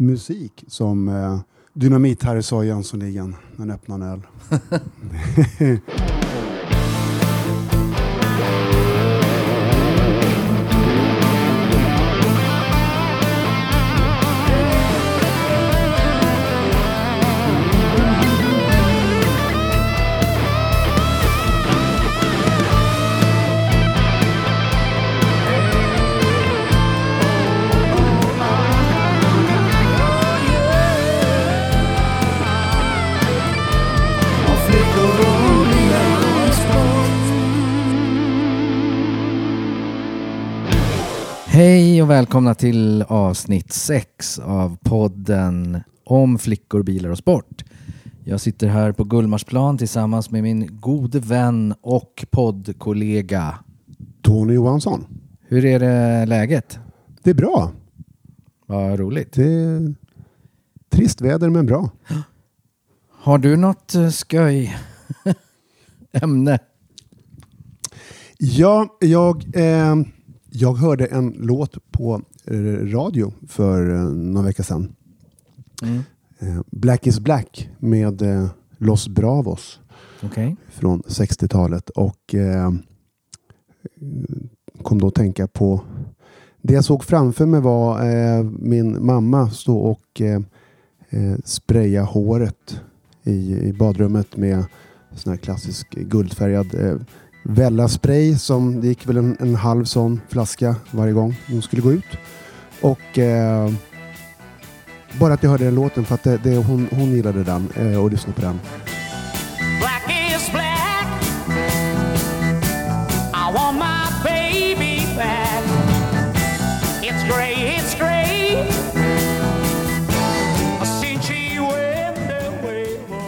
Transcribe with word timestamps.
musik 0.00 0.64
som 0.68 1.08
eh, 1.08 1.40
Dynamit-Harry 1.74 2.42
sa 2.42 2.64
i 2.64 2.66
Jönssonligan 2.66 3.36
när 3.56 3.58
han 3.58 3.70
öppnade 3.70 4.04
en 4.04 4.10
öl. 4.10 4.20
och 42.10 42.14
välkomna 42.14 42.54
till 42.54 43.02
avsnitt 43.02 43.72
6 43.72 44.38
av 44.38 44.76
podden 44.82 45.80
om 46.04 46.38
flickor, 46.38 46.82
bilar 46.82 47.10
och 47.10 47.18
sport. 47.18 47.64
Jag 48.24 48.40
sitter 48.40 48.68
här 48.68 48.92
på 48.92 49.04
Gullmarsplan 49.04 49.78
tillsammans 49.78 50.30
med 50.30 50.42
min 50.42 50.80
gode 50.80 51.20
vän 51.20 51.74
och 51.80 52.24
poddkollega. 52.30 53.58
Tony 54.22 54.54
Johansson. 54.54 55.06
Hur 55.40 55.64
är 55.64 55.78
det 55.78 56.26
läget? 56.26 56.78
Det 57.22 57.30
är 57.30 57.34
bra. 57.34 57.72
Vad 58.66 58.98
roligt. 58.98 59.32
Det 59.32 59.52
är 59.52 59.94
trist 60.88 61.20
väder 61.20 61.50
men 61.50 61.66
bra. 61.66 61.90
Har 63.10 63.38
du 63.38 63.56
något 63.56 63.94
eh, 63.94 64.08
skoj 64.08 64.76
ämne? 66.12 66.58
Ja, 68.38 68.96
jag, 69.00 69.44
eh, 69.54 69.96
jag 70.52 70.74
hörde 70.74 71.06
en 71.06 71.34
låt 71.38 71.90
på 71.90 72.22
eh, 72.44 72.56
radio 72.86 73.32
för 73.48 73.94
eh, 73.94 74.04
några 74.04 74.46
veckor 74.46 74.64
sedan. 74.64 74.92
Mm. 75.82 76.02
Eh, 76.38 76.62
Black 76.70 77.06
is 77.06 77.20
Black 77.20 77.68
med 77.78 78.22
Los 78.78 79.08
Bravos 79.08 79.80
Okej. 80.22 80.56
från 80.68 81.02
60-talet 81.02 81.90
och 81.90 82.34
eh, 82.34 82.70
kom 84.82 85.00
då 85.00 85.06
att 85.06 85.14
tänka 85.14 85.46
på 85.46 85.80
det 86.62 86.74
jag 86.74 86.84
såg 86.84 87.04
framför 87.04 87.46
mig 87.46 87.60
var 87.60 88.10
eh, 88.10 88.44
min 88.44 89.06
mamma 89.06 89.50
stå 89.50 89.78
och 89.78 90.20
eh, 90.20 90.40
spraya 91.44 92.02
håret 92.02 92.80
i, 93.22 93.54
i 93.68 93.72
badrummet 93.72 94.36
med 94.36 94.64
sån 95.14 95.30
här 95.30 95.38
klassisk 95.38 95.90
guldfärgad 95.90 97.00
Vella-spray 97.42 98.38
som 98.38 98.80
det 98.80 98.86
gick 98.86 99.08
väl 99.08 99.16
en, 99.16 99.36
en 99.40 99.54
halv 99.54 99.84
sån 99.84 100.20
flaska 100.28 100.76
varje 100.90 101.12
gång 101.12 101.36
hon 101.48 101.62
skulle 101.62 101.82
gå 101.82 101.92
ut. 101.92 102.18
Och 102.80 103.18
eh, 103.18 103.70
bara 105.18 105.34
att 105.34 105.42
jag 105.42 105.50
hörde 105.50 105.64
den 105.64 105.74
låten 105.74 106.04
för 106.04 106.14
att 106.14 106.22
det, 106.22 106.40
det, 106.42 106.56
hon, 106.56 106.88
hon 106.90 107.10
gillade 107.10 107.44
den 107.44 107.68
eh, 107.76 108.02
och 108.02 108.10
lyssnade 108.10 108.34
på 108.34 108.40
den. 108.40 108.60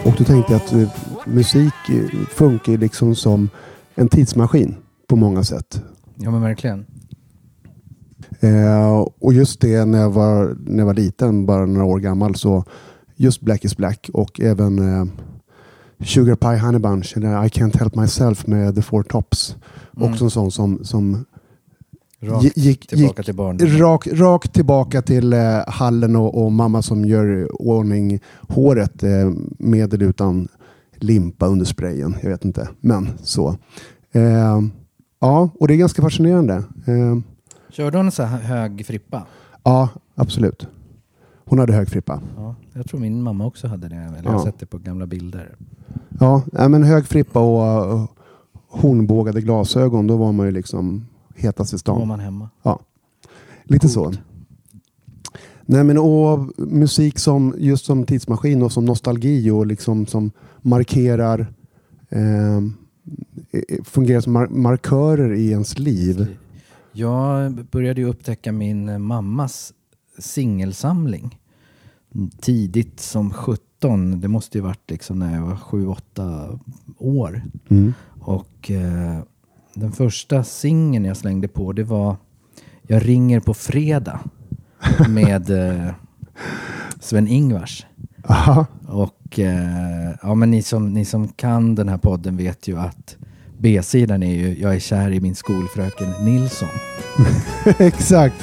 Och 0.05 0.15
då 0.19 0.25
tänkte 0.25 0.53
jag 0.53 0.63
att 0.63 0.73
eh, 0.73 0.89
musik 1.25 1.75
eh, 1.89 2.27
funkar 2.29 2.73
liksom 2.73 3.15
som 3.15 3.51
en 3.95 4.09
tidsmaskin 4.09 4.75
på 5.09 5.17
många 5.17 5.45
sätt. 5.45 5.83
Ja 6.17 6.31
men 6.31 6.43
verkligen. 6.43 6.87
Eh, 8.41 9.07
och 9.21 9.33
just 9.33 9.61
det 9.61 9.85
när 9.85 10.01
jag, 10.01 10.11
var, 10.11 10.57
när 10.67 10.79
jag 10.79 10.87
var 10.87 10.95
liten, 10.95 11.47
bara 11.47 11.67
några 11.67 11.87
år 11.87 11.99
gammal, 11.99 12.35
så 12.35 12.65
just 13.17 13.41
Black 13.41 13.65
is 13.65 13.77
Black 13.77 14.11
och 14.13 14.41
även 14.41 14.79
eh, 14.79 15.05
Sugar 16.05 16.35
Pie 16.37 16.59
Honey 16.59 16.79
Bunch, 16.81 17.17
eller 17.17 17.45
I 17.45 17.49
Can't 17.49 17.79
Help 17.79 17.95
Myself 17.97 18.47
med 18.47 18.75
The 18.75 18.83
Four 18.83 19.03
Tops. 19.03 19.57
Mm. 19.97 20.13
Också 20.13 20.25
en 20.25 20.31
sån 20.31 20.51
som, 20.51 20.85
som 20.85 21.25
Rakt 22.21 22.45
gi- 22.45 22.53
gick, 22.61 22.87
tillbaka 22.87 23.15
gick 23.21 23.27
till 23.27 23.35
barndomen. 23.35 23.79
rak, 23.79 24.07
rakt 24.13 24.53
tillbaka 24.53 25.03
till 25.03 25.33
eh, 25.33 25.59
hallen 25.67 26.17
och, 26.17 26.45
och 26.45 26.53
mamma 26.53 26.83
som 26.83 27.05
gör 27.05 27.63
ordning 27.63 28.21
håret 28.49 29.03
eh, 29.03 29.33
med 29.59 29.95
eller 29.95 30.07
utan 30.07 30.49
limpa 31.03 31.47
under 31.47 31.65
sprayen. 31.65 32.15
Jag 32.23 32.31
vet 32.31 32.45
inte, 32.45 32.69
men 32.81 33.09
så. 33.23 33.57
Eh, 34.13 34.61
ja, 35.21 35.51
och 35.61 35.69
det 35.69 35.75
är 35.75 35.79
ganska 35.79 36.03
fascinerande. 36.03 36.55
Eh, 36.87 37.19
Körde 37.71 37.97
hon 37.97 38.07
en 38.07 38.13
så 38.13 38.23
här 38.23 38.39
hög 38.39 38.87
frippa? 38.87 39.27
ja, 39.63 39.89
absolut. 40.15 40.67
Hon 41.45 41.59
hade 41.59 41.73
hög 41.73 41.89
frippa. 41.89 42.21
Ja, 42.37 42.55
jag 42.73 42.87
tror 42.89 43.01
min 43.01 43.23
mamma 43.23 43.47
också 43.47 43.67
hade 43.69 43.89
det. 43.89 43.97
Eller 43.97 44.17
jag 44.23 44.31
har 44.31 44.39
Ja. 44.39 44.45
sett 44.45 44.59
det 44.59 44.67
på 44.67 44.79
gamla 44.79 45.07
bilder. 45.07 45.55
Ja, 46.21 46.43
men 46.53 46.83
hög 46.83 47.07
frippa 47.07 47.41
och 47.41 47.95
uh, 47.95 48.07
hornbågade 48.69 49.41
glasögon, 49.41 50.07
då 50.07 50.17
var 50.17 50.33
man 50.33 50.47
ju 50.47 50.53
liksom 50.53 51.07
hetast 51.37 51.73
i 51.73 51.77
Då 51.85 51.93
var 51.93 51.99
stan. 51.99 52.09
man 52.09 52.21
hemma. 52.21 52.49
Ja, 52.63 52.81
lite 53.65 53.81
Coolt. 53.87 53.93
så. 53.93 54.13
Nej, 55.67 55.85
men, 55.85 55.99
och 55.99 56.39
musik 56.57 57.19
som 57.19 57.55
just 57.59 57.85
som 57.85 58.05
tidsmaskin 58.07 58.63
och 58.63 58.73
som 58.73 58.85
nostalgi 58.85 59.51
och 59.51 59.67
liksom 59.67 60.07
som 60.07 60.31
markerar 60.63 61.47
eh, 62.09 62.61
fungerar 63.85 64.21
som 64.21 64.37
mar- 64.37 64.51
markörer 64.51 65.33
i 65.35 65.51
ens 65.51 65.79
liv. 65.79 66.37
Jag 66.93 67.53
började 67.67 68.01
ju 68.01 68.07
upptäcka 68.07 68.53
min 68.53 69.03
mammas 69.03 69.73
singelsamling 70.19 71.39
tidigt 72.41 73.01
som 73.01 73.31
17. 73.33 74.21
Det 74.21 74.29
måste 74.29 74.59
ju 74.59 74.63
varit 74.65 74.91
liksom 74.91 75.19
när 75.19 75.35
jag 75.35 75.43
var 75.43 75.57
7-8 75.57 76.59
år. 76.99 77.43
Mm. 77.69 77.93
Och 78.21 78.71
eh, 78.71 79.19
den 79.75 79.93
första 79.93 80.45
singeln 80.45 81.05
jag 81.05 81.17
slängde 81.17 81.49
på 81.49 81.73
det 81.73 81.85
var 81.85 82.17
Jag 82.83 83.09
ringer 83.09 83.41
på 83.41 83.55
fredag 83.55 84.21
med 85.09 85.51
eh, 85.51 85.91
Sven-Ingvars. 87.01 87.87
Aha. 88.25 88.67
Och 89.33 89.39
eh, 89.39 90.15
ja, 90.23 90.35
men 90.35 90.51
ni 90.51 90.63
som, 90.63 90.93
ni 90.93 91.05
som 91.05 91.29
kan 91.29 91.75
den 91.75 91.89
här 91.89 91.99
podden 91.99 92.37
vet 92.37 92.69
ju 92.69 92.79
att 92.79 93.17
B-sidan 93.59 94.23
är 94.23 94.35
ju 94.35 94.59
Jag 94.61 94.75
är 94.75 94.79
kär 94.79 95.11
i 95.11 95.21
min 95.21 95.35
skolfröken 95.35 96.13
Nilsson. 96.25 96.69
Exakt. 97.79 98.35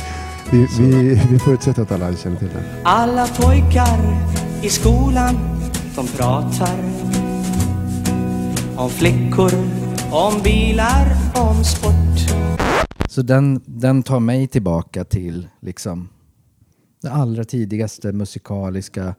Vi, 0.52 0.68
vi, 0.80 1.22
vi 1.32 1.40
förutsätter 1.40 1.82
att 1.82 1.92
alla 1.92 2.16
känner 2.16 2.38
till 2.38 2.48
det. 2.48 2.64
Alla 2.84 3.28
pojkar 3.28 4.00
i 4.64 4.70
skolan, 4.70 5.36
de 5.96 6.08
pratar 6.08 6.76
om 8.76 8.90
flickor, 8.90 9.52
om 10.12 10.42
bilar, 10.44 11.16
om 11.36 11.64
sport. 11.64 12.36
Så 13.10 13.22
den, 13.22 13.62
den 13.66 14.04
tar 14.04 14.20
mig 14.20 14.48
tillbaka 14.48 15.04
till 15.04 15.48
liksom 15.62 16.10
det 17.02 17.12
allra 17.12 17.44
tidigaste 17.44 18.12
musikaliska. 18.12 19.16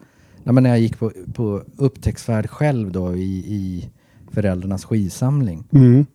Ja, 0.51 0.55
men 0.55 0.63
när 0.63 0.71
jag 0.71 0.81
gick 0.81 0.99
på, 0.99 1.13
på 1.35 1.63
upptäcktsfärd 1.77 2.51
själv 2.51 2.93
då 2.93 3.17
i, 3.17 3.33
i 3.33 3.91
föräldrarnas 4.31 4.85
skivsamling. 4.85 5.65
Mm. 5.73 6.07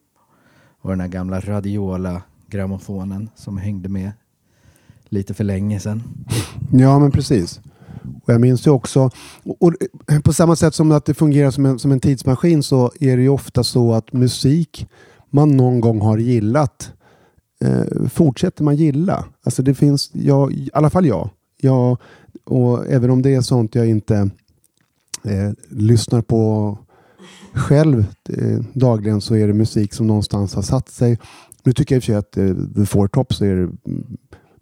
Och 0.82 0.90
den 0.90 1.00
här 1.00 1.08
gamla 1.08 1.40
Radiola-grammofonen 1.40 3.30
som 3.36 3.58
hängde 3.58 3.90
med 3.90 4.12
lite 5.10 5.34
för 5.34 5.44
länge 5.44 5.80
sedan. 5.80 6.04
Ja, 6.72 7.00
men 7.00 7.12
precis. 7.12 7.62
Och 8.24 8.34
jag 8.34 8.42
minns 8.42 8.68
ju 8.68 8.72
också, 8.72 9.10
och, 9.44 9.64
och 9.64 9.74
på 10.24 10.34
samma 10.34 10.56
sätt 10.56 10.76
som 10.76 10.92
att 10.92 11.06
det 11.06 11.14
fungerar 11.14 11.52
som 11.52 11.66
en, 11.66 11.80
som 11.80 11.92
en 11.92 12.00
tidsmaskin 12.00 12.64
så 12.64 12.92
är 13.00 13.18
det 13.18 13.24
ju 13.24 13.30
ofta 13.30 13.64
så 13.64 13.94
att 13.94 14.14
musik 14.14 14.88
man 15.30 15.58
någon 15.58 15.82
gång 15.82 16.02
har 16.02 16.18
gillat 16.18 16.94
eh, 17.62 18.08
fortsätter 18.10 18.64
man 18.64 18.76
gilla. 18.76 19.26
Alltså 19.46 19.64
det 19.64 19.74
finns, 19.74 20.12
jag, 20.14 20.54
i 20.54 20.70
alla 20.74 20.90
fall 20.90 21.06
jag, 21.06 21.30
jag 21.58 21.98
och 22.44 22.88
även 22.88 23.10
om 23.10 23.22
det 23.22 23.36
är 23.36 23.42
sånt 23.42 23.76
jag 23.76 23.88
inte 23.88 24.30
eh, 25.24 25.52
lyssnar 25.70 26.22
på 26.22 26.78
själv 27.54 28.06
eh, 28.30 28.60
dagligen 28.74 29.22
så 29.22 29.36
är 29.36 29.48
det 29.48 29.54
musik 29.54 29.94
som 29.94 30.08
någonstans 30.08 30.56
har 30.56 30.62
satt 30.62 30.90
sig. 30.90 31.20
Nu 31.64 31.74
tycker 31.74 31.96
jag 31.96 31.98
i 31.98 32.00
och 32.00 32.04
för 32.04 32.12
sig 32.12 32.16
att 32.16 32.38
eh, 32.38 32.76
The 32.76 32.86
Four 32.86 33.08
Tops 33.08 33.42
är 33.42 33.70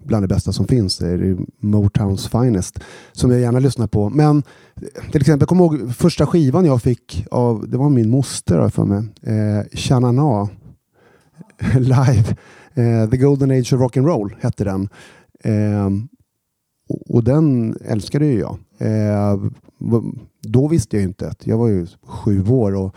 bland 0.05 0.23
det 0.23 0.27
bästa 0.27 0.51
som 0.51 0.67
finns. 0.67 0.97
Det 0.97 1.07
är 1.07 1.37
Motowns 1.59 2.27
Finest 2.27 2.79
som 3.11 3.31
jag 3.31 3.39
gärna 3.39 3.59
lyssnar 3.59 3.87
på. 3.87 4.09
Men 4.09 4.43
eh, 4.75 5.11
till 5.11 5.21
exempel, 5.21 5.41
jag 5.41 5.49
kommer 5.49 5.63
ihåg 5.63 5.95
första 5.95 6.27
skivan 6.27 6.65
jag 6.65 6.81
fick 6.81 7.25
av, 7.31 7.69
det 7.69 7.77
var 7.77 7.89
min 7.89 8.09
moster 8.09 8.57
har 8.57 8.69
för 8.69 8.85
mig, 8.85 9.03
eh, 9.21 9.77
Chanana 9.77 10.49
live. 11.73 12.35
Eh, 12.73 13.09
The 13.09 13.17
Golden 13.17 13.51
Age 13.51 13.73
of 13.73 13.79
Rock'n'Roll 13.79 14.31
hette 14.39 14.63
den. 14.63 14.89
Eh, 15.43 15.89
och, 16.89 17.15
och 17.15 17.23
den 17.23 17.77
älskade 17.85 18.25
ju 18.25 18.39
jag. 18.39 18.57
Eh, 18.77 19.37
då 20.41 20.67
visste 20.67 20.97
jag 20.97 21.03
inte 21.03 21.27
att 21.27 21.47
jag 21.47 21.57
var 21.57 21.67
ju 21.67 21.87
sju 22.05 22.43
år 22.47 22.75
och 22.75 22.95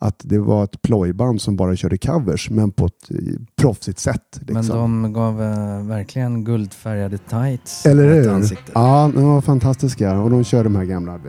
att 0.00 0.20
det 0.24 0.38
var 0.38 0.64
ett 0.64 0.82
plojband 0.82 1.40
som 1.40 1.56
bara 1.56 1.76
körde 1.76 1.98
covers 1.98 2.50
men 2.50 2.70
på 2.70 2.86
ett 2.86 3.08
proffsigt 3.56 3.98
sätt. 3.98 4.40
Men 4.46 4.56
Liksom. 4.56 4.76
de 5.02 5.12
gav 5.12 5.42
eh, 5.42 5.82
verkligen 5.86 6.44
guldfärgade 6.44 7.18
tights 7.18 7.86
Eller 7.86 8.14
hur? 8.14 8.28
ansikte. 8.30 8.72
Ja, 8.74 9.10
de 9.14 9.24
var 9.24 9.40
fantastiska 9.40 10.20
och 10.20 10.30
de 10.30 10.44
körde 10.44 10.62
de 10.64 10.76
här 10.76 10.84
gamla 10.84 11.14
eh, 11.14 11.20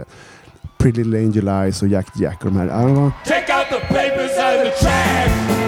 Pretty 0.78 1.04
Little 1.04 1.20
Angel 1.20 1.48
Eyes 1.48 1.82
och 1.82 1.88
Jack 1.88 2.08
Jack 2.20 2.46
och 2.46 2.52
de 2.52 2.58
här. 2.58 2.68
Take 2.68 3.54
out 3.54 3.82
the 3.82 3.88
papers 3.88 4.32
and 4.44 4.66
the 4.66 4.86
trash. 4.86 5.59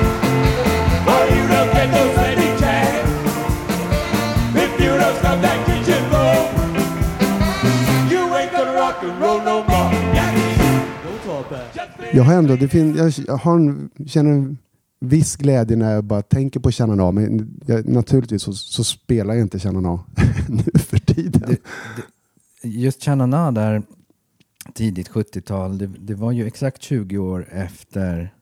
Jag 12.14 12.24
har 12.24 12.34
ändå, 12.34 12.56
det 12.56 12.68
fin, 12.68 13.12
jag, 13.28 13.38
har 13.38 13.56
en, 13.56 13.90
känner 14.08 14.32
en 14.32 14.58
viss 15.00 15.36
glädje 15.36 15.78
när 15.78 15.94
jag 15.94 16.04
bara 16.04 16.22
tänker 16.22 16.60
på 16.60 16.72
Shannon 16.72 17.16
men 17.16 17.60
jag, 17.66 17.88
naturligtvis 17.88 18.42
så, 18.42 18.54
så 18.54 18.84
spelar 18.84 19.34
jag 19.34 19.42
inte 19.42 19.60
Shannon 19.60 19.84
nu 20.50 20.80
för 20.80 20.98
tiden. 20.98 21.44
Det, 21.48 21.58
det, 22.62 22.70
just 22.70 23.04
Chanana 23.04 23.52
där, 23.52 23.84
tidigt 24.74 25.10
70-tal, 25.10 25.78
det, 25.78 25.88
det 25.88 26.16
var 26.16 26.32
ju 26.32 26.48
exakt 26.48 26.82
20 26.82 27.18
år 27.18 27.48
efter 27.52 28.34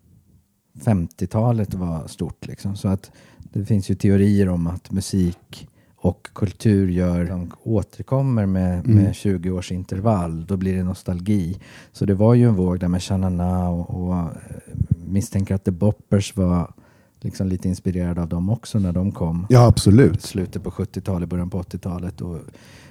50-talet 0.80 1.74
var 1.74 2.08
stort. 2.08 2.48
Liksom. 2.48 2.76
Så 2.76 2.88
att 2.88 3.12
det 3.40 3.66
finns 3.66 3.90
ju 3.90 3.96
teorier 3.96 4.50
om 4.50 4.68
att 4.68 4.92
musik 4.92 5.68
och 6.02 6.28
kultur 6.34 6.90
gör, 6.90 7.26
de 7.26 7.52
återkommer 7.64 8.46
med, 8.46 8.86
Mm. 8.86 8.96
med 9.04 9.16
20 9.16 9.52
års 9.52 9.72
intervall. 9.72 10.46
Då 10.46 10.58
blir 10.58 10.76
det 10.78 10.84
nostalgi. 10.84 11.60
Så 11.92 12.06
det 12.06 12.14
var 12.14 12.34
ju 12.34 12.48
en 12.48 12.56
våg 12.56 12.80
där 12.80 12.88
med 12.88 13.04
Chanana 13.04 13.70
och, 13.70 13.90
och 14.08 14.16
eh, 14.18 14.28
misstänker 15.08 15.56
att 15.56 15.64
The 15.66 15.72
Boppers 15.72 16.36
var 16.36 16.74
liksom 17.22 17.48
lite 17.48 17.68
inspirerade 17.68 18.22
av 18.22 18.30
dem 18.30 18.50
också 18.50 18.80
när 18.80 18.92
de 18.92 19.12
kom 19.12 19.46
Ja, 19.50 19.68
absolut. 19.68 20.22
slutet 20.22 20.64
på 20.64 20.70
70-talet, 20.72 21.30
början 21.30 21.50
på 21.50 21.62
80-talet. 21.62 22.22
Och, 22.22 22.38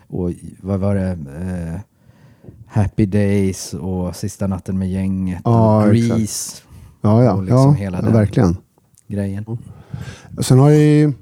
och 0.08 0.30
vad 0.60 0.80
var 0.80 0.94
det? 0.94 1.10
Eh, 1.10 1.80
Happy 2.66 3.06
Days 3.06 3.74
och 3.74 4.16
Sista 4.16 4.46
natten 4.46 4.78
med 4.78 4.90
gänget. 4.90 5.40
Ja, 5.44 5.86
och. 5.86 5.94
Grease, 5.94 6.62
Ja, 7.00 7.24
ja, 7.24 7.32
Och 7.34 7.42
liksom 7.42 7.58
ja, 7.58 7.70
hela 7.72 7.98
ja 7.98 8.02
den. 8.02 8.12
verkligen. 8.12 8.56
grejen. 9.06 9.44
Sen 10.40 10.58
har 10.58 10.70
ju 10.70 11.12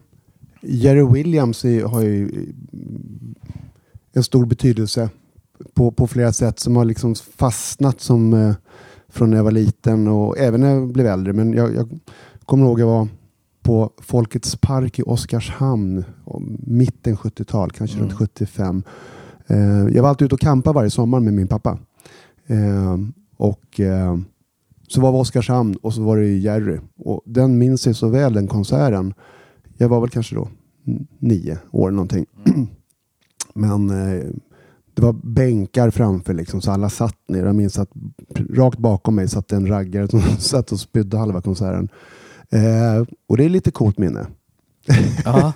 Jerry 0.69 1.07
Williams 1.13 1.65
i- 1.65 1.81
har 1.81 2.03
ju 2.03 2.31
en 4.13 4.23
stor 4.23 4.47
betydelse 4.47 5.11
på, 5.75 5.91
på 5.91 6.07
flera 6.07 6.33
sätt 6.33 6.59
som 6.61 6.77
har 6.77 6.85
liksom 6.85 7.15
fastnat 7.15 8.01
som 8.01 8.35
eh, 8.35 8.55
från 9.09 9.31
när 9.31 9.37
jag 9.37 9.45
var 9.45 9.51
liten 9.51 10.09
och 10.09 10.39
även 10.39 10.61
när 10.61 10.75
jag 10.75 10.93
blev 10.93 11.07
äldre. 11.07 11.33
Men 11.33 11.53
jag, 11.53 11.75
jag 11.75 11.89
kommer 12.45 12.67
ihåg 12.67 12.81
jag 12.81 12.87
var 12.87 13.09
på 13.63 13.91
Folkets 14.03 14.57
park 14.57 14.99
i 14.99 15.03
Oskarshamn 15.03 16.05
mitten 16.67 17.17
70-tal, 17.17 17.71
kanske 17.71 17.97
Mm. 17.97 18.09
runt 18.09 18.19
75. 18.19 18.83
Eh, 19.47 19.59
jag 19.95 20.03
var 20.03 20.09
alltid 20.09 20.25
ute 20.27 20.35
och 20.35 20.41
campade 20.41 20.75
varje 20.75 20.91
sommar 20.91 21.21
med 21.21 21.35
min 21.35 21.49
pappa. 21.49 21.79
Eh, 22.47 22.97
och 23.37 23.81
eh, 23.81 24.19
så 24.89 25.01
var 25.01 25.13
vi 25.13 25.19
i 25.19 25.21
Oskarshamn 25.21 25.77
och 25.77 25.95
så 25.95 26.03
var 26.03 26.17
det 26.17 26.27
Jerry. 26.37 26.79
Och 26.97 27.23
den 27.27 27.59
minns 27.59 27.87
jag 27.87 27.97
så 27.97 28.09
väl, 28.09 28.33
den 28.33 28.47
konserten. 28.47 29.15
Jag 29.77 29.89
var 29.89 30.01
väl 30.01 30.11
kanske 30.11 30.35
då 30.35 30.49
nio 31.19 31.59
år 31.71 31.91
någonting. 31.91 32.27
Men 33.55 33.91
eh, 33.91 34.25
det 34.95 35.03
var 35.03 35.13
bänkar 35.13 35.91
framför 35.91 36.35
liksom, 36.35 36.61
så 36.61 36.71
alla 36.71 36.89
satt 36.91 37.17
ner. 37.29 37.45
Jag 37.47 37.55
minns 37.55 37.79
att 37.79 37.91
rakt 38.51 38.79
bakom 38.79 39.15
mig 39.15 39.29
satt 39.29 39.53
en 39.53 39.67
raggare 39.69 40.09
som 40.09 40.21
satt 40.39 40.73
och 40.73 40.81
spydde 40.81 41.17
halva 41.19 41.41
konserten. 41.43 41.89
Eh, 42.51 43.05
och 43.29 43.37
det 43.37 43.45
är 43.45 43.49
lite 43.49 43.71
coolt 43.71 43.99
minne. 43.99 44.27
Ja. 45.25 45.53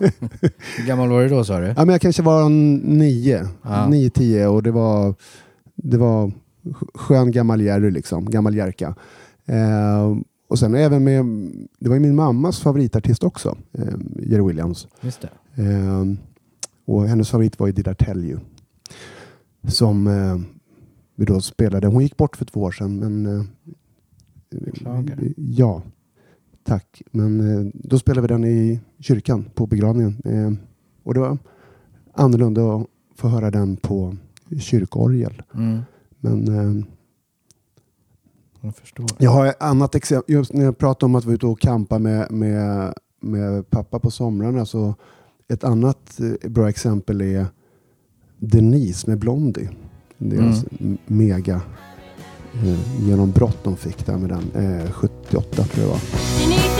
Hur 0.78 0.86
gammal 0.86 1.08
var 1.08 1.22
du 1.22 1.28
då 1.28 1.44
sa 1.44 1.60
du? 1.60 1.66
Ja, 1.76 1.84
men 1.84 1.88
jag 1.88 2.00
kanske 2.00 2.22
var 2.22 2.48
nio, 2.48 3.48
Ja. 3.62 3.88
nio, 3.88 4.10
tio 4.10 4.46
och 4.46 4.62
det 4.62 4.70
var, 4.70 5.14
det 5.74 5.98
var 5.98 6.26
sk- 6.64 6.90
skön 6.94 7.30
gammal 7.30 7.60
Jerry 7.60 7.90
liksom, 7.90 8.30
gammal 8.30 8.54
Jerka. 8.56 8.94
Eh, 9.46 10.16
och 10.50 10.58
sen 10.58 10.74
även 10.74 11.04
med, 11.04 11.24
det 11.78 11.88
var 11.88 11.96
ju 11.96 12.00
min 12.00 12.14
mammas 12.14 12.60
favoritartist 12.60 13.24
också, 13.24 13.58
eh, 13.72 13.94
Jerry 14.16 14.42
Williams. 14.42 14.88
Just. 15.00 15.24
Eh, 15.54 16.04
och 16.84 17.08
hennes 17.08 17.30
favorit 17.30 17.58
var 17.58 17.66
ju 17.66 17.72
Did 17.72 17.88
I 17.88 17.94
Tell 17.94 18.24
You. 18.24 18.40
Som 19.68 20.06
eh, 20.06 20.38
vi 21.14 21.24
då 21.24 21.40
spelade, 21.40 21.86
hon 21.86 22.02
gick 22.02 22.16
bort 22.16 22.36
för 22.36 22.44
två 22.44 22.60
år 22.60 22.72
sedan 22.72 22.98
men 22.98 23.26
eh, 23.26 23.44
Beklagar. 24.50 25.18
Ja, 25.36 25.82
tack. 26.64 27.02
Men 27.10 27.40
eh, 27.40 27.70
då 27.74 27.98
spelade 27.98 28.20
vi 28.20 28.28
den 28.28 28.44
i 28.44 28.80
kyrkan 28.98 29.44
på 29.54 29.66
begravningen. 29.66 30.22
Eh, 30.24 30.52
och 31.02 31.14
det 31.14 31.20
var 31.20 31.38
annorlunda 32.12 32.74
att 32.74 32.86
få 33.16 33.28
höra 33.28 33.50
den 33.50 33.76
på 33.76 34.16
kyrkorgel. 34.60 35.42
Mm. 35.54 35.80
Men 36.20 36.48
eh, 36.48 36.84
Jag 38.60 38.74
förstår. 38.76 39.06
jag 39.18 39.30
har 39.30 39.46
ett 39.46 39.62
annat 39.62 39.94
exempel. 39.94 40.34
Just 40.34 40.52
när 40.52 40.64
jag 40.64 40.78
pratade 40.78 41.06
om 41.06 41.14
att 41.14 41.24
vara 41.24 41.34
ute 41.34 41.46
och 41.46 41.60
campa 41.60 41.98
med, 41.98 42.30
med, 42.32 42.94
med 43.20 43.70
pappa 43.70 43.98
på 43.98 44.10
somrarna. 44.10 44.66
Så 44.66 44.94
ett 45.48 45.64
annat 45.64 46.20
eh, 46.20 46.50
bra 46.50 46.68
exempel 46.68 47.20
är 47.20 47.46
Denise 48.38 49.10
med 49.10 49.18
Blondie. 49.18 49.68
Deras 50.18 50.64
m- 50.80 50.98
mega 51.06 51.60
eh, 52.54 53.04
genombrott 53.08 53.64
de 53.64 53.76
fick 53.76 54.06
där 54.06 54.16
med 54.18 54.28
den. 54.28 54.64
Eh, 54.84 54.90
78 54.90 55.64
tror 55.64 55.86
jag 55.86 55.86
det 55.86 55.90
var. 55.92 56.79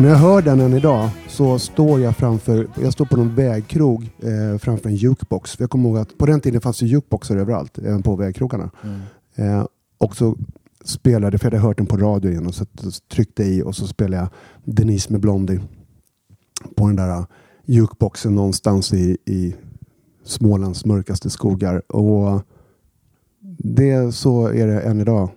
Och 0.00 0.04
när 0.04 0.12
jag 0.12 0.18
hör 0.18 0.42
den 0.42 0.60
än 0.60 0.74
idag 0.74 1.10
så 1.28 1.58
står 1.58 2.00
jag 2.00 2.16
framför, 2.16 2.66
jag 2.82 2.92
står 2.92 3.04
på 3.04 3.16
någon 3.16 3.34
vägkrog 3.34 4.10
eh, 4.18 4.58
framför 4.58 4.88
en 4.88 4.94
jukebox. 4.94 5.56
För 5.56 5.62
jag 5.62 5.70
kommer 5.70 5.88
ihåg 5.88 5.98
att 5.98 6.18
på 6.18 6.26
den 6.26 6.40
tiden 6.40 6.60
fanns 6.60 6.78
det 6.78 6.86
jukeboxar 6.86 7.36
överallt, 7.36 7.78
även 7.78 8.02
på 8.02 8.16
vägkrogarna. 8.16 8.70
Mm. 8.82 9.00
Eh, 9.34 9.66
och 9.98 10.16
så 10.16 10.36
spelade, 10.84 11.38
för 11.38 11.46
jag 11.46 11.52
hade 11.52 11.62
hört 11.68 11.76
den 11.76 11.86
på 11.86 11.96
radio 11.96 12.30
igen, 12.30 12.46
och 12.46 12.54
så 12.54 12.66
tryckte 13.12 13.42
jag 13.42 13.52
i 13.52 13.62
och 13.62 13.76
så 13.76 13.86
spelade 13.86 14.16
jag 14.16 14.28
Denise 14.74 15.12
med 15.12 15.20
Blondie 15.20 15.60
på 16.76 16.86
den 16.86 16.96
där 16.96 17.10
eh, 17.10 17.24
jukeboxen 17.64 18.34
någonstans 18.34 18.92
i, 18.92 19.18
i 19.24 19.54
Smålands 20.24 20.84
mörkaste 20.84 21.30
skogar. 21.30 21.92
Och 21.92 22.42
det 23.58 24.12
så 24.12 24.46
är 24.46 24.66
det 24.66 24.80
än 24.80 25.00
idag. 25.00 25.30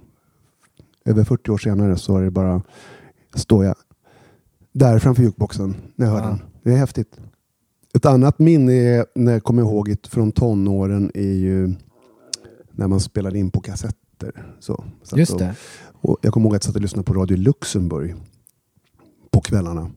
Över 1.06 1.24
40 1.24 1.52
år 1.52 1.58
senare 1.58 1.98
så 1.98 2.18
är 2.18 2.22
det 2.22 2.32
bara, 2.32 2.62
står 3.36 3.66
jag 3.66 3.76
där 4.74 5.00
framför 5.00 5.24
jukeboxen 5.24 5.76
när 5.96 6.06
jag 6.06 6.14
hör 6.14 6.22
Ja. 6.22 6.28
den. 6.28 6.40
Det 6.64 6.74
är 6.74 6.78
häftigt. 6.78 7.20
Ett 7.94 8.06
annat 8.06 8.40
minne 8.40 8.74
är, 8.74 9.06
när 9.16 9.32
jag 9.34 9.44
kommer 9.44 9.62
ihåg 9.62 9.90
det 9.90 10.08
från 10.08 10.32
tonåren 10.32 11.12
är 11.14 11.34
ju 11.34 11.74
när 12.72 12.88
man 12.88 13.00
spelade 13.00 13.40
in 13.40 13.52
på 13.52 13.60
kassetter. 13.62 14.46
Så, 14.60 14.84
Just 15.16 15.32
och, 15.34 15.40
det. 15.40 15.56
och 16.02 16.18
jag 16.22 16.34
kommer 16.34 16.46
ihåg 16.46 16.56
att 16.56 16.64
jag 16.64 16.68
satt 16.68 16.76
och 16.76 16.82
lyssnade 16.82 17.06
på 17.06 17.14
Radio 17.14 17.38
Luxemburg 17.38 18.16
på 19.32 19.42
kvällarna. 19.42 19.92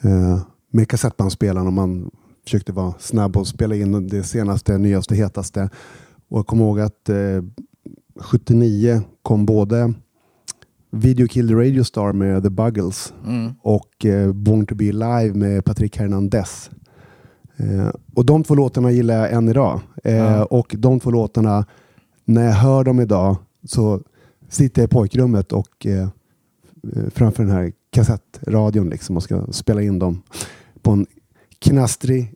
Eh, 0.00 0.40
med 0.70 0.88
kassettbandspelaren 0.88 1.66
och 1.66 1.72
man 1.72 2.10
försökte 2.44 2.72
vara 2.72 2.94
snabb 2.98 3.36
och 3.36 3.46
spela 3.46 3.74
in 3.74 4.08
det 4.08 4.22
senaste, 4.22 4.78
nyaste, 4.78 5.14
hetaste. 5.14 5.68
Och 6.28 6.38
jag 6.38 6.46
kommer 6.46 6.64
ihåg 6.64 6.80
att 6.80 7.08
eh, 7.08 7.42
79 8.20 9.02
kom 9.22 9.46
både 9.46 9.94
Video 10.94 11.26
Kill 11.28 11.48
the 11.48 11.54
Radio 11.54 11.82
Star 11.84 12.12
med 12.12 12.42
The 12.42 12.50
Buggles 12.50 13.14
Mm. 13.26 13.52
och 13.62 14.04
eh, 14.06 14.32
Born 14.32 14.66
to 14.66 14.74
be 14.74 14.88
alive 14.88 15.34
med 15.38 15.64
Patrick 15.64 15.96
Hernandez. 15.96 16.70
Eh, 17.56 17.88
och 18.14 18.26
de 18.26 18.44
två 18.44 18.54
låtarna 18.54 18.90
gillar 18.90 19.14
jag 19.14 19.32
än 19.32 19.48
idag. 19.48 19.80
Eh, 20.04 20.14
Ja. 20.16 20.44
Och 20.44 20.74
de 20.78 21.00
två 21.00 21.10
låtarna, 21.10 21.66
när 22.24 22.44
jag 22.44 22.52
hör 22.52 22.84
dem 22.84 23.00
idag 23.00 23.36
så 23.64 24.00
sitter 24.48 24.82
jag 24.82 24.88
i 24.88 24.90
pojkrummet 24.92 25.52
och 25.52 25.86
eh, 25.86 26.02
eh, 26.96 27.08
framför 27.10 27.42
den 27.42 27.52
här 27.52 27.72
kassettradion 27.90 28.88
liksom 28.88 29.16
och 29.16 29.22
ska 29.22 29.46
spela 29.50 29.82
in 29.82 29.98
dem 29.98 30.22
på 30.82 30.90
en 30.90 31.06
knastrig, 31.58 32.32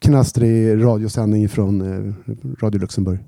knastrig 0.00 0.82
radiosändning 0.84 1.48
från 1.48 1.82
Radio 2.60 2.80
Luxemburg. 2.80 3.18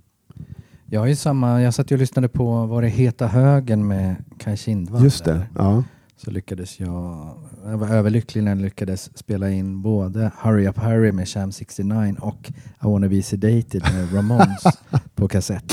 Jag 0.90 1.08
ju 1.08 1.16
samma, 1.16 1.62
jag 1.62 1.74
satt 1.74 1.90
ju 1.90 1.94
och 1.94 2.00
lyssnade 2.00 2.28
på, 2.28 2.66
var 2.66 2.82
det 2.82 2.88
Heta 2.88 3.26
högen 3.26 3.86
med 3.86 4.16
Kaj 4.38 4.56
Kindvall? 4.56 5.04
Just 5.04 5.24
det. 5.24 5.32
där? 5.32 5.48
Ja. 5.54 5.84
Så 6.16 6.30
lyckades 6.30 6.80
jag, 6.80 7.34
jag 7.64 7.78
var 7.78 7.88
överlycklig 7.88 8.44
när 8.44 8.50
jag 8.50 8.60
lyckades 8.60 9.18
spela 9.18 9.50
in 9.50 9.82
både 9.82 10.30
Hurry 10.42 10.66
Up 10.66 10.78
Harry 10.78 11.12
med 11.12 11.28
Sham 11.28 11.52
69 11.52 12.16
och 12.20 12.52
I 12.82 12.86
wanna 12.86 13.08
be 13.08 13.22
sedated 13.22 13.82
med 13.82 14.14
Ramones 14.14 14.62
på 15.14 15.28
kassett. 15.28 15.72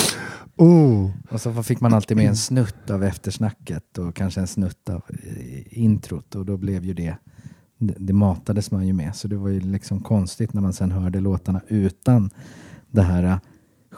Oh. 0.55 1.11
Och 1.29 1.41
så 1.41 1.63
fick 1.63 1.81
man 1.81 1.93
alltid 1.93 2.17
med 2.17 2.27
en 2.27 2.37
snutt 2.37 2.89
av 2.89 3.03
eftersnacket 3.03 3.97
och 3.97 4.15
kanske 4.15 4.41
en 4.41 4.47
snutt 4.47 4.89
av 4.89 5.01
eh, 5.23 5.79
introt 5.83 6.35
och 6.35 6.45
då 6.45 6.57
blev 6.57 6.85
ju 6.85 6.93
det, 6.93 7.17
det, 7.77 8.13
matades 8.13 8.71
man 8.71 8.87
ju 8.87 8.93
med. 8.93 9.15
Så 9.15 9.27
det 9.27 9.37
var 9.37 9.49
ju 9.49 9.59
liksom 9.59 10.01
konstigt 10.01 10.53
när 10.53 10.61
man 10.61 10.73
sen 10.73 10.91
hörde 10.91 11.19
låtarna 11.19 11.61
utan 11.67 12.29
det 12.91 13.01
här 13.01 13.39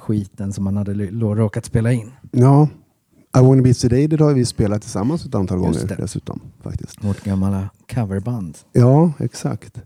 skiten 0.08 0.54
som 0.54 0.64
man 0.64 0.78
hade 0.78 0.94
råkat 1.36 1.66
spela 1.66 1.92
in. 1.92 2.12
Ja, 2.32 2.68
I 3.38 3.40
wanna 3.42 3.62
be 3.62 3.74
sedated 3.74 4.22
har 4.22 4.34
vi 4.34 4.46
spelat 4.46 4.82
tillsammans 4.82 5.26
ett 5.26 5.36
antal 5.36 5.58
Just 5.66 5.80
gånger 5.80 5.96
det. 5.96 6.02
dessutom. 6.02 6.42
Faktiskt. 6.64 7.04
Vårt 7.04 7.24
gamla 7.24 7.70
coverband. 7.94 8.58
Ja, 8.74 9.12
exakt. 9.20 9.78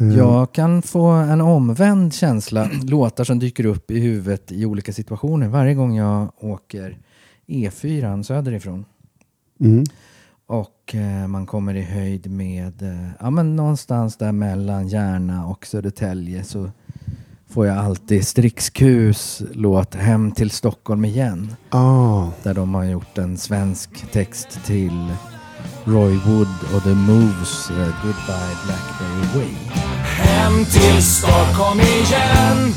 Eh, 0.00 0.08
Jag 0.16 0.52
kan 0.52 0.82
få 0.82 1.06
en 1.06 1.40
omvänd 1.40 2.14
känsla, 2.14 2.70
låtar 2.82 3.24
som 3.24 3.38
dyker 3.38 3.66
upp 3.66 3.90
i 3.90 4.00
huvudet 4.00 4.52
i 4.52 4.66
olika 4.66 4.92
situationer 4.92 5.48
varje 5.48 5.74
gång 5.74 5.96
jag 5.96 6.32
åker 6.40 6.98
E4 7.46 8.22
söderifrån. 8.22 8.84
Mm. 9.60 9.84
Och 10.46 10.94
eh, 10.94 11.26
man 11.26 11.46
kommer 11.46 11.74
i 11.74 11.82
höjd 11.82 12.30
med, 12.30 12.82
eh, 12.82 13.08
ja 13.20 13.30
men 13.30 13.56
någonstans 13.56 14.16
där 14.16 14.32
mellan 14.32 14.88
Järna 14.88 15.46
och 15.46 15.66
Södertälje 15.66 16.44
så 16.44 16.70
får 17.54 17.66
jag 17.66 17.78
alltid 17.78 18.26
Strix 18.26 18.70
Qs 18.70 19.42
låt 19.54 19.94
Hem 19.94 20.32
till 20.32 20.50
Stockholm 20.50 21.04
igen. 21.04 21.56
Ah, 21.70 22.24
Där 22.42 22.54
de 22.54 22.74
har 22.74 22.84
gjort 22.84 23.18
en 23.18 23.36
svensk 23.38 23.90
text 24.12 24.48
till 24.64 25.08
Roy 25.84 26.16
Wood 26.26 26.48
och 26.76 26.82
The 26.82 26.94
Moves 26.94 27.70
eh, 27.70 27.76
Goodbye 27.76 28.56
Blackberry 28.66 29.38
Way. 29.38 29.54
Hem 30.02 30.64
till 30.64 31.02
Stockholm 31.02 31.80
igen 31.80 32.74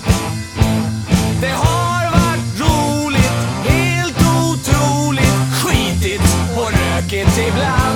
Det 1.42 1.48
har 1.56 2.12
varit 2.12 2.60
roligt, 2.60 3.66
helt 3.66 4.18
otroligt 4.18 5.40
Skitigt 5.64 6.24
och 6.58 6.72
rökigt 6.72 7.38
ibland 7.48 7.89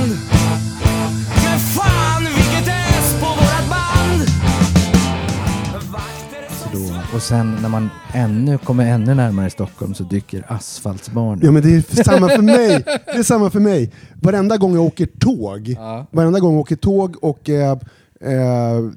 och 7.16 7.22
sen 7.22 7.56
när 7.62 7.70
man 7.70 7.90
ännu 8.14 8.58
kommer 8.58 8.86
ännu 8.86 9.14
närmare 9.16 9.50
Stockholm 9.50 9.94
så 9.94 10.04
dyker 10.04 10.46
Asfaltsbarn 10.48 11.40
ja, 11.44 11.52
men 11.52 11.62
det 11.64 11.70
är 12.00 12.04
samma 12.04 12.30
för 12.30 12.42
mig. 12.42 12.84
Det 13.06 13.12
är 13.20 13.24
samma 13.24 13.50
för 13.50 13.60
mig. 13.60 13.92
Varenda 14.22 14.58
gång 14.58 14.74
jag 14.74 14.84
åker 14.84 15.06
tåg, 15.06 15.68
Ja. 15.78 16.06
varenda 16.12 16.40
gång 16.40 16.54
jag 16.54 16.62
åker 16.62 16.76
tåg 16.76 17.16
och 17.22 17.50
eh, 17.50 17.72
eh, 17.72 17.78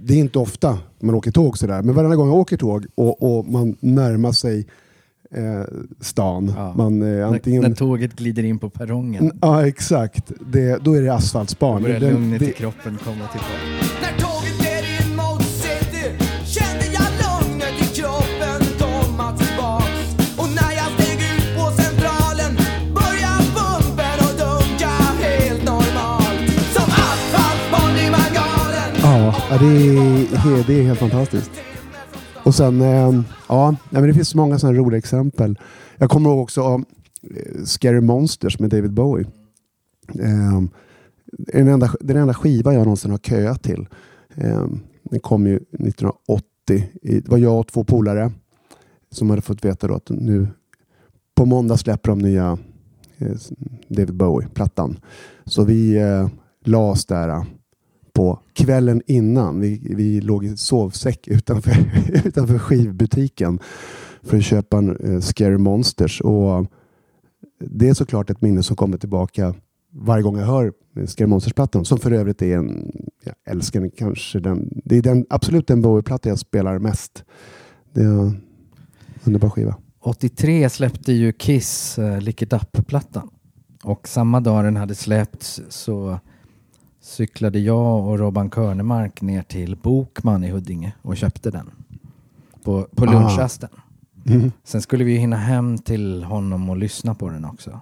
det 0.00 0.14
är 0.14 0.18
inte 0.18 0.38
ofta 0.38 0.78
man 1.00 1.14
åker 1.14 1.30
tåg 1.30 1.58
sådär, 1.58 1.82
men 1.82 1.94
varenda 1.94 2.16
gång 2.16 2.28
jag 2.28 2.37
åker 2.37 2.56
tåg 2.56 2.87
och, 2.94 3.38
och 3.38 3.46
man 3.46 3.76
närmar 3.80 4.32
sig 4.32 4.66
eh, 5.35 5.62
stan, 6.00 6.52
Ja. 6.56 6.75
man 6.76 7.18
eh, 7.20 7.28
antingen... 7.28 7.62
när, 7.62 7.68
när 7.68 7.76
tåget 7.76 8.16
glider 8.16 8.42
in 8.44 8.58
på 8.58 8.70
perrongen. 8.70 9.32
Ja, 9.40 9.66
exakt. 9.66 10.32
Det, 10.52 10.85
då 10.85 10.94
är 10.94 11.02
det 11.02 11.14
asfaltsbarn. 11.14 11.82
Då 11.82 11.88
börjar 11.88 12.00
lugnet 12.00 12.42
i 12.42 12.52
kroppen 12.52 12.99
komma 13.04 13.25
tillbaka. 13.32 14.36
Ja, 29.50 29.58
det, 29.58 29.66
är, 29.66 30.66
det 30.66 30.80
är 30.80 30.82
helt 30.82 30.98
fantastiskt. 30.98 31.50
Och 32.44 32.54
sen, 32.54 32.80
eh, 32.80 33.20
ja, 33.48 33.76
men 33.90 34.02
det 34.02 34.14
finns 34.14 34.28
så 34.28 34.36
många 34.36 34.58
sådana 34.58 34.78
roliga 34.78 34.98
exempel. 34.98 35.58
Jag 35.96 36.10
kommer 36.10 36.30
ihåg 36.30 36.40
också 36.40 36.82
eh, 37.22 37.64
Scary 37.64 38.00
Monsters 38.00 38.58
med 38.58 38.70
David 38.70 38.92
Bowie. 38.92 39.26
Eh, 40.18 40.62
den, 41.30 41.68
enda, 41.68 41.90
den 42.00 42.16
enda 42.16 42.34
skiva 42.34 42.74
jag 42.74 42.82
någonsin 42.82 43.10
har 43.10 43.18
köat 43.18 43.62
till. 43.62 43.86
Den 45.02 45.20
kom 45.20 45.46
ju 45.46 45.56
1980. 45.56 46.88
Det 47.02 47.28
var 47.28 47.38
jag 47.38 47.60
och 47.60 47.66
två 47.66 47.84
polare 47.84 48.32
som 49.10 49.30
hade 49.30 49.42
fått 49.42 49.64
veta 49.64 49.88
då 49.88 49.94
att 49.94 50.10
nu 50.10 50.48
på 51.34 51.44
måndag 51.44 51.76
släpper 51.76 52.10
de 52.10 52.18
nya 52.18 52.58
David 53.88 54.14
Bowie-plattan. 54.14 54.98
Så 55.44 55.64
vi 55.64 55.96
eh, 55.96 56.28
la 56.64 56.78
oss 56.78 57.06
där 57.06 57.46
på 58.16 58.38
kvällen 58.52 59.02
innan. 59.06 59.61
Vi, 59.61 59.80
vi 59.96 60.20
låg 60.20 60.44
i 60.44 60.56
sovsäck 60.56 61.28
utanför, 61.28 61.76
utanför 62.26 62.58
skivbutiken 62.58 63.58
för 64.23 64.37
att 64.37 64.44
köpa 64.44 64.78
en 64.78 64.96
eh, 64.96 65.20
Scary 65.20 65.58
Monsters. 65.58 66.20
Och 66.20 66.66
det 67.61 67.88
är 67.88 67.94
såklart 67.94 68.30
ett 68.30 68.42
minne 68.42 68.62
som 68.62 68.76
kommer 68.76 68.99
tillbaka 68.99 69.54
varje 69.92 70.23
gång 70.23 70.38
jag 70.38 70.46
hör 70.46 70.73
Scary 71.06 71.26
Monsters-plattan. 71.26 71.85
Som 71.85 71.99
för 71.99 72.11
övrigt 72.11 72.42
är 72.42 72.56
en, 72.56 72.92
jag 73.25 73.35
älskar 73.44 73.80
den 73.80 73.90
kanske 73.90 74.40
den, 74.40 74.80
det 74.85 74.96
är 74.96 75.02
den, 75.02 75.26
absolut 75.30 75.66
den 75.66 75.82
Bowie-platta 75.82 76.28
jag 76.28 76.38
spelar 76.38 76.78
mest. 76.78 77.25
Det 77.92 78.00
är 78.00 78.06
en 78.06 78.40
underbar 79.25 79.50
skiva. 79.50 79.76
83 80.00 80.70
släppte 80.70 81.12
ju 81.12 81.32
Kiss 81.32 81.99
uh, 81.99 82.20
Lick 82.20 82.42
It 82.42 82.52
Up-plattan. 82.52 83.30
Och 83.85 84.08
samma 84.08 84.40
dag 84.40 84.64
den 84.64 84.76
hade 84.76 84.94
släppts 84.94 85.61
så 85.68 86.18
cyklade 87.06 87.58
jag 87.58 88.06
och 88.06 88.18
Robban 88.18 88.50
Körnemark 88.50 89.22
ner 89.22 89.42
till 89.42 89.76
Bokman 89.76 90.44
i 90.44 90.50
Huddinge 90.50 90.92
och 91.02 91.16
köpte 91.16 91.50
den. 91.50 91.70
På, 92.64 92.88
på 92.96 93.04
Ah. 93.04 93.12
lunchrasten. 93.12 93.68
Mm. 94.26 94.52
Sen 94.64 94.82
skulle 94.82 95.04
vi 95.04 95.16
hinna 95.16 95.36
hem 95.36 95.78
till 95.78 96.25
honom 96.25 96.70
och 96.70 96.76
lyssna 96.76 97.14
på 97.14 97.28
den 97.28 97.44
också. 97.44 97.80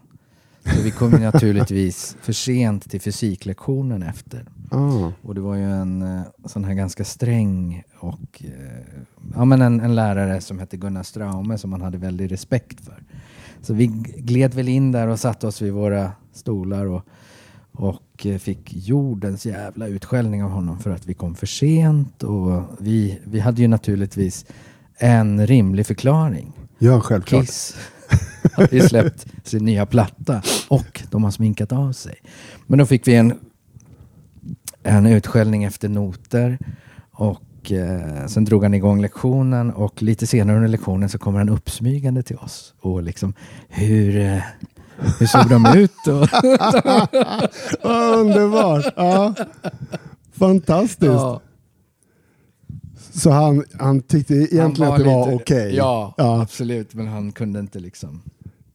Så 0.64 0.82
vi 0.82 0.90
kom 0.90 1.10
naturligtvis 1.10 2.16
för 2.22 2.32
sent 2.32 2.90
till 2.90 3.00
fysiklektionen 3.00 4.02
efter. 4.02 4.46
Ah. 4.70 5.12
Och 5.22 5.34
det 5.34 5.40
var 5.40 5.54
ju 5.54 5.70
en 5.70 6.02
eh, 6.02 6.22
sån 6.44 6.64
här 6.64 6.74
ganska 6.74 7.04
sträng 7.04 7.82
och 7.98 8.42
eh, 8.44 9.04
ja, 9.34 9.44
men 9.44 9.62
en, 9.62 9.80
en 9.80 9.94
lärare 9.94 10.40
som 10.40 10.58
hette 10.58 10.76
Gunnar 10.76 11.02
Straume 11.02 11.58
som 11.58 11.70
man 11.70 11.82
hade 11.82 11.98
väldigt 11.98 12.32
respekt 12.32 12.80
för. 12.84 13.02
Så 13.62 13.74
vi 13.74 13.86
gled 14.16 14.54
väl 14.54 14.68
in 14.68 14.92
där 14.92 15.08
och 15.08 15.20
satte 15.20 15.46
oss 15.46 15.62
vid 15.62 15.72
våra 15.72 16.12
stolar 16.32 16.86
och, 16.86 17.02
och 17.74 18.26
eh, 18.26 18.38
fick 18.38 18.72
jordens 18.72 19.46
jävla 19.46 19.86
utskällning 19.86 20.44
av 20.44 20.50
honom 20.50 20.78
för 20.78 20.90
att 20.90 21.06
vi 21.06 21.14
kom 21.14 21.34
för 21.34 21.46
sent 21.46 22.22
och 22.22 22.62
vi, 22.78 23.20
vi 23.24 23.40
hade 23.40 23.62
ju 23.62 23.68
naturligtvis 23.68 24.46
en 24.96 25.46
rimlig 25.46 25.86
förklaring. 25.86 26.52
Ja, 26.78 27.00
självklart. 27.00 27.46
Kiss 27.46 27.76
har 28.52 28.68
ju 28.72 28.80
släppt 28.80 29.26
sin 29.44 29.64
nya 29.64 29.86
platta 29.86 30.42
och 30.68 31.02
de 31.10 31.24
har 31.24 31.30
sminkat 31.30 31.72
av 31.72 31.92
sig. 31.92 32.14
Men 32.66 32.78
då 32.78 32.86
fick 32.86 33.08
vi 33.08 33.14
en, 33.14 33.34
en 34.82 35.06
utskällning 35.06 35.64
efter 35.64 35.88
noter 35.88 36.58
och 37.10 37.72
eh, 37.72 38.26
sen 38.26 38.44
drog 38.44 38.62
han 38.62 38.74
igång 38.74 39.02
lektionen 39.02 39.70
och 39.70 40.02
lite 40.02 40.26
senare 40.26 40.56
under 40.56 40.68
lektionen 40.68 41.08
så 41.08 41.18
kommer 41.18 41.38
han 41.38 41.48
uppsmygande 41.48 42.22
till 42.22 42.36
oss 42.36 42.74
och 42.80 43.02
liksom 43.02 43.34
hur, 43.68 44.16
eh, 44.16 44.42
hur 45.18 45.26
såg 45.26 45.48
de 45.48 45.66
ut? 45.78 45.90
Och, 46.08 46.28
Underbart! 47.90 48.92
Ja. 48.96 49.34
Fantastiskt. 50.32 51.02
ja, 51.02 51.40
Så 53.12 53.30
han, 53.30 53.64
han 53.78 54.02
tyckte 54.02 54.34
egentligen 54.34 54.92
han 54.92 54.92
att 54.92 54.98
det 54.98 55.04
var 55.04 55.34
okej? 55.34 55.74
Ja, 55.76 56.14
ja. 56.16 56.42
absolut. 56.42 56.94
Men 56.94 57.06
han 57.06 57.32
kunde 57.32 57.60
inte 57.60 57.78
liksom. 57.78 58.22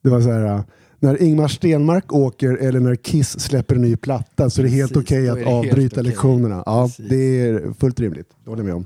Det 0.04 0.10
var 0.10 0.22
så 0.22 0.32
här, 0.32 0.64
när 1.00 1.22
Ingmar 1.22 1.48
Stenmark 1.48 2.14
åker 2.14 2.58
eller 2.58 2.80
när 2.80 2.96
Kiss 2.96 3.40
släpper 3.40 3.76
en 3.76 3.82
ny 3.82 3.96
platta 3.96 4.50
så 4.50 4.62
är 4.62 4.64
det 4.64 4.70
helt 4.70 4.98
okej 4.98 5.26
då 5.28 5.34
att 5.34 5.46
avbryta 5.46 6.02
lektionerna. 6.02 6.64
Ja, 6.66 6.84
Precis. 6.86 7.10
det 7.10 7.16
är 7.42 7.74
fullt 7.80 8.00
rimligt. 8.00 8.30
Det 8.44 8.50
håller 8.50 8.64
jag 8.64 8.66
med 8.66 8.76
om. 8.76 8.86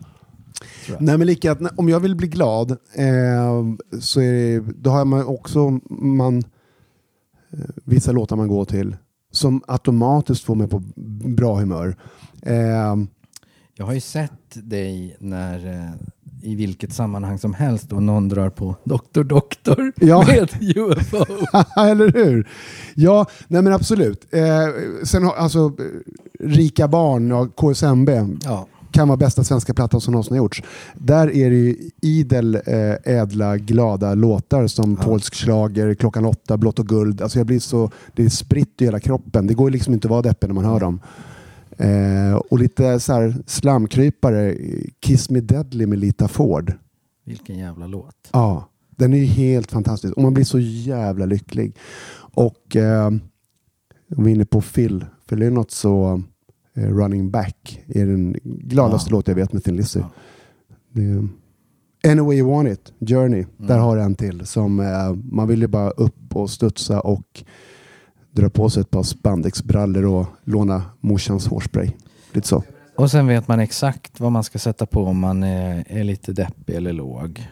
Jag. 0.89 1.01
Nej, 1.01 1.17
men 1.17 1.27
lika 1.27 1.57
om 1.75 1.89
jag 1.89 1.99
vill 1.99 2.15
bli 2.15 2.27
glad 2.27 2.71
eh, 2.71 3.63
så 3.99 4.21
är 4.21 4.33
det, 4.33 4.63
då 4.77 4.89
har 4.89 5.05
man 5.05 5.25
också 5.25 5.79
man, 5.89 6.43
vissa 7.85 8.11
låtar 8.11 8.35
man 8.35 8.47
går 8.47 8.65
till 8.65 8.95
som 9.31 9.61
automatiskt 9.67 10.43
får 10.43 10.55
mig 10.55 10.67
på 10.67 10.79
bra 11.35 11.55
humör. 11.59 11.95
Eh, 12.41 12.95
Jag 13.75 13.85
har 13.85 13.93
ju 13.93 13.99
sett 13.99 14.31
dig 14.53 15.15
när 15.19 15.67
eh, 15.67 15.91
i 16.51 16.55
vilket 16.55 16.93
sammanhang 16.93 17.37
som 17.39 17.53
helst 17.53 17.91
och 17.93 18.03
någon 18.03 18.29
drar 18.29 18.49
på 18.49 18.75
Doktor 18.83 19.23
Doktor 19.23 19.93
Ja. 19.95 20.25
med 20.27 20.49
UFO. 20.77 21.25
Eller 21.81 22.11
hur? 22.13 22.49
Ja, 22.95 23.25
nej 23.47 23.61
men 23.61 23.73
absolut. 23.73 24.33
Eh, 24.33 24.43
sen 25.03 25.23
har, 25.23 25.33
alltså, 25.33 25.59
eh, 25.59 26.45
Rika 26.47 26.87
barn 26.87 27.31
och 27.31 27.55
KSMB 27.55 28.09
Ja, 28.43 28.67
kan 28.93 29.07
vara 29.07 29.17
bästa 29.17 29.43
svenska 29.43 29.73
plattan 29.73 30.01
som 30.01 30.11
någonsin 30.11 30.31
har 30.33 30.37
gjorts. 30.37 30.63
Där 30.95 31.35
är 31.35 31.49
det 31.49 31.55
ju 31.55 31.89
idel 32.01 32.55
eh, 32.55 32.93
ädla, 33.03 33.57
glada 33.57 34.13
låtar 34.15 34.67
som 34.67 34.95
polsk 34.95 35.35
schlager, 35.35 35.93
Klockan 35.95 36.25
åtta, 36.25 36.57
Blått 36.57 36.79
och 36.79 36.87
guld. 36.87 37.21
Alltså 37.21 37.39
jag 37.39 37.47
blir 37.47 37.59
så, 37.59 37.91
det 38.13 38.23
är 38.25 38.29
spritt 38.29 38.81
i 38.81 38.85
hela 38.85 38.99
kroppen. 38.99 39.47
Det 39.47 39.53
går 39.53 39.69
liksom 39.69 39.93
inte 39.93 40.07
att 40.07 40.11
vara 40.11 40.21
deppig 40.21 40.47
när 40.47 40.53
man 40.55 40.65
hör 40.65 40.79
dem. 40.79 40.99
Eh, 41.77 42.35
och 42.35 42.59
lite 42.59 42.99
så 42.99 43.13
här 43.13 43.35
slamkrypare, 43.45 44.57
Kiss 44.99 45.29
Me 45.29 45.41
Deadly 45.41 45.85
med 45.85 45.99
Lita 45.99 46.27
Ford. 46.27 46.73
vilken 47.25 47.57
jävla 47.57 47.87
låt. 47.87 48.15
Ja, 48.31 48.69
Den 48.89 49.13
är 49.13 49.17
ju 49.17 49.25
helt 49.25 49.71
fantastisk 49.71 50.13
och 50.13 50.23
man 50.23 50.33
blir 50.33 50.45
så 50.45 50.59
jävla 50.59 51.25
lycklig. 51.25 51.75
Och 52.35 52.75
eh, 52.75 53.07
om 54.17 54.23
vi 54.23 54.31
är 54.31 54.35
inne 54.35 54.45
på 54.45 54.61
Phil, 54.61 55.05
Lynott 55.29 55.71
så 55.71 56.21
Running 56.73 57.31
Back 57.31 57.81
är 57.87 58.05
den 58.05 58.35
gladaste 58.43 59.09
Ja. 59.09 59.15
låt 59.15 59.27
jag 59.27 59.35
vet 59.35 59.53
med 59.53 59.63
Thin 59.63 59.75
Lizzy. 59.75 59.99
Ja. 59.99 60.09
Det 60.91 61.01
är, 61.03 61.27
Any 62.11 62.21
way 62.21 62.37
you 62.37 62.49
want 62.51 62.69
it, 62.69 62.93
Journey. 63.09 63.39
Mm. 63.39 63.67
Där 63.67 63.77
har 63.77 63.97
jag 63.97 64.05
en 64.05 64.15
till 64.15 64.45
som 64.45 64.79
eh, 64.79 65.13
man 65.31 65.47
vill 65.47 65.61
ju 65.61 65.67
bara 65.67 65.89
upp 65.89 66.35
och 66.35 66.49
studsa 66.49 66.99
och 67.01 67.43
dra 68.31 68.49
på 68.49 68.69
sig 68.69 68.81
ett 68.81 68.89
par 68.91 69.03
spandexbrallor 69.03 70.05
och 70.05 70.25
låna 70.43 70.83
morsans 70.99 71.47
hårspray. 71.47 71.91
Lite 72.33 72.47
så. 72.47 72.63
Och 72.95 73.11
sen 73.11 73.27
vet 73.27 73.47
man 73.47 73.59
exakt 73.59 74.19
vad 74.19 74.31
man 74.31 74.43
ska 74.43 74.59
sätta 74.59 74.85
på 74.85 75.03
om 75.05 75.19
man 75.19 75.43
är, 75.43 75.83
är 75.87 76.03
lite 76.03 76.33
deppig 76.33 76.75
eller 76.75 76.93
låg. 76.93 77.47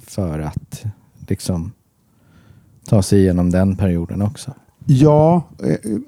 För 0.00 0.38
att 0.38 0.84
liksom 1.28 1.72
ta 2.88 3.02
sig 3.02 3.18
igenom 3.20 3.50
den 3.50 3.76
perioden 3.76 4.22
också. 4.22 4.54
Ja, 4.86 5.42
eh, 5.62 5.68
eh, 5.70 5.98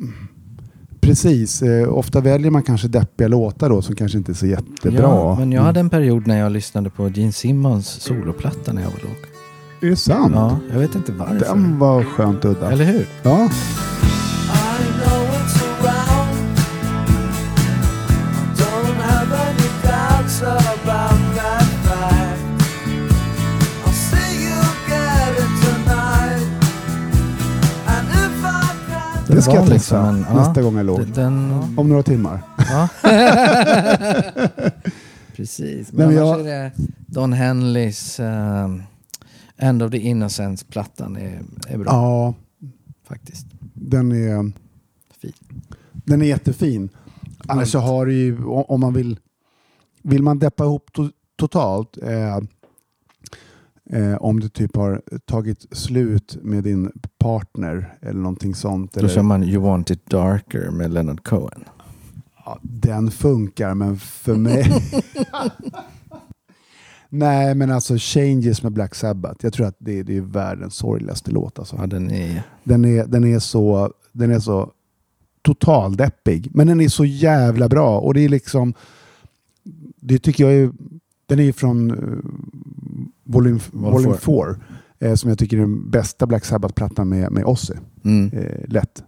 precis. 1.01 1.63
Eh, 1.63 1.89
ofta 1.89 2.21
väljer 2.21 2.51
man 2.51 2.63
kanske 2.63 2.89
deppiga 2.89 3.29
låtar 3.29 3.71
då 3.71 3.83
som 3.83 3.95
kanske 3.97 4.19
inte 4.19 4.33
är 4.33 4.35
så 4.35 4.47
jättebra. 4.47 5.03
Ja, 5.03 5.35
men 5.39 5.53
jag 5.53 5.59
Mm. 5.61 5.67
hade 5.67 5.81
en 5.81 5.91
period 5.91 6.27
när 6.27 6.39
jag 6.39 6.53
lyssnade 6.53 6.91
på 6.91 7.09
Gene 7.09 7.33
Simmons 7.33 7.87
soloplatta 7.89 8.73
när 8.73 8.83
jag 8.83 8.91
var 8.91 8.99
låg. 8.99 9.17
Är 9.83 9.91
det 9.91 9.97
sant? 9.97 10.33
Ja, 10.35 10.59
jag 10.73 10.79
vet 10.79 10.95
inte 10.95 11.13
varför. 11.13 11.39
Den 11.39 11.79
var 11.79 12.05
skönt 12.05 12.45
udda. 12.45 12.71
Eller 12.73 12.85
hur? 12.85 13.07
Ja. 13.23 13.49
Var 29.59 29.67
testa 29.67 29.75
liksom 29.75 30.05
en- 30.05 30.25
ja, 30.29 30.35
nästa 30.35 30.63
gång 30.63 30.77
jag 30.77 30.87
låg. 30.87 31.07
Den, 31.15 31.51
Om 31.79 31.89
några 31.89 32.03
timmar. 32.03 32.43
ja. 32.59 32.89
Precis. 35.37 35.93
Men 35.93 36.09
men 36.09 36.19
annars 36.19 36.39
jag- 36.39 36.49
är 36.49 36.63
det 36.65 36.73
Don 37.07 37.33
Henleys 37.33 38.21
ehm, 38.21 38.83
End 39.57 39.83
of 39.83 39.91
the 39.91 39.99
Innocence-plattan 39.99 41.17
är, 41.17 41.41
är 41.69 41.79
bra 41.79 41.87
Ja, 41.93 42.35
faktiskt. 43.09 43.47
den 43.75 44.13
är, 44.13 44.53
Fin. 45.21 45.33
den 45.93 46.23
är 46.23 46.27
jättefin. 46.27 46.89
Annars 47.47 47.69
så 47.73 47.79
har 47.79 48.07
du 48.07 48.15
ju, 48.15 48.45
om 48.45 48.81
man 48.81 48.95
vill, 48.95 49.19
vill 50.03 50.23
man 50.23 50.39
deppa 50.39 50.65
ihop 50.65 50.93
to, 50.93 51.09
totalt, 51.37 51.97
eh, 52.03 52.39
eh, 53.93 54.15
om 54.15 54.41
du 54.41 54.49
typ 54.49 54.77
har 54.77 55.03
tagit 55.25 55.67
slut 55.77 56.39
med 56.43 56.65
din 56.65 56.93
partner 57.19 57.99
eller 58.03 58.21
någonting 58.21 58.55
sånt. 58.55 58.93
Då 58.93 59.01
Eller, 59.01 59.09
kör 59.09 59.23
man 59.23 59.45
You 59.45 59.63
Want 59.63 59.91
It 59.91 60.07
Darker 60.07 60.71
med 60.71 60.91
Leonard 60.93 61.25
Cohen. 61.25 61.65
ja, 62.45 62.59
den 62.63 63.11
funkar, 63.11 63.75
men 63.75 63.99
för 63.99 64.35
mig... 64.35 64.73
Nej, 67.13 67.55
men 67.55 67.71
alltså 67.71 67.95
Changes 67.99 68.63
med 68.63 68.73
Black 68.73 68.95
Sabbath. 68.95 69.39
Jag 69.43 69.53
tror 69.53 69.67
att 69.67 69.77
det, 69.79 70.03
det 70.03 70.17
är 70.17 70.21
världens 70.21 70.75
sorgligaste 70.75 71.31
låt. 71.31 71.59
Alltså. 71.59 71.77
Ja, 71.77 71.87
den 71.87 72.11
är... 72.11 72.43
Den 72.65 72.85
är, 72.85 73.07
den 73.07 73.25
är 73.25 73.39
så, 73.39 73.93
den 74.13 74.31
är 74.31 74.39
så 74.39 74.73
totaldeppig. 75.43 76.49
Men 76.55 76.67
den 76.67 76.81
är 76.81 76.89
så 76.89 77.05
jävla 77.05 77.69
bra. 77.69 77.99
Och 77.99 78.15
det 78.15 78.21
är 78.21 78.29
liksom, 78.29 78.75
det 80.01 80.19
tycker 80.19 80.45
jag 80.45 80.53
är, 80.55 80.73
den 81.31 81.41
är 81.41 81.53
från 81.53 81.91
uh, 81.91 82.19
Volume, 83.25 83.61
Vol 83.73 83.93
volume 83.93 84.17
four. 84.17 84.59
4. 85.01 85.09
Eh, 85.11 85.15
som 85.15 85.29
jag 85.29 85.39
tycker 85.39 85.57
är 85.57 85.61
den 85.61 85.91
bästa 85.91 86.27
Black 86.27 86.45
Sabbath-plattan 86.45 87.09
med, 87.09 87.33
med 87.33 87.45
Ozzy. 87.45 87.75
Mm. 88.05 88.31
Eh, 88.33 88.69
lätt. 88.69 89.03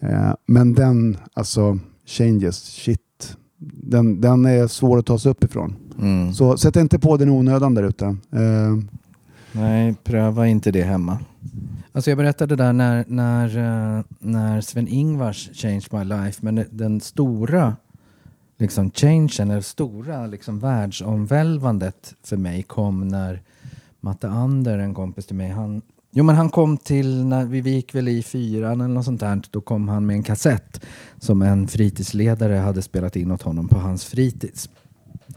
Eh, 0.00 0.34
men 0.46 0.74
den, 0.74 1.16
alltså 1.34 1.78
Changes, 2.06 2.56
shit. 2.56 3.36
Den, 3.82 4.20
den 4.20 4.46
är 4.46 4.66
svår 4.66 4.98
att 4.98 5.06
ta 5.06 5.18
sig 5.18 5.30
upp 5.30 5.44
ifrån. 5.44 5.76
Mm. 5.98 6.34
Så 6.34 6.56
sätt 6.56 6.76
inte 6.76 6.98
på 6.98 7.16
den 7.16 7.30
onödan 7.30 7.74
där 7.74 7.82
ute. 7.82 8.06
Eh, 8.32 8.76
Nej, 9.52 9.94
pröva 10.04 10.46
inte 10.46 10.70
det 10.70 10.82
hemma. 10.82 11.18
Alltså 11.92 12.10
jag 12.10 12.18
berättade 12.18 12.56
där 12.56 12.72
när, 12.72 13.04
när, 13.08 13.58
eh, 13.98 14.04
när 14.18 14.60
Sven-Ingvars 14.60 15.50
Change 15.54 15.84
My 15.90 16.04
Life, 16.04 16.38
men 16.40 16.64
den 16.70 17.00
stora 17.00 17.76
liksom 18.62 18.90
changen, 18.90 19.50
eller 19.50 19.60
stora 19.60 20.26
liksom 20.26 20.58
världsomvälvandet 20.58 22.14
för 22.24 22.36
mig 22.36 22.62
kom 22.62 23.08
när 23.08 23.42
Matte 24.00 24.28
Ander, 24.28 24.78
en 24.78 24.94
kompis 24.94 25.26
till 25.26 25.36
mig, 25.36 25.50
han 25.50 25.82
Jo 26.14 26.24
men 26.24 26.36
han 26.36 26.50
kom 26.50 26.76
till, 26.76 27.24
när 27.24 27.44
vi 27.44 27.70
gick 27.70 27.94
väl 27.94 28.08
i 28.08 28.22
fyran 28.22 28.80
eller 28.80 28.94
något 28.94 29.04
sånt 29.04 29.20
där, 29.20 29.42
då 29.50 29.60
kom 29.60 29.88
han 29.88 30.06
med 30.06 30.16
en 30.16 30.22
kassett 30.22 30.80
som 31.18 31.42
en 31.42 31.68
fritidsledare 31.68 32.54
hade 32.54 32.82
spelat 32.82 33.16
in 33.16 33.30
åt 33.30 33.42
honom 33.42 33.68
på 33.68 33.78
hans 33.78 34.04
fritids. 34.04 34.68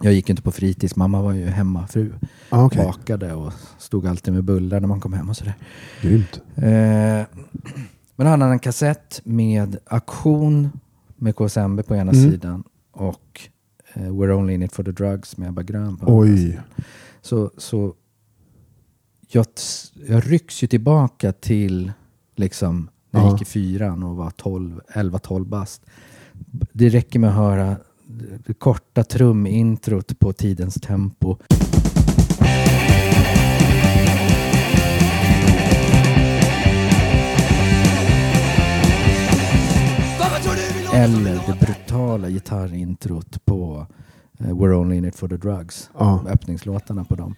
Jag 0.01 0.13
gick 0.13 0.29
inte 0.29 0.41
på 0.41 0.51
fritids, 0.51 0.95
mamma 0.95 1.21
var 1.21 1.31
ju 1.33 1.45
hemmafru. 1.45 2.13
ah, 2.49 2.65
okej. 2.65 2.85
Bakade 2.85 3.33
och 3.33 3.53
stod 3.77 4.07
alltid 4.07 4.33
med 4.33 4.43
bullar 4.43 4.79
när 4.79 4.87
man 4.87 4.99
kom 4.99 5.13
hem 5.13 5.29
och 5.29 5.37
sådär. 5.37 5.53
Grymt. 6.01 6.41
Eh, 6.55 6.63
men 8.15 8.27
han 8.27 8.41
hade 8.41 8.53
en 8.53 8.59
kassett 8.59 9.21
med 9.23 9.77
aktion 9.85 10.69
med 11.15 11.35
KSMB 11.35 11.83
på 11.83 11.95
ena 11.95 12.11
Mm. 12.11 12.31
sidan 12.31 12.63
och 12.95 13.41
eh, 13.93 14.01
We're 14.01 14.31
Only 14.31 14.53
In 14.53 14.63
It 14.63 14.73
For 14.73 14.83
The 14.83 14.91
Drugs 14.91 15.37
med 15.37 15.49
Ebba 15.49 15.63
Grön 15.63 15.97
Oj. 16.01 16.59
Så, 17.21 17.51
så 17.57 17.93
jag, 19.27 19.45
jag 20.07 20.31
rycks 20.31 20.63
ju 20.63 20.67
tillbaka 20.67 21.31
till 21.33 21.91
liksom 22.35 22.89
när 23.11 23.19
jag 23.21 23.27
Ja. 23.29 23.31
gick 23.33 23.41
i 23.41 23.45
fyran 23.45 24.03
och 24.03 24.15
var 24.15 24.31
12, 24.31 24.81
11-12 24.93 25.45
bast. 25.45 25.85
Det 26.73 26.89
räcker 26.89 27.19
med 27.19 27.29
att 27.29 27.35
höra 27.35 27.77
det 28.45 28.53
korta 28.53 29.03
trumintrot 29.03 30.19
på 30.19 30.33
tidens 30.33 30.75
tempo. 30.75 31.37
Eller 40.95 41.41
det 41.47 41.59
brutala 41.59 42.29
gitarrintrot 42.29 43.45
på 43.45 43.87
eh, 44.39 44.47
We're 44.47 44.73
Only 44.73 44.97
In 44.97 45.05
It 45.05 45.15
For 45.15 45.27
The 45.27 45.37
Drugs. 45.37 45.89
Ja. 45.97 46.25
Öppningslåtarna 46.27 47.03
på 47.03 47.15
dem. 47.15 47.35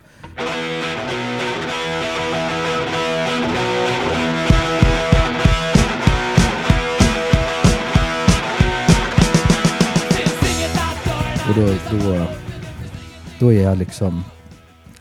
Och 11.50 11.56
då, 11.56 11.67
då, 11.91 12.28
då 13.39 13.54
är 13.54 13.63
jag 13.63 13.78
liksom 13.78 14.24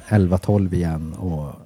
11-12 0.09 0.75
igen. 0.75 1.15
Och, 1.15 1.66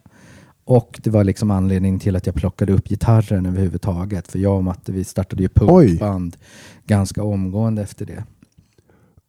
och 0.64 1.00
det 1.02 1.10
var 1.10 1.24
liksom 1.24 1.50
anledningen 1.50 2.00
till 2.00 2.16
att 2.16 2.26
jag 2.26 2.34
plockade 2.34 2.72
upp 2.72 2.88
gitarren 2.88 3.46
överhuvudtaget. 3.46 4.28
För 4.28 4.38
jag 4.38 4.56
och 4.56 4.64
Matte 4.64 4.92
vi 4.92 5.04
startade 5.04 5.42
ju 5.42 5.48
punkband 5.48 6.36
ganska 6.86 7.22
omgående 7.22 7.82
efter 7.82 8.06
det. 8.06 8.24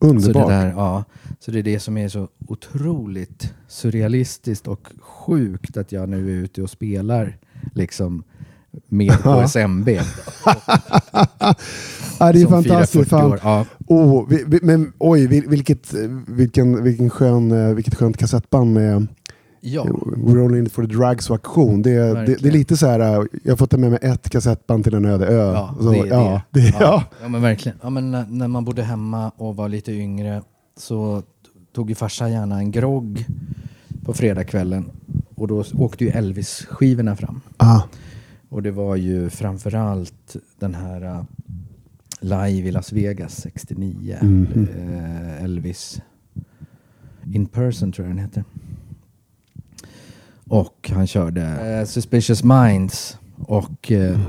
Så 0.01 0.07
Underbart. 0.07 0.47
det, 0.49 0.53
där, 0.53 0.67
ja, 0.71 1.03
så 1.39 1.51
det 1.51 1.59
är 1.59 1.63
det 1.63 1.79
som 1.79 1.97
är 1.97 2.09
så 2.09 2.27
otroligt 2.47 3.53
surrealistiskt 3.67 4.67
och 4.67 4.87
sjukt 5.01 5.77
att 5.77 5.91
jag 5.91 6.09
nu 6.09 6.29
är 6.29 6.43
ute 6.43 6.61
och 6.61 6.69
spelar 6.69 7.37
liksom 7.73 8.23
med 8.87 9.11
KSMB. 9.19 9.89
ja, 12.19 12.31
det 12.31 12.41
är 12.41 12.47
fantastiskt. 12.47 13.11
4-40 13.11 13.37
Fan. 13.37 13.39
Ja, 13.43 13.65
Oh, 13.87 14.27
vi, 14.29 14.43
vi, 14.47 14.59
men 14.61 14.93
oj, 14.97 15.27
vil- 15.27 15.49
vilket, 15.49 15.93
vilken, 16.27 16.83
vilken 16.83 17.09
skön, 17.09 17.51
eh, 17.51 17.73
vilket 17.73 17.95
skönt 17.95 18.17
kassettband 18.17 18.73
med 18.73 19.07
ja. 19.61 19.85
It 20.65 20.71
For 20.71 20.81
The 20.87 20.93
Drugs 20.93 21.29
och 21.29 21.35
aktion. 21.35 21.81
Det, 21.81 21.91
är- 21.91 22.15
det, 22.15 22.35
det 22.41 22.47
är 22.47 22.51
lite 22.51 22.77
så 22.77 22.87
här, 22.87 22.99
eh, 22.99 23.25
jag 23.43 23.51
har 23.51 23.57
fått 23.57 23.69
ta 23.69 23.77
med 23.77 23.89
mig 23.91 23.99
ett 24.01 24.29
kassettband 24.29 24.83
till 24.83 24.93
en 24.93 25.05
öde 25.05 25.25
ö. 25.27 25.51
Ja, 25.53 25.75
Så, 25.79 25.91
det 25.91 25.97
ja, 25.97 26.41
det. 26.51 26.59
det. 26.61 26.67
Ja. 26.67 26.75
Ja. 26.79 27.03
Ja 27.21 27.27
men 27.27 27.41
verkligen. 27.41 27.77
Ja, 27.81 27.89
men 27.89 28.11
när, 28.11 28.25
när 28.29 28.47
man 28.47 28.65
bodde 28.65 28.83
hemma 28.83 29.29
och 29.37 29.55
var 29.55 29.69
lite 29.69 29.91
yngre 29.91 30.41
så 30.77 31.23
tog 31.73 31.89
ju 31.89 31.95
farsa 31.95 32.29
gärna 32.29 32.57
en 32.57 32.71
grogg 32.71 33.25
på 34.05 34.13
fredagskvällen. 34.13 34.85
Och 35.35 35.47
då 35.47 35.63
åkte 35.73 36.03
ju 36.05 36.09
Elvis-skivorna 36.11 37.15
fram. 37.15 37.41
Ah, 37.57 37.81
Och 38.49 38.63
det 38.63 38.71
var 38.71 38.95
ju 38.95 39.29
framförallt 39.29 40.35
den 40.59 40.75
här 40.75 41.03
uh, 41.03 41.23
Live 42.21 42.67
i 42.67 42.71
Las 42.71 42.91
Vegas 42.93 43.41
69. 43.41 44.17
Mhm. 44.21 44.67
eh, 44.77 45.43
Elvis 45.43 46.01
In 47.33 47.45
Person 47.45 47.91
tror 47.91 48.07
jag 48.07 48.15
den 48.15 48.23
heter. 48.23 48.43
Och 50.51 50.91
han 50.93 51.07
körde 51.07 51.41
eh, 51.41 51.85
Suspicious 51.85 52.43
Minds. 52.43 53.17
Och 53.37 53.91
eh, 53.91 54.19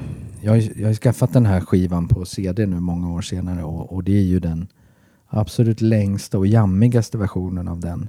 jag, 0.40 0.52
har- 0.52 0.80
jag 0.80 0.86
har 0.88 0.94
skaffat 0.94 1.32
den 1.32 1.46
här 1.46 1.60
skivan 1.60 2.08
på 2.08 2.24
CD 2.24 2.66
nu 2.66 2.80
många 2.80 3.12
år 3.12 3.20
senare. 3.20 3.64
Och, 3.64 3.92
och 3.92 4.04
det 4.04 4.12
är 4.18 4.22
ju 4.22 4.40
den 4.40 4.68
absolut 5.28 5.80
längsta 5.80 6.38
och 6.38 6.46
jammigaste 6.46 7.18
versionen 7.18 7.68
av 7.68 7.80
den. 7.80 8.08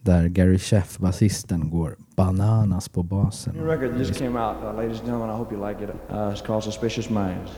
Där 0.00 0.26
Gary 0.28 0.58
Sheff, 0.58 0.98
basisten, 0.98 1.70
går 1.70 1.96
bananas 2.16 2.88
på 2.88 3.02
basen. 3.02 3.54
New 3.54 3.66
record 3.66 3.90
that 3.90 3.98
just 3.98 4.18
came 4.18 4.40
out, 4.40 4.56
uh, 4.64 4.76
ladies 4.76 4.98
and 5.00 5.08
gentlemen. 5.08 5.30
I 5.30 5.38
hope 5.38 5.54
you 5.54 5.68
like 5.68 5.84
it. 5.84 5.90
Uh, 6.10 6.16
it's 6.32 6.46
called 6.46 6.64
Suspicious 6.64 7.10
Minds. 7.10 7.50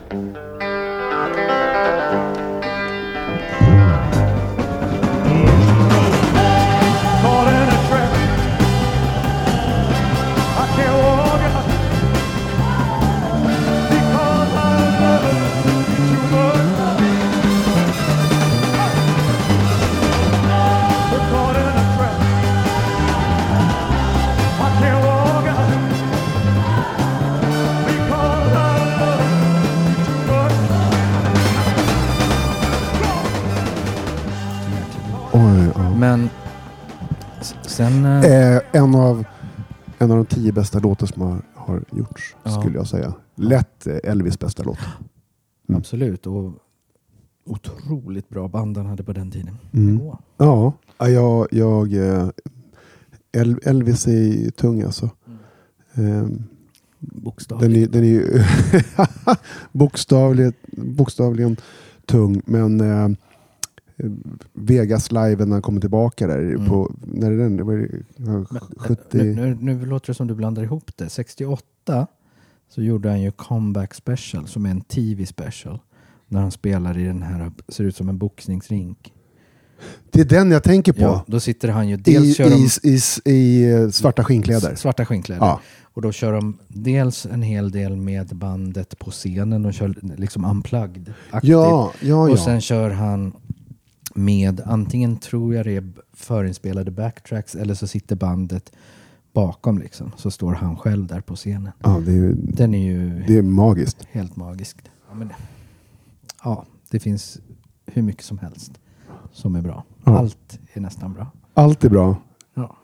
Oj, 35.33 35.71
ja. 35.75 35.95
Men 35.97 36.29
sen... 37.61 38.05
eh, 38.05 38.25
Eh, 38.25 38.61
en, 38.71 38.95
av, 38.95 39.25
en 39.97 40.11
av 40.11 40.17
de 40.17 40.25
tio 40.25 40.51
bästa 40.51 40.79
låtar 40.79 41.07
som 41.07 41.21
har, 41.21 41.41
har 41.55 41.83
gjorts, 41.91 42.35
Ja. 42.43 42.51
skulle 42.51 42.77
jag 42.77 42.87
säga. 42.87 43.13
Lätt 43.35 43.87
eh, 43.87 43.97
Elvis 44.03 44.39
bästa 44.39 44.63
låt. 44.63 44.77
Mm. 45.69 45.77
Absolut. 45.79 46.27
Och 46.27 46.53
otroligt 47.45 48.29
bra 48.29 48.47
band 48.47 48.77
han 48.77 48.85
hade 48.85 49.03
på 49.03 49.13
den 49.13 49.31
tiden. 49.31 49.57
Mm. 49.73 50.01
Ja, 50.37 50.73
ja, 50.99 51.07
jag, 51.09 51.47
jag, 51.51 51.93
eh, 51.93 52.29
El, 53.31 53.59
Elvis 53.63 54.07
är 54.07 54.49
tung 54.51 54.81
alltså. 54.81 55.09
Eh, 55.93 56.27
Bokstavligt. 56.99 57.71
Den 57.71 57.83
är, 57.83 57.87
den 57.87 58.03
är 58.03 58.07
ju 58.07 58.43
bokstavligen, 59.71 60.53
bokstavligen 60.71 61.57
tung, 62.05 62.41
men 62.45 62.81
eh, 62.81 63.09
Vegas 64.53 65.11
live 65.11 65.45
när 65.45 65.51
han 65.51 65.61
kommer 65.61 65.81
tillbaka 65.81 66.27
där, 66.27 66.39
Mm. 66.39 66.69
på, 66.69 66.91
när 67.01 67.31
är 67.31 67.37
den? 67.37 67.57
Det 67.57 67.63
var 67.63 67.73
ju, 67.73 68.03
ja, 68.15 68.25
Men, 68.25 68.45
70... 68.77 69.17
nu, 69.17 69.35
nu, 69.35 69.55
nu 69.75 69.85
låter 69.85 70.07
det 70.07 70.13
som 70.13 70.27
du 70.27 70.35
blandar 70.35 70.63
ihop 70.63 70.91
det. 70.97 71.09
68 71.09 72.07
så 72.69 72.81
gjorde 72.81 73.09
han 73.09 73.21
ju 73.21 73.31
Comeback 73.31 73.93
Special 73.93 74.47
som 74.47 74.65
är 74.65 74.69
en 74.71 74.81
TV 74.81 75.25
special. 75.25 75.79
När 76.27 76.41
han 76.41 76.51
spelar 76.51 76.97
i 76.97 77.03
den 77.03 77.21
här, 77.21 77.51
ser 77.67 77.83
ut 77.83 77.95
som 77.95 78.09
en 78.09 78.17
boxningsrink. 78.17 79.13
Det 80.11 80.19
är 80.21 80.25
den 80.25 80.51
jag 80.51 80.63
tänker 80.63 80.93
på. 80.93 81.01
Ja, 81.01 81.23
då 81.27 81.39
sitter 81.39 81.67
han 81.67 81.89
ju, 81.89 81.97
dels 81.97 82.25
I, 82.25 82.33
kör 82.33 82.49
de 82.49 82.55
i, 82.83 82.99
i, 83.25 83.31
I 83.37 83.71
eh, 83.73 83.89
svarta 83.89 84.23
skinnkläder. 84.23 84.75
svarta 84.75 85.05
skinnkläder. 85.05 85.41
Ja. 85.45 85.61
Och 85.93 86.01
då 86.01 86.11
kör 86.11 86.33
de 86.33 86.57
dels 86.67 87.25
en 87.25 87.41
hel 87.41 87.71
del 87.71 87.95
med 87.95 88.27
bandet 88.35 88.99
på 88.99 89.11
scenen. 89.11 89.63
De 89.63 89.71
kör 89.71 89.95
liksom 90.17 90.45
unplugged 90.45 91.13
aktigt. 91.31 91.49
Ja, 91.51 91.91
ja, 91.99 92.07
ja. 92.27 92.31
Och 92.31 92.39
sen 92.39 92.61
kör 92.61 92.89
han 92.89 93.33
med, 94.15 94.61
antingen 94.65 95.17
tror 95.17 95.55
jag 95.55 95.65
det 95.65 95.75
är 95.75 95.91
förinspelade 96.13 96.91
backtracks 96.91 97.55
eller 97.55 97.73
så 97.73 97.87
sitter 97.87 98.15
bandet 98.15 98.71
bakom 99.33 99.77
liksom. 99.77 100.11
Så 100.17 100.31
står 100.31 100.53
han 100.53 100.77
själv 100.77 101.07
där 101.07 101.21
på 101.21 101.35
scenen. 101.35 101.71
ja 101.83 101.99
det, 102.05 102.11
är, 102.11 102.15
ju- 102.15 102.33
Den 102.35 102.73
är 102.73 102.85
ju 102.85 103.23
det 103.27 103.37
är 103.37 103.41
magiskt. 103.41 104.07
helt 104.11 104.35
magisk. 104.35 104.77
Ja, 105.09 105.15
men, 105.15 105.29
ja, 106.43 106.65
det 106.89 106.99
finns 106.99 107.39
hur 107.85 108.01
mycket 108.01 108.23
som 108.23 108.37
helst 108.37 108.71
som 109.31 109.55
är 109.55 109.61
bra. 109.61 109.83
Ja. 110.03 110.17
Allt 110.17 110.59
är 110.73 110.81
nästan 110.81 111.13
bra. 111.13 111.31
Allt 111.53 111.83
är 111.83 111.89
bra. 111.89 112.15
Ja. 112.53 112.75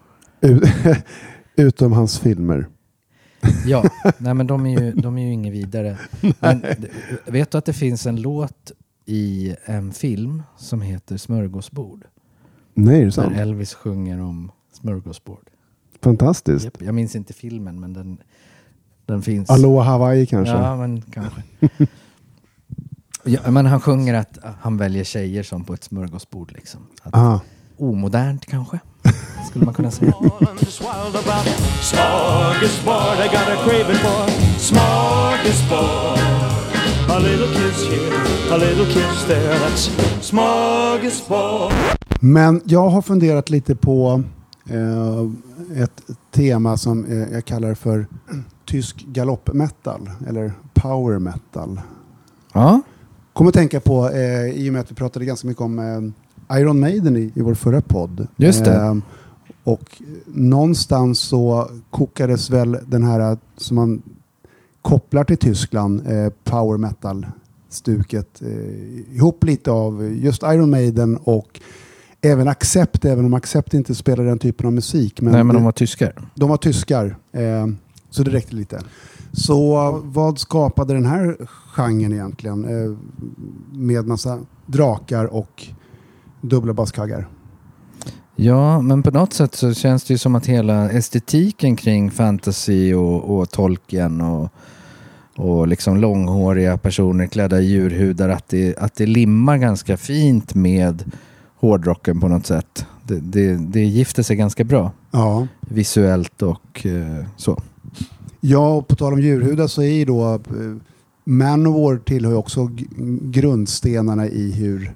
Ut, 0.41 0.63
utom 1.55 1.91
hans 1.91 2.19
filmer. 2.19 2.67
Ja, 3.65 3.83
nej 4.17 4.33
men 4.33 4.47
de 4.47 4.65
är 4.65 4.81
ju, 4.81 4.91
de 4.91 5.17
är 5.17 5.21
ju 5.25 5.33
inget 5.33 5.53
vidare. 5.53 5.97
Men, 6.39 6.63
vet 7.25 7.51
du 7.51 7.57
att 7.57 7.65
det 7.65 7.73
finns 7.73 8.05
en 8.05 8.21
låt 8.21 8.71
i 9.07 9.55
en 9.65 9.91
film 9.93 10.43
som 10.57 10.81
heter 10.81 11.17
Smörgåsbord? 11.17 12.05
Nej, 12.73 12.95
är 12.95 12.99
det 12.99 13.05
Där 13.05 13.11
sant? 13.11 13.37
Elvis 13.37 13.73
sjunger 13.73 14.21
om 14.21 14.51
smörgåsbord. 14.73 15.49
Fantastiskt. 16.03 16.69
Jag 16.79 16.95
minns 16.95 17.15
inte 17.15 17.33
filmen 17.33 17.79
men 17.79 17.93
den, 17.93 18.17
den 19.05 19.21
finns. 19.21 19.49
Aloha 19.49 19.83
Hawaii 19.83 20.25
kanske? 20.25 20.53
Ja, 20.53 20.75
men 20.75 21.01
kanske. 21.01 21.41
ja, 23.23 23.51
men 23.51 23.65
han 23.65 23.81
sjunger 23.81 24.13
att 24.13 24.37
han 24.61 24.77
väljer 24.77 25.03
tjejer 25.03 25.43
som 25.43 25.63
på 25.63 25.73
ett 25.73 25.83
smörgåsbord. 25.83 26.51
Liksom. 26.51 26.81
Att, 27.03 27.15
Ah. 27.15 27.39
Omodernt 27.79 28.45
kanske, 28.45 28.79
skulle 29.49 29.65
man 29.65 29.73
kunna 29.73 29.91
säga. 29.91 30.13
Smorgasbord. 31.81 33.17
I 33.25 33.27
got 33.27 33.47
a 33.47 33.55
craving 33.65 33.95
for 33.95 34.29
smorgasbord. 34.59 36.36
A 37.09 37.19
little 37.19 37.47
kiss 37.47 37.89
here, 37.89 38.13
a 38.51 38.57
little 38.57 38.85
kiss 38.85 39.25
there. 39.27 39.53
That's 39.59 39.89
smorgasbord. 40.21 41.71
Men 42.21 42.61
jag 42.65 42.89
har 42.89 43.01
funderat 43.01 43.49
lite 43.49 43.75
på 43.75 44.23
eh, 44.69 45.81
ett 45.83 46.01
tema 46.31 46.77
som 46.77 47.05
eh, 47.05 47.33
jag 47.33 47.45
kallar 47.45 47.73
för 47.73 48.07
tysk 48.65 49.05
galoppmetal 49.07 50.09
eller 50.27 50.51
power 50.73 51.19
metal. 51.19 51.81
Ja, 52.53 52.81
Kommer 53.33 53.49
att 53.49 53.55
tänka 53.55 53.79
på, 53.79 54.09
eh, 54.09 54.45
i 54.49 54.69
och 54.69 54.73
med 54.73 54.81
att 54.81 54.91
vi 54.91 54.95
pratade 54.95 55.25
ganska 55.25 55.47
mycket 55.47 55.61
om 55.61 55.79
eh, 56.49 56.57
Iron 56.59 56.79
Maiden 56.79 57.17
i, 57.17 57.31
i 57.35 57.41
vår 57.41 57.53
förra 57.53 57.81
podd. 57.81 58.27
Just 58.35 58.65
det. 58.65 58.75
Eh, 58.75 58.95
och 59.63 60.01
någonstans 60.25 61.19
så 61.19 61.69
kokades 61.89 62.49
väl 62.49 62.77
den 62.87 63.03
här 63.03 63.31
eh, 63.31 63.37
som 63.57 63.75
man 63.75 64.01
kopplar 64.81 65.23
till 65.23 65.37
Tyskland, 65.37 66.07
eh, 66.07 66.29
power 66.43 66.77
metal-stuket, 66.77 68.41
eh, 68.41 69.15
ihop 69.15 69.43
lite 69.43 69.71
av 69.71 70.13
just 70.15 70.43
Iron 70.43 70.69
Maiden 70.69 71.17
och 71.17 71.59
även 72.21 72.47
Accept, 72.47 73.05
även 73.05 73.25
om 73.25 73.33
Accept 73.33 73.73
inte 73.73 73.95
spelar 73.95 74.23
den 74.23 74.39
typen 74.39 74.65
av 74.67 74.73
musik. 74.73 75.21
nej 75.21 75.43
men 75.43 75.55
de 75.55 75.63
var 75.63 75.71
tyskar. 75.71 76.13
de 76.35 76.49
var 76.49 76.57
tyskar, 76.57 77.17
eh, 77.31 77.67
så 78.09 78.23
det 78.23 78.31
räckte 78.31 78.55
lite. 78.55 78.81
Så 79.31 79.91
vad 80.03 80.39
skapade 80.39 80.93
den 80.93 81.05
här 81.05 81.37
genren 81.75 82.13
egentligen? 82.13 82.67
Med 83.71 84.07
massa 84.07 84.39
drakar 84.65 85.25
och 85.25 85.67
dubbla 86.41 86.73
baskaggar. 86.73 87.27
Ja, 88.39 88.81
men 88.81 89.03
på 89.03 89.11
något 89.11 89.33
sätt 89.33 89.55
så 89.55 89.73
känns 89.73 90.03
det 90.03 90.13
ju 90.13 90.17
som 90.17 90.35
att 90.35 90.45
hela 90.45 90.89
estetiken 90.89 91.75
kring 91.75 92.11
fantasy 92.11 92.93
och, 92.93 93.37
och 93.37 93.49
Tolkien 93.49 94.21
och, 94.21 94.49
och 95.35 95.67
liksom 95.67 95.97
långhåriga 95.97 96.77
personer 96.77 97.27
klädda 97.27 97.59
i 97.61 97.65
djurhudar, 97.65 98.29
att 98.29 98.47
det, 98.47 98.77
att 98.77 98.95
det 98.95 99.05
limmar 99.05 99.57
ganska 99.57 99.97
fint 99.97 100.55
med 100.55 101.11
hårdrocken 101.59 102.19
på 102.19 102.27
något 102.27 102.45
sätt. 102.45 102.85
Det, 103.03 103.19
det, 103.19 103.55
det 103.55 103.81
gifter 103.85 104.23
sig 104.23 104.35
ganska 104.35 104.63
bra 104.63 104.91
Ja. 105.11 105.47
visuellt 105.59 106.41
och 106.41 106.85
eh, 106.85 107.25
så. 107.37 107.61
ja, 108.39 108.73
och 108.73 108.87
på 108.87 108.95
tal 108.95 109.13
om 109.13 109.21
djurhudar 109.21 109.67
så 109.67 109.81
är 109.81 109.91
ju 109.93 110.05
då 110.05 110.33
eh, 110.33 110.39
Manowar 111.23 111.97
tillhör 111.97 112.31
ju 112.31 112.37
också 112.37 112.69
grundstenarna 113.21 114.27
i 114.27 114.51
hur 114.51 114.91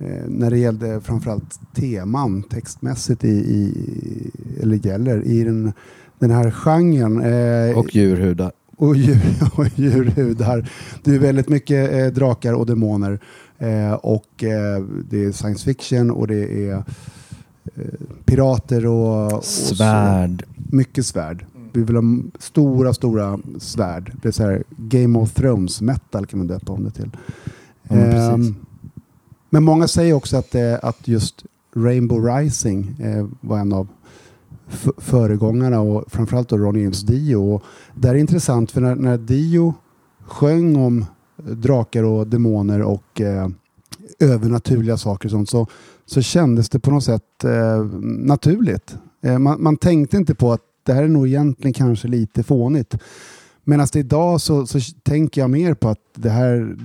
eh, 0.00 0.28
när 0.28 0.50
det 0.50 0.58
gällde 0.58 1.00
framförallt 1.00 1.60
teman 1.74 2.42
textmässigt 2.42 3.24
i, 3.24 3.28
i 3.28 4.30
eller 4.62 4.86
gäller 4.86 5.22
i 5.24 5.44
den, 5.44 5.72
den 6.18 6.30
här 6.30 6.50
genren. 6.50 7.20
Eh, 7.22 7.78
Och 7.78 7.94
djurhudar. 7.94 8.52
och, 8.76 8.96
djur, 8.96 9.20
och 9.56 9.66
djurhudar. 9.74 10.70
Det 11.04 11.14
är 11.14 11.18
väldigt 11.18 11.48
mycket 11.48 11.92
eh, 11.92 12.06
drakar 12.06 12.52
och 12.52 12.66
demoner. 12.66 13.20
Eh, 13.58 13.92
och 13.92 14.44
eh, 14.44 14.84
det 15.10 15.24
är 15.24 15.32
science 15.32 15.64
fiction 15.64 16.10
och 16.10 16.26
det 16.26 16.68
är 16.68 16.84
pirater 18.24 18.86
och, 18.86 19.32
och 19.32 19.44
Svärd. 19.44 20.44
Så, 20.46 20.76
mycket 20.76 21.06
svärd. 21.06 21.46
Vi 21.72 21.82
vill 21.82 21.96
ha 21.96 22.02
stora, 22.38 22.94
stora 22.94 23.38
svärd. 23.58 24.12
Det 24.22 24.28
är 24.28 24.32
så 24.32 24.58
Game 24.76 25.18
of 25.18 25.32
Thrones 25.34 25.80
metal 25.80 26.26
kan 26.26 26.38
man 26.38 26.46
döpa 26.46 26.72
om 26.72 26.84
det 26.84 26.90
till. 26.90 27.10
Ja, 27.88 28.38
men 29.50 29.64
många 29.64 29.88
säger 29.88 30.14
också 30.14 30.36
att, 30.36 30.54
eh, 30.54 30.74
att 30.82 31.08
just 31.08 31.44
Rainbow 31.76 32.24
Rising 32.24 32.96
eh, 33.00 33.26
var 33.40 33.58
en 33.58 33.72
av 33.72 33.88
föregångarna 34.98 35.80
och 35.80 36.12
framförallt 36.12 36.48
då 36.48 36.58
Ronny 36.58 36.82
James 36.82 37.02
Dio. 37.02 37.54
Och 37.54 37.62
det 37.94 38.08
här 38.08 38.14
är 38.14 38.18
intressant 38.18 38.70
för 38.70 38.80
när, 38.80 38.94
när 38.94 39.18
Dio 39.18 39.74
sjöng 40.20 40.76
om 40.76 41.04
drakar 41.36 42.02
och 42.02 42.26
demoner 42.26 42.82
och 42.82 43.20
eh, 43.20 43.48
övernaturliga 44.20 44.96
saker 44.96 45.26
och 45.28 45.30
sånt 45.30 45.48
så, 45.48 45.66
så 46.06 46.22
kändes 46.22 46.68
det 46.68 46.80
på 46.80 46.90
något 46.90 47.04
sätt 47.04 47.44
eh, 47.44 47.84
naturligt. 48.02 48.96
Eh, 49.22 49.38
man, 49.38 49.62
man 49.62 49.76
tänkte 49.76 50.16
inte 50.16 50.34
på 50.34 50.52
att 50.52 50.62
det 50.82 50.92
här 50.92 51.02
är 51.02 51.08
nog 51.08 51.26
egentligen 51.26 51.72
kanske 51.72 52.08
lite 52.08 52.42
fånigt. 52.42 52.96
Medan 53.64 53.86
idag 53.94 54.40
så, 54.40 54.66
så 54.66 54.78
tänker 55.02 55.40
jag 55.40 55.50
mer 55.50 55.74
på 55.74 55.88
att 55.88 55.98
det 56.14 56.30
här 56.30 56.76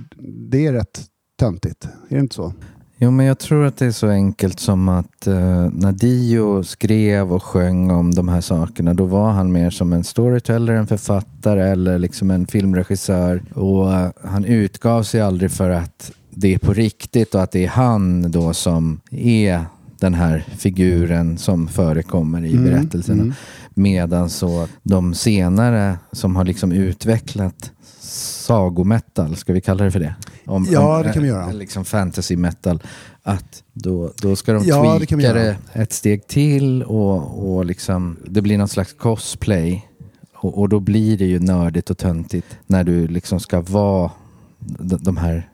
det 0.50 0.66
är 0.66 0.72
rätt 0.72 1.04
töntigt. 1.36 1.84
Är 2.08 2.14
det 2.14 2.20
inte 2.20 2.34
så? 2.34 2.52
Jo, 2.98 3.10
men 3.10 3.26
jag 3.26 3.38
tror 3.38 3.64
att 3.64 3.76
det 3.76 3.86
är 3.86 3.90
så 3.90 4.08
enkelt 4.08 4.60
som 4.60 4.88
att 4.88 5.26
eh, 5.26 5.68
när 5.72 5.92
Dio 5.92 6.62
skrev 6.62 7.32
och 7.32 7.42
sjöng 7.42 7.90
om 7.90 8.14
de 8.14 8.28
här 8.28 8.40
sakerna, 8.40 8.94
då 8.94 9.04
var 9.04 9.30
han 9.30 9.52
mer 9.52 9.70
som 9.70 9.92
en 9.92 10.04
storyteller, 10.04 10.72
en 10.74 10.86
författare 10.86 11.62
eller 11.70 11.98
liksom 11.98 12.30
en 12.30 12.46
filmregissör. 12.46 13.42
Och 13.54 13.92
eh, 13.94 14.10
han 14.24 14.44
utgav 14.44 15.02
sig 15.02 15.20
aldrig 15.20 15.50
för 15.50 15.70
att 15.70 16.12
det 16.30 16.54
är 16.54 16.58
på 16.58 16.72
riktigt 16.72 17.34
och 17.34 17.42
att 17.42 17.52
det 17.52 17.64
är 17.64 17.68
han 17.68 18.30
då 18.30 18.52
som 18.54 19.00
är 19.10 19.64
den 20.00 20.14
här 20.14 20.44
figuren 20.56 21.38
som 21.38 21.68
förekommer 21.68 22.44
i 22.44 22.52
Mm, 22.52 22.64
berättelserna. 22.64 23.22
mm. 23.22 23.34
Medan 23.74 24.30
så 24.30 24.68
de 24.82 25.14
senare 25.14 25.98
som 26.12 26.36
har 26.36 26.44
liksom 26.44 26.72
utvecklat 26.72 27.72
sagometal, 28.16 29.36
ska 29.36 29.52
vi 29.52 29.60
kalla 29.60 29.84
det 29.84 29.90
för 29.90 30.00
det? 30.00 30.14
Om, 30.46 30.66
Ja, 30.70 30.96
om, 30.96 31.02
det 31.02 31.12
kan 31.12 31.22
vi 31.22 31.28
eh, 31.28 31.34
göra. 31.34 31.52
Liksom 31.52 31.84
fantasy 31.84 32.36
metal. 32.36 32.82
Att 33.22 33.62
då, 33.72 34.12
då 34.22 34.36
ska 34.36 34.52
de 34.52 34.64
Ja, 34.64 34.98
det 34.98 35.06
tweaka 35.06 35.22
göra. 35.22 35.38
det 35.38 35.56
ett 35.72 35.92
steg 35.92 36.26
till 36.26 36.82
och, 36.82 37.48
och 37.56 37.64
liksom, 37.64 38.16
det 38.26 38.42
blir 38.42 38.58
någon 38.58 38.68
slags 38.68 38.92
cosplay. 38.92 39.88
Och, 40.34 40.58
och 40.58 40.68
då 40.68 40.80
blir 40.80 41.18
det 41.18 41.26
ju 41.26 41.38
nördigt 41.38 41.90
och 41.90 41.98
töntigt 41.98 42.58
när 42.66 42.84
du 42.84 43.06
liksom 43.06 43.40
ska 43.40 43.60
vara 43.60 44.10
de, 44.58 44.96
de 45.02 45.16
här 45.16 45.50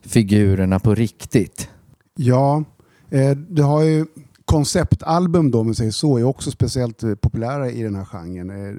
figurerna 0.00 0.78
på 0.78 0.94
riktigt. 0.94 1.68
Ja, 2.16 2.64
eh, 3.10 3.30
du 3.30 3.62
har 3.62 3.82
ju 3.82 4.06
konceptalbum 4.44 5.50
då, 5.50 5.60
om 5.60 5.68
vi 5.68 5.74
säger 5.74 5.90
så, 5.90 6.18
är 6.18 6.24
också 6.24 6.50
speciellt 6.50 7.02
eh, 7.02 7.14
populära 7.14 7.70
i 7.70 7.82
den 7.82 7.94
här 7.94 8.04
genren. 8.04 8.50
Eh, 8.68 8.74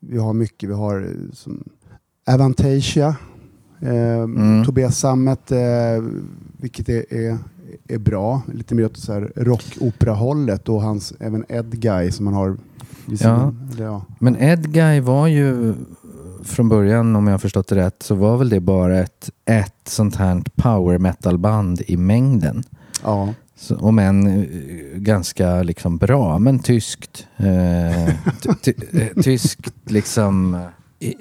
vi 0.00 0.18
har 0.18 0.32
mycket, 0.32 0.68
vi 0.68 0.72
har 0.74 1.00
eh, 1.00 1.32
som 1.32 1.64
Avantasia, 2.26 3.16
eh, 3.80 4.22
Mm. 4.22 4.64
Tobias 4.64 4.98
Sammet, 4.98 5.52
eh, 5.52 5.58
vilket 6.60 6.88
är, 6.88 7.14
är, 7.14 7.38
är 7.88 7.98
bra, 7.98 8.42
lite 8.54 8.74
mer 8.74 8.84
åt 8.84 8.96
så 8.96 9.12
här 9.12 9.32
rockopera-hållet 9.36 10.68
och 10.68 10.82
hans, 10.82 11.12
även 11.20 11.44
Ed 11.48 11.80
Guy 11.80 12.10
som 12.10 12.26
han 12.26 12.34
har 12.34 12.56
vid. 13.06 13.22
Eller, 13.22 13.84
ja. 13.84 14.02
Men 14.18 14.36
Edguy 14.36 15.00
var 15.00 15.26
ju 15.26 15.74
från 16.44 16.68
början, 16.68 17.16
om 17.16 17.26
jag 17.26 17.34
har 17.34 17.38
förstått 17.38 17.68
det 17.68 17.74
rätt, 17.76 18.02
så 18.02 18.14
var 18.14 18.36
väl 18.36 18.48
det 18.48 18.60
bara 18.60 18.98
ett, 18.98 19.30
ett 19.44 19.88
sånt 19.88 20.16
här 20.16 20.42
power 20.54 20.98
metal-band 20.98 21.82
i 21.86 21.96
mängden. 21.96 22.64
ja. 23.02 23.28
Så, 23.56 23.76
om 23.76 23.98
än 23.98 24.26
eh, 24.26 24.44
ganska 24.98 25.62
liksom 25.62 25.96
bra, 25.98 26.38
men 26.38 26.58
tyskt. 26.58 27.26
Eh, 27.36 28.08
eh, 28.08 28.14
tyskt 29.22 29.72
liksom. 29.84 30.58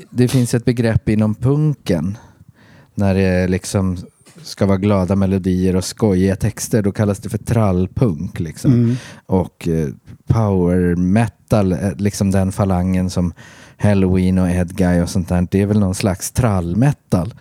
Det 0.09 0.27
finns 0.27 0.53
ett 0.53 0.65
begrepp 0.65 1.09
inom 1.09 1.35
punken 1.35 2.17
när 2.95 3.15
det 3.15 3.47
liksom 3.47 3.97
ska 4.41 4.65
vara 4.65 4.77
glada 4.77 5.15
melodier 5.15 5.75
och 5.75 5.83
skojiga 5.83 6.35
texter. 6.35 6.81
Då 6.81 6.91
kallas 6.91 7.19
det 7.19 7.29
för 7.29 7.37
trallpunk. 7.37 8.39
Liksom. 8.39 8.73
Mm. 8.73 8.95
Och 9.25 9.67
eh, 9.67 9.89
power 10.27 10.95
metal, 10.95 11.71
eh, 11.71 11.95
liksom 11.97 12.31
den 12.31 12.51
falangen 12.51 13.09
som 13.09 13.33
Halloween 13.77 14.37
och 14.37 14.49
Edguy 14.49 15.01
och 15.01 15.09
sånt 15.09 15.29
där. 15.29 15.47
Det 15.51 15.61
är 15.61 15.65
väl 15.65 15.79
någon 15.79 15.95
slags 15.95 16.31
trallmetal. 16.31 17.33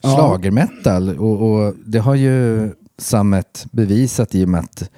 Ja. 0.00 0.16
Schlagermetal. 0.16 1.18
Och, 1.18 1.50
och 1.50 1.74
det 1.86 1.98
har 1.98 2.14
ju 2.14 2.70
Sammet 3.00 3.66
bevisat 3.72 4.34
i 4.34 4.44
och 4.44 4.48
med 4.48 4.60
att 4.60 4.90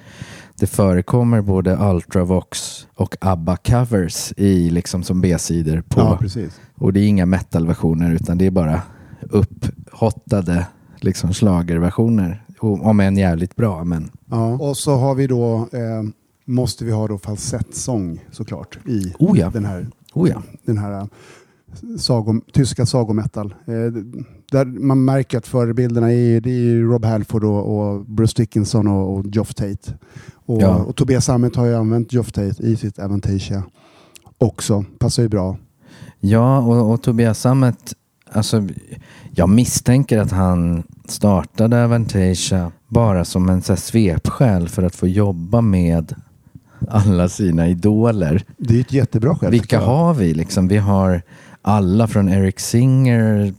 det 0.63 0.67
förekommer 0.67 1.41
både 1.41 1.77
Ultravox 1.81 2.87
och 2.95 3.15
ABBA-covers 3.21 4.33
i 4.37 4.69
liksom 4.69 5.03
som 5.03 5.21
B-sidor 5.21 5.81
på. 5.81 5.99
ja, 5.99 6.17
precis. 6.21 6.59
och 6.75 6.93
det 6.93 6.99
är 6.99 7.07
inga 7.07 7.25
metal-versioner 7.25 8.11
utan 8.13 8.37
det 8.37 8.45
är 8.45 8.51
bara 8.51 8.81
upphottade 9.21 10.67
liksom 10.99 11.33
schlagerversioner. 11.33 12.43
Och- 12.59 12.85
Om 12.85 12.99
än 12.99 13.17
jävligt 13.17 13.55
bra, 13.55 13.83
men 13.83 14.11
Ja. 14.29 14.45
Och 14.53 14.77
så 14.77 14.95
har 14.95 15.15
vi 15.15 15.27
då, 15.27 15.55
eh, 15.55 16.03
måste 16.45 16.85
vi 16.85 16.91
ha 16.91 17.07
då 17.07 17.17
falsettsång 17.17 18.19
såklart 18.31 18.77
i 18.85 19.13
Oh 19.19 19.39
ja. 19.39 19.49
den 19.49 19.65
här 19.65 19.87
oh 20.13 20.29
ja. 20.29 20.41
den 20.65 20.77
här 20.77 20.91
äh, 21.01 21.05
sagom, 21.99 22.41
tyska 22.53 22.85
sagometal. 22.85 23.53
Eh, 23.67 23.73
där 24.51 24.65
man 24.65 25.05
märker 25.05 25.37
att 25.37 25.47
förebilderna 25.47 26.13
är, 26.13 26.41
det 26.41 26.49
är 26.49 26.75
Rob 26.81 27.05
Halford 27.05 27.43
och, 27.43 27.77
och 27.77 28.05
Bruce 28.05 28.33
Dickinson 28.41 28.87
och, 28.87 29.13
och 29.17 29.25
Geoff 29.27 29.53
Tate. 29.53 29.93
Och, 30.45 30.61
Ja. 30.61 30.75
och 30.75 30.95
Tobias 30.95 31.25
Sammet 31.25 31.55
har 31.55 31.65
ju 31.65 31.75
använt 31.75 32.13
Geoff 32.13 32.31
Tate 32.31 32.63
i 32.63 32.75
sitt 32.75 32.99
Avantasia 32.99 33.63
också. 34.37 34.85
Passar 34.99 35.23
ju 35.23 35.29
bra. 35.29 35.57
Ja, 36.19 36.59
och, 36.59 36.91
och 36.93 37.01
Tobias 37.01 37.39
Sammet, 37.39 37.93
alltså, 38.31 38.67
jag 39.31 39.49
misstänker 39.49 40.17
att 40.17 40.31
han 40.31 40.83
startade 41.05 41.83
Avantasia 41.85 42.71
bara 42.87 43.25
som 43.25 43.49
en 43.49 43.61
så 43.61 43.71
här, 43.73 43.77
svepskäl 43.77 44.69
för 44.69 44.83
att 44.83 44.95
få 44.95 45.07
jobba 45.07 45.61
med 45.61 46.15
alla 46.89 47.29
sina 47.29 47.67
idoler. 47.67 48.43
Det 48.57 48.75
är 48.77 48.81
ett 48.81 48.93
jättebra 48.93 49.35
skäl. 49.35 49.51
Vilka 49.51 49.79
har 49.79 50.13
vi? 50.13 50.33
Liksom, 50.33 50.67
vi 50.67 50.77
har 50.77 51.21
alla 51.65 52.07
från 52.07 52.29
Eric 52.29 52.59
Singer 52.59 53.53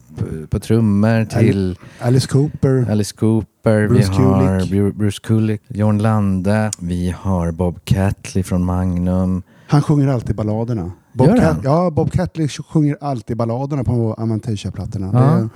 på, 0.49 0.59
trummor 0.59 1.25
till 1.25 1.77
Alice 1.99 2.27
Cooper. 2.27 2.85
Alice 2.91 3.15
Cooper, 3.15 3.87
Bruce 3.87 4.11
vi 4.17 4.23
har 4.23 4.59
Kulick. 4.59 4.71
Bru- 4.71 4.93
Bruce 4.97 5.19
Kulick, 5.23 5.61
John 5.67 5.97
Lande, 5.97 6.71
vi 6.79 7.15
har 7.19 7.51
Bob 7.51 7.79
Catley 7.85 8.43
från 8.43 8.65
Magnum. 8.65 9.43
Han 9.67 9.81
sjunger 9.81 10.07
alltid 10.07 10.35
balladerna. 10.35 10.91
Bob 11.13 11.27
Gör 11.27 11.35
Cat- 11.37 11.43
han? 11.53 11.61
ja, 11.63 11.89
Bob 11.91 12.11
Catley 12.11 12.47
sjunger 12.47 12.97
alltid 13.01 13.37
balladerna 13.37 13.83
på 13.83 14.13
Avantasia-plattorna. 14.13 15.09
Ja. 15.13 15.49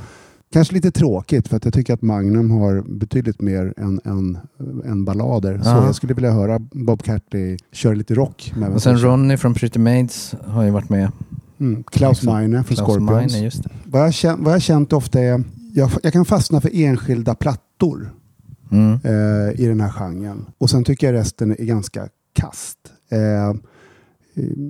Kanske 0.54 0.74
lite 0.74 0.92
tråkigt 0.92 1.48
för 1.48 1.58
att 1.58 1.66
jag 1.66 1.74
tycker 1.74 1.94
att 1.94 2.02
Magnum 2.02 2.52
har 2.52 2.82
betydligt 3.00 3.42
mer 3.42 3.74
än, 3.78 4.00
än, 4.06 4.38
än 4.86 5.06
ballader. 5.06 5.60
Så 5.64 5.70
Ja. 5.70 5.86
jag 5.86 5.96
skulle 5.96 6.14
vilja 6.14 6.32
höra 6.32 6.60
Bob 6.60 7.04
Catley 7.04 7.58
köra 7.72 7.94
lite 7.94 8.14
rock 8.14 8.54
med 8.56 8.70
Och 8.70 8.82
sen. 8.82 8.98
Ronny 9.02 9.38
från 9.38 9.54
Pretty 9.54 9.80
Maids 9.80 10.36
har 10.46 10.64
ju 10.64 10.70
varit 10.72 10.90
med. 10.90 11.12
Mm. 11.60 11.84
Klaus 11.84 12.18
Liksom. 12.18 12.34
Meine 12.34 12.64
från 12.64 12.76
Klaus 12.76 12.90
Scorpions. 12.90 13.34
Meine, 13.34 13.46
just 13.46 13.64
det. 13.64 13.70
Vad 13.86 14.02
jag, 14.02 14.14
känt, 14.14 14.42
vad 14.44 14.54
jag 14.54 14.62
känt 14.62 14.94
ofta 14.94 15.20
är, 15.20 15.44
jag, 15.74 15.92
jag 16.04 16.14
kan 16.14 16.26
fastna 16.26 16.62
för 16.62 16.70
enskilda 16.74 17.36
plattor 17.36 18.14
Mm. 18.72 19.00
eh, 19.04 19.62
i 19.62 19.66
den 19.68 19.82
här 19.82 19.90
genren. 19.90 20.46
Och 20.58 20.70
sen 20.70 20.84
tycker 20.84 21.08
jag 21.08 21.20
resten 21.20 21.52
är 21.52 21.66
ganska 21.66 22.08
kast. 22.34 22.78
Eh, 23.10 23.54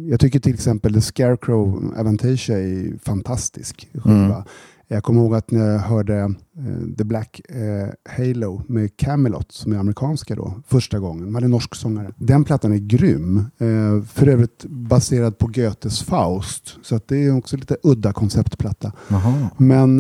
jag 0.09 0.19
tycker 0.19 0.39
till 0.39 0.53
exempel 0.53 0.93
The 0.93 1.01
Scarecrow 1.01 1.93
Avantasia 1.97 2.57
är 2.59 2.93
fantastisk 3.03 3.87
skiva. 3.93 4.15
Mm. 4.35 4.43
Jag 4.91 5.03
kommer 5.03 5.21
ihåg 5.21 5.35
att 5.35 5.51
när 5.51 5.71
jag 5.71 5.79
hörde 5.79 6.15
eh, 6.17 6.95
The 6.97 7.03
Black 7.03 7.41
eh, 7.49 7.87
Halo 8.17 8.61
med 8.67 8.97
Camelot 8.97 9.51
som 9.51 9.71
är 9.71 9.77
amerikanska 9.77 10.35
då, 10.35 10.53
första 10.67 10.99
gången. 10.99 11.25
De 11.25 11.35
hade 11.35 11.45
en 11.45 11.51
norsk 11.51 11.75
sångare. 11.75 12.13
Den 12.17 12.43
plattan 12.43 12.73
är 12.73 12.77
grym. 12.77 13.37
Eh, 13.37 14.03
för 14.03 14.27
övrigt 14.27 14.65
baserad 14.65 15.37
på 15.37 15.47
Goethes 15.47 16.03
Faust. 16.03 16.77
Så 16.83 16.99
det 17.05 17.25
är 17.25 17.37
också 17.37 17.57
lite 17.57 17.77
udda 17.83 18.13
konceptplatta. 18.13 18.91
Jaha. 19.07 19.49
Men, 19.57 19.95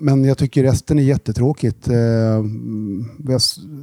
men 0.00 0.24
jag 0.24 0.38
tycker 0.38 0.62
resten 0.62 0.98
är 0.98 1.02
jättetråkigt. 1.02 1.88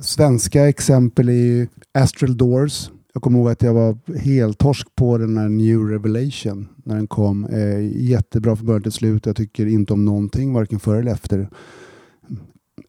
Svenska 0.01 0.69
exempel 0.69 1.29
i 1.29 1.67
Astral 1.93 2.37
Doors. 2.37 2.89
Jag 3.13 3.23
kommer 3.23 3.39
ihåg 3.39 3.49
att 3.49 3.61
jag 3.61 3.73
var 3.73 4.17
helt 4.17 4.57
torsk 4.57 4.87
på 4.95 5.17
den 5.17 5.37
här 5.37 5.49
New 5.49 5.79
Revelation 5.79 6.67
när 6.83 6.95
den 6.95 7.07
kom. 7.07 7.45
Eh, 7.45 8.01
jättebra 8.09 8.55
från 8.55 8.65
början 8.67 8.81
till 8.81 8.91
slut. 8.91 9.25
Jag 9.25 9.35
tycker 9.35 9.65
inte 9.65 9.93
om 9.93 10.05
någonting, 10.05 10.53
varken 10.53 10.79
före 10.79 10.99
eller 10.99 11.11
efter. 11.11 11.49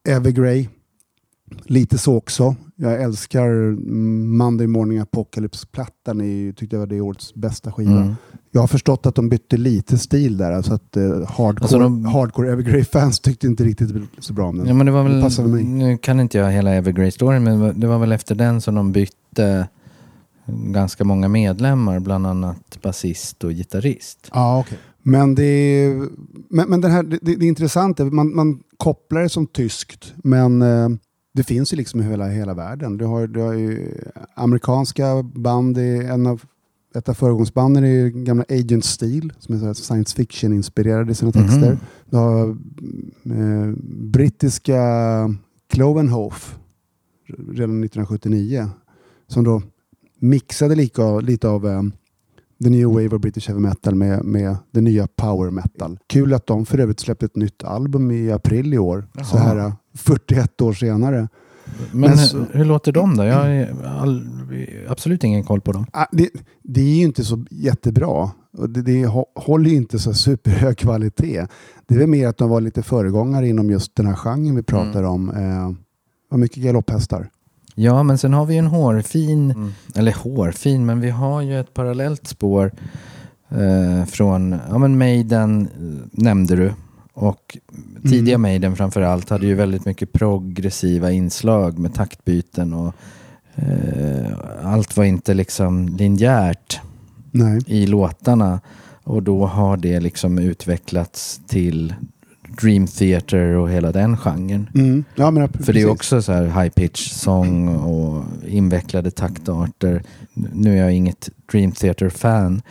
Evergrey. 0.09 0.69
Lite 1.65 1.99
så 1.99 2.17
också. 2.17 2.55
Jag 2.77 3.03
älskar 3.03 3.49
Monday 4.37 4.67
Morning 4.67 4.99
Apocalypse-plattan. 4.99 6.21
är- 6.21 6.53
tyckte 6.53 6.77
jag 6.77 6.81
var 6.81 6.87
det 6.87 7.01
årets 7.01 7.35
bästa 7.35 7.73
skiva. 7.73 8.03
Mm. 8.03 8.15
Jag 8.51 8.61
har 8.61 8.69
förstått 8.69 9.07
att 9.07 9.15
de 9.15 9.29
bytte 9.29 9.57
lite 9.57 9.99
stil 9.99 10.37
där. 10.37 10.53
Alltså 10.53 10.75
att 10.75 10.97
eh, 10.97 11.03
hardcore, 11.05 11.57
Alltså 11.61 11.79
de- 11.79 12.05
hardcore 12.05 12.53
Evergrey-fans 12.53 13.21
tyckte 13.21 13.47
inte 13.47 13.65
riktigt 13.65 13.91
så 14.19 14.33
bra 14.33 14.49
om 14.49 14.59
den. 14.59 14.67
Ja, 14.67 14.75
men 14.75 14.87
det 14.87 14.93
var 14.93 15.03
väl, 15.05 15.49
mig. 15.49 15.65
nu 15.65 15.97
kan 15.99 16.21
inte 16.21 16.39
jag 16.39 16.51
hela 16.51 16.71
Evergrey-storyn, 16.75 17.43
men 17.43 17.81
det 17.81 17.87
var 17.87 17.99
väl 17.99 18.13
efter 18.13 18.35
den 18.35 18.61
som 18.61 18.75
de 18.75 18.93
bytte 18.93 19.69
ganska 20.47 21.05
många 21.05 21.29
medlemmar, 21.29 22.01
bland 22.01 22.27
annat 22.27 22.83
basist 22.83 23.45
och 23.45 23.53
gitarrist. 23.53 24.29
Ja, 24.33 24.61
okej. 24.61 24.79
Men, 25.03 25.35
det 25.35 25.45
är, 25.45 26.09
men, 26.49 26.71
men 26.71 26.81
den 26.81 26.91
här, 26.91 27.03
det, 27.03 27.19
det 27.23 27.33
är 27.33 27.43
intressant, 27.43 27.99
man, 27.99 28.35
man 28.35 28.63
kopplar 28.77 29.21
det 29.21 29.29
som 29.29 29.47
tyskt, 29.47 30.15
men 30.17 30.63
eh, 30.63 30.89
det 31.35 31.45
finns 31.45 31.73
ju 31.73 31.77
liksom 31.77 32.01
i 32.01 32.05
hela, 32.05 32.29
hela 32.29 32.55
världen. 32.55 32.97
Du 32.97 33.05
har, 33.05 33.27
du 33.27 33.41
har 33.41 33.53
ju 33.53 33.95
amerikanska 34.35 35.23
band, 35.23 35.75
det 35.75 35.83
är 35.83 36.13
en 36.13 36.27
av, 36.27 36.43
ett 36.95 37.09
av 37.09 37.15
föregångsbanden 37.15 37.85
är 37.85 38.09
gamla 38.09 38.45
Agent 38.49 38.85
Steel, 38.85 39.33
som 39.39 39.55
är 39.55 39.75
så 39.75 39.83
science 39.83 40.17
fiction-inspirerad 40.17 41.11
i 41.11 41.15
sina 41.15 41.33
texter. 41.33 41.71
Mhm. 41.71 41.79
Du 42.11 42.17
har 42.17 42.49
eh, 43.25 43.75
brittiska 44.11 44.81
Clovenhof 45.71 46.59
redan 47.29 47.85
1979 47.85 48.71
som 49.27 49.45
då 49.45 49.63
mixade 50.23 50.75
lika, 50.75 51.21
lite 51.21 51.49
av 51.49 51.67
eh, 51.67 51.83
the 52.65 52.71
new 52.71 52.89
wave 52.89 53.09
of 53.09 53.21
British 53.23 53.49
heavy 53.49 53.61
metal 53.61 53.95
med, 53.95 54.25
med 54.25 54.57
det 54.71 54.81
nya 54.81 55.07
power 55.07 55.51
metal. 55.51 55.99
Kul 56.07 56.35
att 56.35 56.47
de 56.47 56.67
för 56.67 56.79
övrigt 56.79 57.01
släppte 57.01 57.27
ett 57.27 57.37
nytt 57.37 57.65
album 57.65 58.11
i 58.11 58.33
april 58.33 58.75
i 58.75 58.79
år. 58.79 59.09
Jaha. 59.15 59.25
Så 59.25 59.37
här 59.39 59.57
eh, 59.57 59.73
41 59.95 60.61
år 60.61 60.73
senare. 60.73 61.29
Men, 61.93 62.01
Men 62.01 62.11
hur, 62.11 62.17
så- 62.17 62.45
hur 62.53 62.65
låter 62.65 62.93
de 62.93 63.17
då? 63.17 63.25
Jag 63.25 63.35
har 63.35 63.67
all, 63.87 64.27
absolut 64.89 65.25
ingen 65.25 65.45
koll 65.45 65.61
på 65.61 65.73
dem. 65.73 65.87
Ah, 65.93 66.07
Det, 66.13 66.29
det 66.63 66.81
är 66.81 66.97
ju 66.97 67.03
inte 67.03 67.25
så 67.25 67.45
jättebra. 67.51 68.31
Det, 68.69 68.83
det 68.83 69.07
hå- 69.07 69.25
håller 69.35 69.71
ju 69.71 69.77
inte 69.77 69.99
så 69.99 70.15
superhög 70.15 70.77
kvalitet. 70.79 71.47
Det 71.87 71.95
är 71.95 71.99
väl 71.99 72.09
mer 72.09 72.29
att 72.29 72.39
de 72.39 72.51
var 72.51 72.61
lite 72.61 72.83
föregångare 72.83 73.49
inom 73.49 73.71
just 73.71 73.97
den 73.97 74.07
här 74.07 74.15
genren 74.15 74.57
vi 74.57 74.63
pratar 74.63 75.03
om. 75.03 75.29
Eh, 75.31 75.71
var 76.31 76.39
mycket 76.39 76.63
galopphästar. 76.63 77.31
Ja, 77.75 78.03
men 78.03 78.19
sen 78.19 78.33
har 78.33 78.47
vi 78.47 78.55
ju 78.55 78.59
en 78.59 78.67
hårfin, 78.67 79.73
eller 79.95 80.13
hårfin, 80.13 80.87
men 80.87 81.01
vi 81.01 81.11
har 81.11 81.41
ju 81.41 81.61
ett 81.61 81.75
parallellt 81.75 82.27
spår 82.27 82.73
eh, 83.49 84.05
från, 84.05 84.59
ja 84.69 84.79
men 84.79 84.99
Maiden 84.99 85.61
eh, 85.61 86.23
nämnde 86.23 86.57
du. 86.57 86.73
Och 87.15 87.59
tidiga 88.03 88.39
Maiden 88.39 88.77
framför 88.77 89.03
allt 89.03 89.31
hade 89.31 89.47
ju 89.47 89.55
väldigt 89.55 89.85
mycket 89.85 90.13
progressiva 90.13 91.11
inslag 91.11 91.79
med 91.79 91.95
taktbyten 91.95 92.73
och 92.73 92.95
eh, 93.55 94.33
allt 94.63 94.97
var 94.97 95.05
inte 95.05 95.35
liksom 95.35 95.89
linjärt 95.89 96.81
Nej. 97.31 97.61
i 97.67 97.87
låtarna. 97.87 98.61
Och 99.05 99.23
då 99.23 99.47
har 99.47 99.77
det 99.77 100.01
liksom 100.01 100.39
utvecklats 100.39 101.41
till 101.47 101.95
Dream 102.61 102.87
Theater 102.87 103.45
och 103.45 103.71
hela 103.71 103.93
den 103.93 104.17
genren. 104.17 104.69
Mm. 104.75 105.05
Ja, 105.15 105.31
men, 105.31 105.49
För 105.53 105.73
det 105.73 105.81
är 105.81 105.91
också 105.91 106.23
så 106.23 106.33
här 106.33 106.45
high 106.63 106.69
pitch 106.69 107.11
sång 107.13 107.69
och 107.69 108.25
invecklade 108.47 109.11
taktarter. 109.11 110.03
Nu 110.35 110.73
är 110.73 110.83
jag 110.83 110.93
inget 110.93 111.29
Dream 111.53 111.73
Theater-fan. 111.73 112.63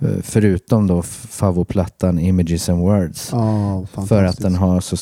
eh, 0.00 0.08
Förutom 0.22 0.86
då 0.86 1.02
favoplattan 1.02 2.18
Images 2.18 2.68
and 2.68 2.80
Words. 2.80 3.28
Ja, 3.32 3.86
för 4.08 4.24
att 4.24 4.38
den 4.38 4.54
har 4.54 4.80
så 4.80 4.96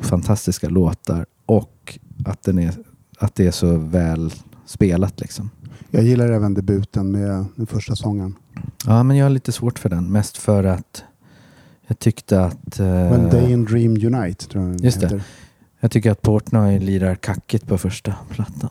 fantastiska 0.00 0.68
låtar 0.68 1.26
och 1.46 1.98
att, 2.24 2.42
den 2.42 2.58
är, 2.58 2.74
att 3.18 3.34
det 3.34 3.46
är 3.46 3.50
så 3.50 3.76
väl 3.76 4.32
spelat 4.66 5.20
liksom. 5.20 5.50
Jag 5.90 6.02
gillar 6.04 6.28
även 6.28 6.54
debuten 6.54 7.10
med 7.10 7.44
den 7.56 7.66
första 7.66 7.96
sången. 7.96 8.34
Ja, 8.86 9.02
men 9.02 9.16
jag 9.16 9.24
har 9.24 9.30
lite 9.30 9.52
svårt 9.52 9.78
för 9.78 9.88
den. 9.88 10.12
Mest 10.12 10.36
för 10.36 10.64
att 10.64 11.02
jag 11.86 11.98
tyckte 11.98 12.40
att... 12.40 12.80
eh, 12.80 12.86
When 13.10 13.30
Day 13.30 13.54
and 13.54 13.68
Dream 13.68 13.92
Unite 14.14 14.46
tror 14.48 14.64
jag 14.68 14.80
Just 14.80 15.00
det. 15.00 15.20
jag 15.80 15.90
tycker 15.90 16.10
att 16.10 16.22
Portnoy 16.22 16.78
lirar 16.78 17.14
kackigt 17.14 17.66
på 17.66 17.78
första 17.78 18.14
plattan. 18.30 18.70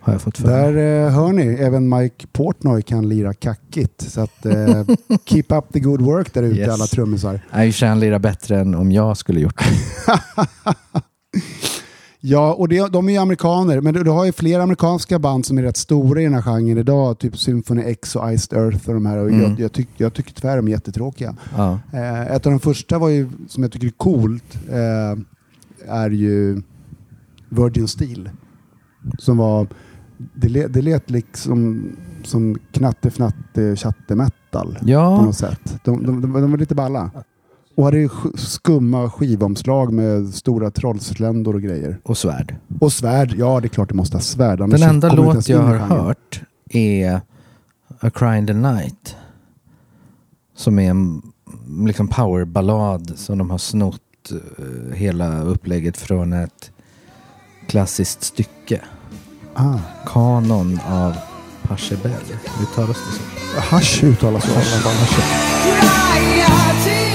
Har 0.00 0.12
jag 0.12 0.22
fått 0.22 0.38
för 0.38 0.48
mig. 0.48 0.72
Där 0.72 1.04
eh, 1.06 1.10
hör 1.12 1.32
ni, 1.32 1.42
även 1.46 1.88
Mike 1.88 2.26
Portnoy 2.32 2.82
kan 2.82 3.08
lira 3.08 3.34
kackigt. 3.34 4.10
Så 4.10 4.20
att, 4.20 4.46
eh, 4.46 4.84
keep 5.24 5.44
up 5.48 5.64
the 5.72 5.80
good 5.80 6.00
work 6.00 6.34
där 6.34 6.42
ute 6.42 6.58
Yes. 6.60 6.68
alla 6.74 6.86
trummisar. 6.86 7.40
Nej, 7.52 7.72
han 7.80 8.00
lirar 8.00 8.18
bättre 8.18 8.60
än 8.60 8.74
om 8.74 8.92
jag 8.92 9.16
skulle 9.16 9.40
gjort 9.40 9.58
det. 9.58 9.64
Ja, 12.28 12.54
och 12.54 12.68
det, 12.68 12.92
de 12.92 13.08
är 13.08 13.12
ju 13.12 13.18
amerikaner, 13.18 13.80
men 13.80 13.94
du, 13.94 14.02
du 14.04 14.10
har 14.10 14.24
ju 14.24 14.32
flera 14.32 14.62
amerikanska 14.62 15.18
band 15.18 15.46
som 15.46 15.58
är 15.58 15.62
rätt 15.62 15.76
stora 15.76 16.20
i 16.20 16.24
den 16.24 16.34
här 16.34 16.42
genren 16.42 16.78
idag. 16.78 17.18
Typ 17.18 17.38
Symphony 17.38 17.82
X 17.82 18.16
och 18.16 18.32
Iced 18.32 18.58
Earth 18.58 18.88
och 18.88 18.94
de 18.94 19.06
här. 19.06 19.16
Och 19.18 19.28
Mm. 19.28 19.40
jag, 19.40 19.60
jag, 19.60 19.72
tyck, 19.72 19.88
jag 19.96 20.14
tycker 20.14 20.32
tyvärr 20.34 20.56
de 20.56 20.66
är 20.66 20.70
jättetråkiga. 20.72 21.36
Ja. 21.56 21.78
Eh, 21.92 22.26
ett 22.26 22.46
av 22.46 22.52
de 22.52 22.60
första 22.60 22.98
var 22.98 23.08
ju, 23.08 23.28
som 23.48 23.62
jag 23.62 23.72
tycker 23.72 23.86
är 23.86 23.90
coolt, 23.90 24.58
eh, 24.70 25.18
är 25.88 26.10
ju 26.10 26.62
Virgin 27.48 27.88
Steel. 27.88 28.30
Som 29.18 29.36
var, 29.36 29.66
det, 30.34 30.48
le, 30.48 30.66
det 30.66 30.82
lät 30.82 31.10
liksom 31.10 31.88
som 32.24 32.58
knatte-fnatte 32.72 33.76
chatte-metal 33.76 34.78
på 34.80 34.88
ja, 34.90 35.22
något 35.22 35.36
sätt. 35.36 35.76
De, 35.84 36.06
de, 36.06 36.20
de, 36.20 36.32
de 36.32 36.50
var 36.50 36.58
lite 36.58 36.74
balla. 36.74 37.10
Och 37.76 37.84
hade 37.84 38.08
skumma 38.34 39.10
skivomslag 39.10 39.92
med 39.92 40.34
stora 40.34 40.70
trollsländor 40.70 41.54
och 41.54 41.62
grejer. 41.62 42.00
och 42.02 42.18
svärd. 42.18 42.56
Och 42.80 42.92
svärd, 42.92 43.34
ja 43.38 43.60
det 43.60 43.66
är 43.66 43.68
klart 43.68 43.88
det 43.88 43.94
måste 43.94 44.16
ha 44.16 44.22
svärd. 44.22 44.60
annars 44.60 44.80
Den 44.80 44.90
enda 44.90 45.12
låt 45.12 45.48
jag 45.48 45.62
har 45.62 45.74
hört 45.76 46.40
är 46.70 47.20
A 48.00 48.10
Cry 48.10 48.38
in 48.38 48.46
the 48.46 48.52
Night. 48.52 49.16
Som 50.56 50.78
är 50.78 50.90
en 50.90 51.22
liksom 51.86 52.08
powerballad 52.08 53.12
som 53.16 53.38
de 53.38 53.50
har 53.50 53.58
snott 53.58 54.00
eh, 54.30 54.94
hela 54.96 55.42
upplägget 55.42 55.96
från 55.96 56.32
ett 56.32 56.70
klassiskt 57.66 58.22
stycke. 58.24 58.80
Ah, 59.54 59.78
Kanon 60.06 60.80
av 60.88 61.16
Pachelbel. 61.62 62.12
Uttalas 62.62 62.96
det 63.06 63.12
så? 63.12 63.60
hasch 63.60 64.04
uttalas 64.04 64.44
så. 64.44 64.54
Hasch. 66.48 67.05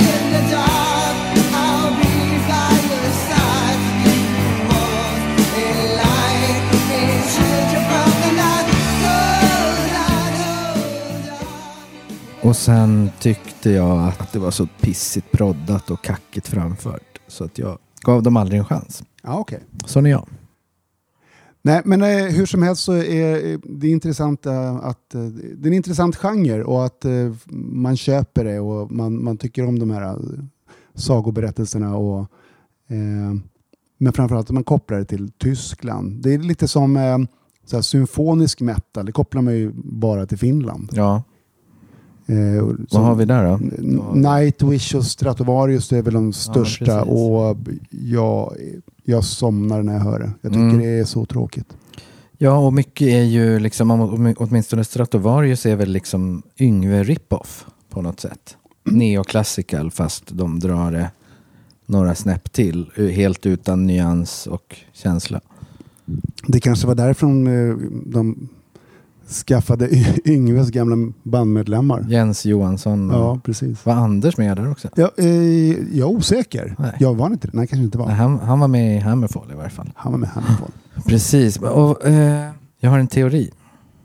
Och 12.43 12.55
sen 12.55 13.09
tyckte 13.19 13.69
jag 13.69 14.07
att 14.07 14.33
det 14.33 14.39
var 14.39 14.51
så 14.51 14.67
pissigt 14.81 15.31
proddat 15.31 15.91
och 15.91 16.03
kackigt 16.03 16.47
framfört. 16.47 17.19
Så 17.27 17.43
att 17.43 17.57
jag 17.57 17.77
gav 18.01 18.23
dem 18.23 18.37
aldrig 18.37 18.59
en 18.59 18.65
chans. 18.65 19.03
Ja, 19.23 19.39
okej. 19.39 19.59
Sån 19.85 20.05
är 20.05 20.09
jag. 20.09 20.27
Nej, 21.61 21.81
men 21.85 22.01
eh, 22.01 22.25
hur 22.25 22.45
som 22.45 22.63
helst 22.63 22.83
så 22.83 22.93
är 22.93 23.51
eh, 23.51 23.59
det 23.63 23.87
intressant 23.87 24.45
eh, 24.45 24.75
att 24.75 25.15
eh, 25.15 25.21
det 25.23 25.67
är 25.67 25.67
en 25.67 25.73
intressant 25.73 26.15
genre 26.15 26.63
och 26.63 26.85
att 26.85 27.05
eh, 27.05 27.33
man 27.71 27.97
köper 27.97 28.43
det 28.43 28.59
och 28.59 28.91
man, 28.91 29.23
man 29.23 29.37
tycker 29.37 29.65
om 29.67 29.79
de 29.79 29.89
här 29.89 30.17
sagoberättelserna 30.95 31.97
och 31.97 32.27
men 33.97 34.13
framförallt 34.13 34.47
att 34.47 34.53
man 34.53 34.63
kopplar 34.63 34.99
det 34.99 35.05
till 35.05 35.31
Tyskland. 35.31 36.23
Det 36.23 36.33
är 36.33 36.39
lite 36.39 36.67
som 36.67 37.27
så 37.65 37.77
här, 37.77 37.81
symfonisk 37.81 38.61
metal, 38.61 39.05
det 39.05 39.11
kopplar 39.11 39.41
man 39.41 39.53
ju 39.53 39.71
bara 39.75 40.25
till 40.25 40.37
Finland. 40.37 40.89
Ja, 40.93 41.23
Eh, 42.27 42.63
vad 42.63 42.85
som- 42.89 43.03
har 43.03 43.15
vi 43.15 43.25
där 43.25 43.43
då? 43.49 43.57
Nightwish 44.13 44.95
och 44.95 45.05
Stratovarius 45.05 45.91
är 45.91 46.01
väl 46.01 46.13
de 46.13 46.33
största 46.33 46.85
precis. 46.85 47.11
och 47.11 47.57
jag, 47.89 48.55
jag 49.03 49.23
somnar 49.23 49.83
när 49.83 49.93
jag 49.93 49.99
hör 49.99 50.19
det. 50.19 50.31
Jag 50.41 50.51
tycker 50.51 50.63
Mm. 50.63 50.77
det 50.79 50.85
är 50.99 51.03
så 51.05 51.25
tråkigt. 51.25 51.67
Ja, 52.37 52.57
och 52.57 52.73
mycket 52.73 53.07
är 53.07 53.23
ju 53.23 53.59
liksom, 53.59 53.91
om- 53.91 54.33
åtminstone 54.37 54.83
Stratovarius 54.83 55.65
är 55.65 55.75
väl 55.75 55.89
liksom 55.91 56.41
Yngve 56.59 57.03
Ripoff 57.03 57.65
på 57.89 58.01
något 58.01 58.19
sätt. 58.19 58.57
Neoclassical 58.83 59.91
fast 59.91 60.23
de 60.27 60.59
drar 60.59 60.91
det 60.91 61.11
några 61.85 62.15
snäpp 62.15 62.51
till. 62.51 62.89
Helt 63.13 63.45
utan 63.45 63.87
nyans 63.87 64.47
och 64.47 64.75
känsla. 64.93 65.41
Det 66.47 66.59
kanske 66.59 66.87
var 66.87 66.95
därför 66.95 67.27
de, 67.27 67.47
eh, 67.47 67.75
de 68.05 68.49
skaffade 69.31 69.89
Yngves 70.25 70.69
gamla 70.69 71.13
bandmedlemmar. 71.23 72.05
Jens 72.09 72.45
Johansson. 72.45 73.09
Ja, 73.09 73.39
precis. 73.43 73.85
Var 73.85 73.93
Anders 73.93 74.37
med 74.37 74.57
där 74.57 74.71
också? 74.71 74.89
Ja, 74.95 75.11
eh, 75.17 75.27
jag 75.97 76.09
är 76.09 76.15
osäker. 76.15 76.75
Nej. 76.79 76.95
Jag 76.99 77.15
var 77.15 77.27
inte. 77.27 77.49
Nej, 77.53 77.67
kanske 77.67 77.83
inte 77.83 77.97
var. 77.97 78.05
Nej, 78.05 78.15
han, 78.15 78.39
han 78.39 78.59
var 78.59 78.67
med 78.67 78.97
i 78.97 78.99
Hammerfall 78.99 79.51
i 79.51 79.55
varje 79.55 79.69
fall. 79.69 79.91
Han 79.95 80.11
var 80.11 80.19
med 80.19 80.29
Hammerfall. 80.29 80.71
Precis. 81.05 81.57
Och, 81.57 82.05
eh, 82.05 82.49
jag 82.79 82.89
har 82.89 82.99
en 82.99 83.07
teori. 83.07 83.51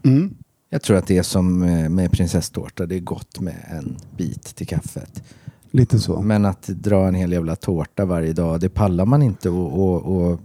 Mm. 0.05 0.35
Jag 0.71 0.83
tror 0.83 0.97
att 0.97 1.07
det 1.07 1.19
är 1.19 1.23
som 1.23 1.63
eh, 1.63 1.89
med 1.89 2.13
prinsesstårta. 2.13 2.87
Det 2.87 2.95
är 2.95 3.01
gott 3.01 3.41
med 3.41 3.57
en 3.69 3.97
bit 4.17 4.43
till 4.43 4.67
kaffet. 4.67 5.23
Lite 5.71 5.99
så. 5.99 6.23
Men 6.23 6.45
att 6.45 6.67
dra 6.67 7.09
en 7.09 7.15
hel 7.15 7.33
jävla 7.33 7.57
tårta 7.57 8.05
varje 8.05 8.33
dag, 8.33 8.61
det 8.61 8.69
pallar 8.69 9.07
man 9.07 9.23
inte. 9.23 9.51
Och, 9.51 9.81
och, 9.81 10.17
och 10.17 10.41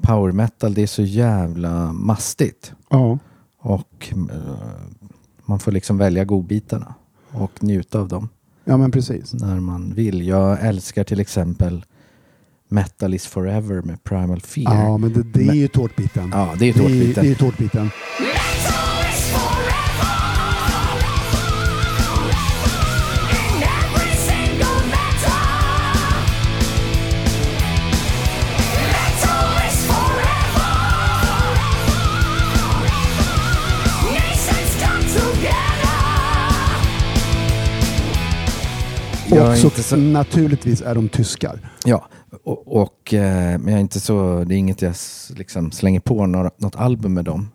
power 0.00 0.32
metal, 0.32 0.74
det 0.74 0.82
är 0.82 0.86
så 0.86 1.02
jävla 1.02 1.92
mastigt. 1.92 2.72
Ja. 2.90 3.18
Och 3.64 4.12
eh, 4.12 4.36
man 5.46 5.58
får 5.58 5.72
liksom 5.72 5.98
välja 5.98 6.24
godbitarna 6.24 6.94
och 7.30 7.62
njuta 7.64 8.00
av 8.00 8.08
dem 8.08 8.28
ja, 8.64 8.76
men 8.76 8.90
precis. 8.90 9.34
när 9.34 9.60
man 9.60 9.94
vill. 9.94 10.26
Jag 10.26 10.66
älskar 10.66 11.04
till 11.04 11.20
exempel 11.20 11.84
Metal 12.68 13.14
is 13.14 13.26
forever 13.26 13.82
med 13.82 14.04
Primal 14.04 14.40
Fear. 14.40 14.74
Ja, 14.74 14.98
men 14.98 15.12
det, 15.12 15.22
det 15.22 15.48
är 15.48 15.54
ju 15.54 15.68
tårtbiten. 15.68 16.30
Ja, 16.32 16.54
det 16.58 16.68
är 16.68 16.72
Det 16.74 16.78
är, 16.78 16.82
tårtbiten. 16.82 17.24
det 17.24 17.30
är 17.30 17.34
tårtbiten. 17.34 17.90
Och 39.40 39.56
så, 39.56 39.70
så- 39.70 39.96
naturligtvis 39.96 40.82
är 40.82 40.94
de 40.94 41.08
tyskar. 41.08 41.70
Ja, 41.84 42.08
och, 42.44 42.76
och, 42.82 43.14
eh, 43.14 43.58
men 43.58 43.68
jag 43.68 43.76
är 43.76 43.80
inte 43.80 44.00
så, 44.00 44.44
det 44.44 44.54
är 44.54 44.56
inget 44.58 44.82
jag 44.82 44.94
liksom 45.36 45.70
slänger 45.70 46.00
på 46.00 46.26
några, 46.26 46.50
något 46.58 46.76
album 46.76 47.14
med 47.14 47.24
dem. 47.24 47.48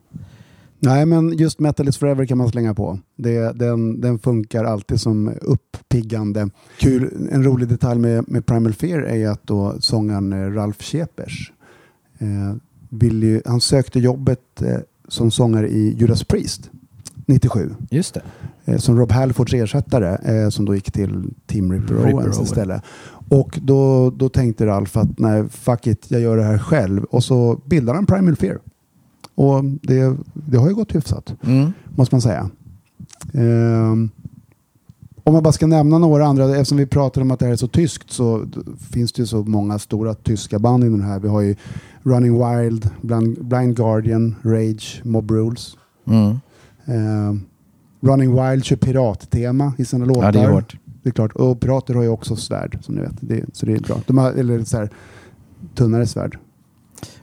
Nej, 0.82 1.06
men 1.06 1.38
just 1.38 1.60
Metal 1.60 1.88
is 1.88 1.98
Forever 1.98 2.26
kan 2.26 2.38
man 2.38 2.50
slänga 2.50 2.74
på. 2.74 3.00
Det, 3.16 3.52
den, 3.60 4.02
den 4.02 4.20
funkar 4.20 4.64
alltid 4.64 5.02
som 5.02 5.34
uppiggande. 5.42 6.50
Kul, 6.78 7.30
en 7.32 7.44
rolig 7.44 7.68
detalj 7.68 8.00
med, 8.00 8.30
med 8.30 8.46
Primal 8.46 8.74
Fear 8.74 9.00
är 9.02 9.30
att 9.30 9.48
då 9.48 9.76
sångaren 9.80 10.34
eh, 10.34 10.52
Ralf 10.52 10.82
Schepers, 10.84 11.52
eh, 12.20 12.56
ville 12.90 13.26
ju, 13.26 13.42
han 13.46 13.62
sökte 13.62 14.00
jobbet 14.00 14.62
eh, 14.62 14.78
som 15.08 15.32
sångare 15.32 15.70
i 15.70 15.96
Judas 15.98 16.24
Priest 16.24 16.70
97. 17.26 17.70
Just 17.90 18.14
det. 18.14 18.22
Eh, 18.70 18.78
som 18.78 18.98
Rob 19.00 19.12
Halfords 19.12 19.54
ersättare 19.54 20.18
eh, 20.44 20.50
som 20.50 20.66
då 20.66 20.76
gick 20.76 20.92
till 20.92 21.34
Team 21.48 21.72
Ripper, 21.74 21.96
Ripper 21.96 22.14
Owens 22.14 22.36
Owen. 22.38 22.44
istället. 22.46 22.82
Och 23.30 23.60
då, 23.62 24.10
då 24.10 24.30
tänkte 24.30 24.66
Ralf 24.66 24.98
att 24.98 25.20
nej, 25.20 25.44
fuck 25.50 25.88
it, 25.88 26.06
jag 26.12 26.22
gör 26.22 26.38
det 26.38 26.44
här 26.44 26.58
själv. 26.58 27.04
Och 27.04 27.24
så 27.24 27.62
bildade 27.66 27.98
han 27.98 28.06
Primal 28.06 28.36
Fear. 28.36 28.60
Och 29.36 29.64
det, 29.64 30.18
det 30.34 30.58
har 30.58 30.70
ju 30.70 30.76
gått 30.76 30.96
hyfsat, 30.96 31.34
Mm. 31.44 31.72
måste 31.96 32.16
man 32.16 32.22
säga. 32.22 32.50
Ehm, 33.34 34.10
om 35.24 35.34
man 35.34 35.44
bara 35.44 35.52
ska 35.54 35.68
nämna 35.68 35.98
några 35.98 36.26
andra, 36.26 36.50
eftersom 36.56 36.78
vi 36.78 36.86
pratar 36.86 37.22
om 37.22 37.32
att 37.32 37.40
det 37.40 37.46
här 37.46 37.54
är 37.54 37.58
så 37.58 37.68
tyskt 37.68 38.12
så 38.12 38.46
finns 38.92 39.12
det 39.14 39.22
ju 39.22 39.26
så 39.26 39.44
många 39.44 39.80
stora 39.80 40.14
tyska 40.14 40.60
band 40.60 40.84
inom 40.84 41.00
det 41.00 41.06
här. 41.06 41.20
Vi 41.20 41.28
har 41.28 41.42
ju 41.42 41.56
Running 42.04 42.34
Wild, 42.34 42.90
Blind, 43.42 43.76
Guardian, 43.76 44.36
Rage, 44.44 45.02
Mob 45.04 45.32
Rules. 45.32 45.78
Mm. 46.08 46.36
Ehm, 46.86 47.42
Running 48.00 48.36
Wild 48.36 48.66
kör 48.66 48.76
pirattema 48.76 49.74
i 49.78 49.86
sina 49.86 50.06
låtar. 50.06 50.24
Ja, 50.24 50.32
det 50.32 50.40
är 50.40 50.50
hårt. 50.50 50.76
Det 51.04 51.10
är 51.10 51.14
klart. 51.14 51.32
Och 51.32 51.60
pirater 51.60 51.94
har 51.94 52.04
ju 52.04 52.10
också 52.10 52.36
svärd 52.36 52.78
som 52.82 52.96
ni 52.96 53.02
vet. 53.02 53.14
Det, 53.22 53.46
så 53.54 53.66
det 53.66 53.74
är 53.74 53.80
bra. 53.80 53.98
De 54.08 54.18
har, 54.18 54.32
eller 54.32 54.64
så 54.64 54.78
här, 54.78 54.90
tunnare 55.76 56.08
svärd. 56.08 56.38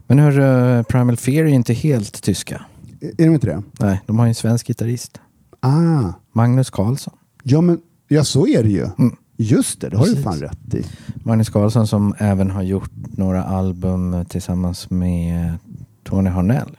Men 0.07 0.19
hur 0.19 0.39
uh, 0.39 0.83
Primal 0.83 1.17
Fear 1.17 1.43
är 1.43 1.47
ju 1.47 1.55
inte 1.55 1.73
helt 1.73 2.21
tyska. 2.21 2.61
Är 3.01 3.07
är 3.07 3.25
de 3.25 3.33
inte 3.33 3.47
det? 3.47 3.63
Nej, 3.79 4.01
de 4.05 4.19
har 4.19 4.25
ju 4.25 4.29
en 4.29 4.35
svensk 4.35 4.67
gitarrist. 4.67 5.21
Ah, 5.59 6.13
Magnus 6.31 6.69
Karlsson. 6.69 7.13
ja 7.43 7.61
men 7.61 7.79
ja, 8.07 8.23
så 8.23 8.47
är 8.47 8.63
det 8.63 8.69
ju. 8.69 8.87
Mm. 8.97 9.15
Just 9.37 9.81
det, 9.81 9.89
det 9.89 9.97
har 9.97 10.05
du 10.05 10.11
Precis. 10.11 10.23
fan 10.23 10.39
rätt 10.39 10.73
i. 10.73 10.85
Magnus 11.23 11.49
Karlsson 11.49 11.87
som 11.87 12.15
även 12.17 12.51
har 12.51 12.63
gjort 12.63 12.91
några 13.11 13.43
album 13.43 14.25
tillsammans 14.29 14.89
med 14.89 15.57
Tony 16.03 16.29
Harnell. 16.29 16.77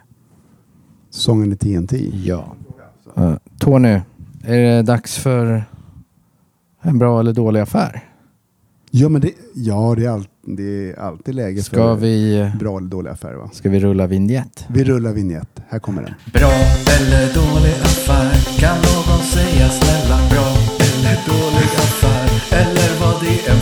Sången 1.11 1.53
i 1.53 1.57
TNT. 1.57 2.11
Ja. 2.25 2.55
Uh, 3.19 3.35
Tony, 3.59 4.01
är 4.45 4.59
det 4.63 4.83
dags 4.83 5.19
för 5.19 5.65
en 6.83 6.99
bra 6.99 7.21
eller 7.21 7.33
dålig 7.33 7.61
affär? 7.61 8.05
Ja, 8.91 9.09
men 9.09 9.21
det, 9.21 9.33
ja, 9.55 9.95
det, 9.97 10.05
är, 10.05 10.11
all, 10.11 10.27
det 10.43 10.63
är 10.91 10.99
alltid 11.01 11.35
läge 11.35 11.63
Ska 11.63 11.77
för 11.77 11.97
vi, 11.97 12.51
bra 12.59 12.79
eller 12.79 12.89
dålig 12.89 13.11
affär. 13.11 13.35
Va? 13.35 13.51
ska 13.53 13.71
vi 13.71 13.81
rulla 13.81 14.07
vignett? 14.07 14.67
Vi 14.69 14.85
rullar 14.85 15.13
vignett. 15.13 15.61
Här 15.69 15.79
kommer 15.79 16.03
den. 16.03 16.15
Bra 16.33 16.53
eller 16.97 17.35
dålig 17.35 17.75
affär? 17.83 18.59
Kan 18.59 18.77
någon 18.77 19.23
säga 19.25 19.69
snälla 19.69 20.17
bra 20.31 20.49
eller 20.89 21.17
dålig 21.27 21.71
affär? 21.85 22.57
Eller 22.57 23.01
var 23.01 23.15
det 23.21 23.51
en 23.51 23.61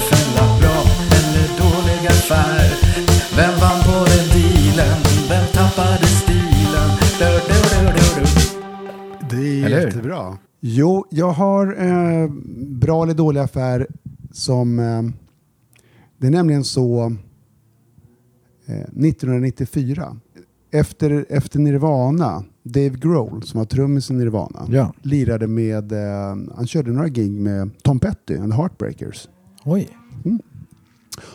Eller 9.67 9.79
hur? 9.81 9.87
jättebra. 9.87 10.39
Jo, 10.61 11.07
jag 11.11 11.31
har 11.31 11.67
eh, 11.87 12.31
bra 12.67 13.03
eller 13.03 13.15
dålig 13.15 13.41
affär 13.41 13.87
som... 14.33 14.79
Eh, 14.79 15.03
det 16.19 16.27
är 16.27 16.31
nämligen 16.31 16.65
så... 16.65 17.13
Eh, 18.67 18.75
1994, 18.81 20.17
efter, 20.71 21.27
efter 21.29 21.59
Nirvana, 21.59 22.45
Dave 22.63 22.89
Grohl 22.99 23.43
som 23.43 23.59
var 23.59 23.65
trummis 23.65 24.11
i 24.11 24.15
Nirvana, 24.15 24.67
Ja. 24.71 24.93
lirade 25.03 25.47
med... 25.47 25.93
Eh, 25.93 26.37
han 26.57 26.67
körde 26.67 26.91
några 26.93 27.09
gig 27.09 27.33
med 27.33 27.71
Tom 27.83 27.99
Petty 27.99 28.37
and 28.37 28.53
the 28.53 28.57
Heartbreakers. 28.57 29.29
Oj. 29.65 29.89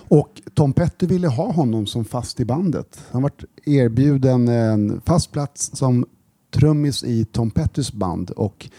Och 0.07 0.41
Tom 0.53 0.73
Petty 0.73 1.05
ville 1.07 1.27
ha 1.27 1.51
honom 1.51 1.88
som 1.88 2.05
fast 2.05 2.39
i 2.39 2.45
bandet. 2.45 2.99
Han 3.11 3.21
var 3.21 3.32
erbjuden 3.65 4.47
en 4.47 5.01
fast 5.05 5.32
plats 5.32 5.71
som 5.77 6.05
trummis 6.52 7.04
i 7.04 7.26
Tom 7.26 7.52
Pettys 7.52 7.93
band 7.93 8.30
och 8.30 8.70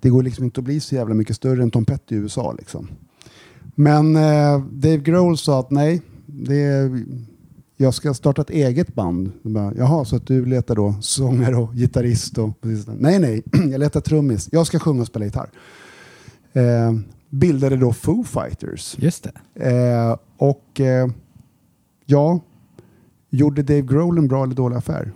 det 0.00 0.08
går 0.08 0.22
liksom 0.22 0.44
inte 0.44 0.60
att 0.60 0.64
bli 0.64 0.80
så 0.80 0.94
jävla 0.94 1.14
mycket 1.14 1.36
större 1.36 1.62
än 1.62 1.70
Tom 1.70 1.84
Petty 1.84 2.14
i 2.14 2.18
USA. 2.18 2.52
Liksom. 2.52 2.88
Men 3.74 4.16
eh, 4.16 4.64
Dave 4.72 4.96
Grohl 4.96 5.38
sa 5.38 5.60
att 5.60 5.70
nej, 5.70 6.02
det 6.26 6.90
jag 7.80 7.94
ska 7.94 8.14
starta 8.14 8.42
ett 8.42 8.50
eget 8.50 8.94
band. 8.94 9.32
Jag 9.42 9.52
Bara, 9.52 9.74
Jaha, 9.76 10.04
så 10.04 10.16
att 10.16 10.26
du 10.26 10.46
letar 10.46 10.74
då 10.74 10.94
sångare 11.00 11.56
och 11.56 11.74
gitarrist? 11.74 12.38
Och, 12.38 12.60
precis. 12.60 12.86
nej, 12.98 13.18
nej, 13.18 13.42
jag 13.70 13.78
letar 13.78 14.00
trummis. 14.00 14.48
Jag 14.52 14.66
ska 14.66 14.78
sjunga 14.78 15.00
och 15.00 15.06
spela 15.06 15.24
gitarr. 15.24 15.50
Eh, 16.52 16.92
bildade 17.30 17.76
då 17.76 17.92
Foo 17.92 18.24
Fighters. 18.24 18.96
Just 18.98 19.26
det. 19.54 19.68
Eh, 19.68 20.16
och 20.36 20.80
eh, 20.80 21.08
ja, 22.06 22.40
gjorde 23.30 23.62
Dave 23.62 23.82
Grohl 23.82 24.18
en 24.18 24.28
bra 24.28 24.44
eller 24.44 24.54
dålig 24.54 24.76
affär? 24.76 25.12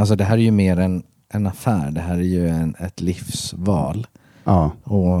Alltså 0.00 0.16
det 0.16 0.24
här 0.24 0.38
är 0.38 0.42
ju 0.42 0.50
mer 0.50 0.78
en, 0.78 1.02
en 1.28 1.46
affär. 1.46 1.90
Det 1.90 2.00
här 2.00 2.14
är 2.14 2.22
ju 2.22 2.48
en, 2.48 2.74
ett 2.78 3.00
livsval. 3.00 4.06
Ja. 4.44 4.72
Och 4.84 5.20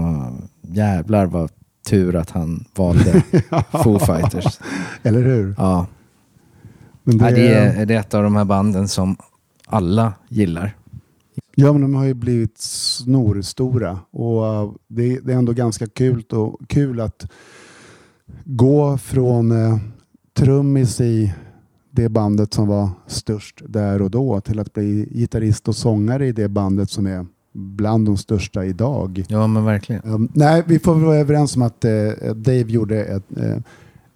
jävlar 0.62 1.26
vad 1.26 1.50
tur 1.86 2.16
att 2.16 2.30
han 2.30 2.64
valde 2.76 3.22
Foo 3.84 3.98
Fighters. 3.98 4.58
Eller 5.02 5.22
hur? 5.22 5.54
Ja, 5.58 5.86
Men 7.02 7.18
det, 7.18 7.30
det, 7.30 7.54
är, 7.54 7.86
det 7.86 7.94
är 7.94 8.00
ett 8.00 8.14
av 8.14 8.22
de 8.22 8.36
här 8.36 8.44
banden 8.44 8.88
som 8.88 9.16
alla 9.66 10.12
gillar. 10.28 10.76
Ja, 11.54 11.72
men 11.72 11.82
de 11.82 11.94
har 11.94 12.04
ju 12.04 12.14
blivit 12.14 12.58
snorstora 12.58 13.98
och 14.10 14.64
uh, 14.64 14.72
det, 14.88 15.14
är 15.14 15.30
ändå 15.30 15.52
ganska 15.52 15.86
kul, 15.86 16.22
och, 16.30 16.60
kul 16.68 17.00
att 17.00 17.30
gå 18.44 18.98
från 18.98 19.52
uh, 19.52 19.78
trummis 20.36 21.00
i 21.00 21.32
det 21.90 22.08
bandet 22.08 22.54
som 22.54 22.68
var 22.68 22.88
störst 23.06 23.62
där 23.68 24.02
och 24.02 24.10
då 24.10 24.40
till 24.40 24.58
att 24.58 24.72
bli 24.72 25.08
gitarrist 25.10 25.68
och 25.68 25.76
sångare 25.76 26.26
i 26.26 26.32
det 26.32 26.48
bandet 26.48 26.90
som 26.90 27.06
är 27.06 27.26
bland 27.52 28.06
de 28.06 28.16
största 28.16 28.64
idag. 28.64 29.24
Ja 29.28 29.46
men 29.46 29.64
verkligen. 29.64 30.02
Um, 30.04 30.28
nej, 30.34 30.62
vi 30.66 30.78
får 30.78 30.94
vara 30.94 31.16
överens 31.16 31.56
om 31.56 31.62
att 31.62 31.84
eh, 31.84 31.90
Dave 32.34 32.72
gjorde 32.72 33.04
ett, 33.04 33.36
eh, 33.36 33.56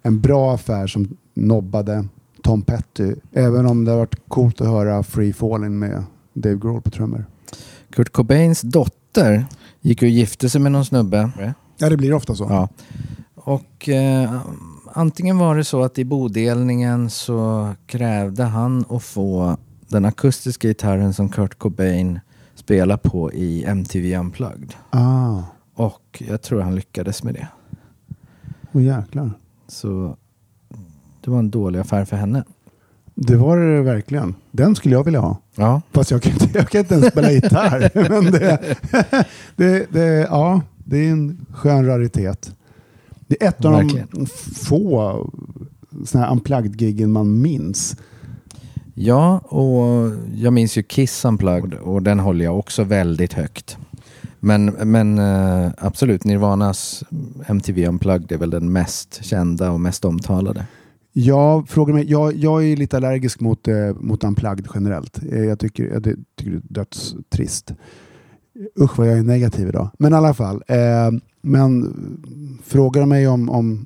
en 0.01 0.21
bra 0.21 0.53
affär 0.53 0.87
som 0.87 1.17
nobbade 1.33 2.07
Tom 2.43 2.61
Petty. 2.61 3.15
Även 3.31 3.65
om 3.65 3.85
det 3.85 3.91
har 3.91 3.97
varit 3.97 4.27
coolt 4.27 4.61
att 4.61 4.67
höra 4.67 5.03
Free 5.03 5.33
Falling 5.33 5.79
med 5.79 6.03
Dave 6.33 6.55
Grohl 6.55 6.81
på 6.81 6.89
trummor. 6.89 7.25
Kurt 7.89 8.09
Cobains 8.09 8.61
dotter 8.61 9.45
gick 9.81 10.01
ju 10.01 10.07
och 10.07 10.11
gifte 10.11 10.49
sig 10.49 10.61
med 10.61 10.71
någon 10.71 10.85
snubbe. 10.85 11.31
Ja, 11.77 11.89
det 11.89 11.97
blir 11.97 12.13
ofta 12.13 12.35
så. 12.35 12.47
Ja. 12.49 12.69
Och 13.35 13.89
eh, 13.89 14.41
antingen 14.95 15.37
var 15.37 15.55
det 15.55 15.63
så 15.63 15.83
att 15.83 15.99
i 15.99 16.05
bodelningen 16.05 17.09
så 17.09 17.69
krävde 17.87 18.43
han 18.43 18.85
att 18.89 19.03
få 19.03 19.57
den 19.87 20.05
akustiska 20.05 20.67
gitarren 20.67 21.13
som 21.13 21.29
Kurt 21.29 21.57
Cobain 21.59 22.19
spelar 22.55 22.97
på 22.97 23.33
i 23.33 23.63
MTV 23.63 24.17
Unplugged. 24.17 24.73
Ah, 24.89 25.41
Och 25.75 26.23
jag 26.27 26.41
tror 26.41 26.61
han 26.61 26.75
lyckades 26.75 27.23
med 27.23 27.33
det. 27.33 27.47
oh, 28.71 28.83
jäklar. 28.83 29.31
Så 29.67 30.17
det 31.21 31.31
var 31.31 31.39
en 31.39 31.49
dålig 31.49 31.79
affär 31.79 32.05
för 32.05 32.17
henne. 32.17 32.43
Det 33.15 33.35
var 33.37 33.57
det 33.57 33.81
verkligen. 33.81 34.35
Den 34.51 34.75
skulle 34.75 34.95
jag 34.95 35.03
vilja 35.03 35.19
ha. 35.19 35.37
Ja, 35.55 35.81
Fast 35.91 36.11
jag 36.11 36.21
kan 36.21 36.31
inte, 36.33 36.49
jag 36.53 36.69
kan 36.69 36.79
inte 36.79 36.93
ens 36.93 37.07
spela 37.07 37.31
gitarr. 37.31 37.91
Men 38.09 38.31
det, 38.31 38.59
det, 39.55 39.85
det, 39.91 40.05
ja, 40.29 40.61
det 40.77 40.97
är 40.97 41.11
en 41.11 41.45
skön 41.53 41.85
raritet. 41.85 42.55
Det 43.27 43.43
är 43.43 43.47
ett 43.49 43.65
av 43.65 43.71
Verkligen. 43.71 44.07
de 44.11 44.25
få 44.65 45.29
såna 46.05 46.23
här 46.23 46.31
unplugged-giggen 46.31 47.11
man 47.11 47.41
minns. 47.41 47.97
ja 48.93 49.37
och 49.39 50.11
jag 50.35 50.53
minns 50.53 50.77
ju 50.77 50.83
Kiss 50.83 51.25
Unplugged 51.25 51.73
och 51.73 52.01
den 52.03 52.19
håller 52.19 52.45
jag 52.45 52.59
också 52.59 52.83
väldigt 52.83 53.33
högt. 53.33 53.77
Men, 54.39 54.65
men 54.65 55.19
eh, 55.19 55.69
absolut, 55.77 56.23
Nirvanas 56.23 57.03
MTV 57.47 57.87
Unplugged 57.87 58.31
är 58.31 58.37
väl 58.37 58.49
den 58.49 58.71
mest 58.71 59.23
kända 59.25 59.71
och 59.71 59.79
mest 59.79 60.05
omtalade. 60.05 60.65
Jag, 61.13 61.69
frågar 61.69 61.93
mig, 61.93 62.11
jag, 62.11 62.33
jag 62.35 62.65
är 62.65 62.77
lite 62.77 62.97
allergisk 62.97 63.39
mot, 63.39 63.67
eh, 63.67 63.75
mot 63.99 64.23
unplugged 64.23 64.67
generellt. 64.75 65.19
Eh, 65.31 65.39
jag 65.43 65.59
tycker, 65.59 65.83
jag 65.83 66.03
ty- 66.03 66.15
tycker 66.37 66.51
det 66.51 66.57
är 66.57 66.61
dödstrist. 66.73 67.73
Usch 68.79 68.97
vad 68.97 69.07
jag 69.07 69.17
är 69.17 69.23
negativ 69.23 69.67
idag. 69.67 69.89
Men 69.99 70.13
i 70.13 70.15
alla 70.15 70.33
fall. 70.33 70.63
Eh, 70.67 71.11
men 71.41 71.93
frågar 72.63 73.01
de 73.01 73.09
mig 73.09 73.27
om, 73.27 73.49
om 73.49 73.85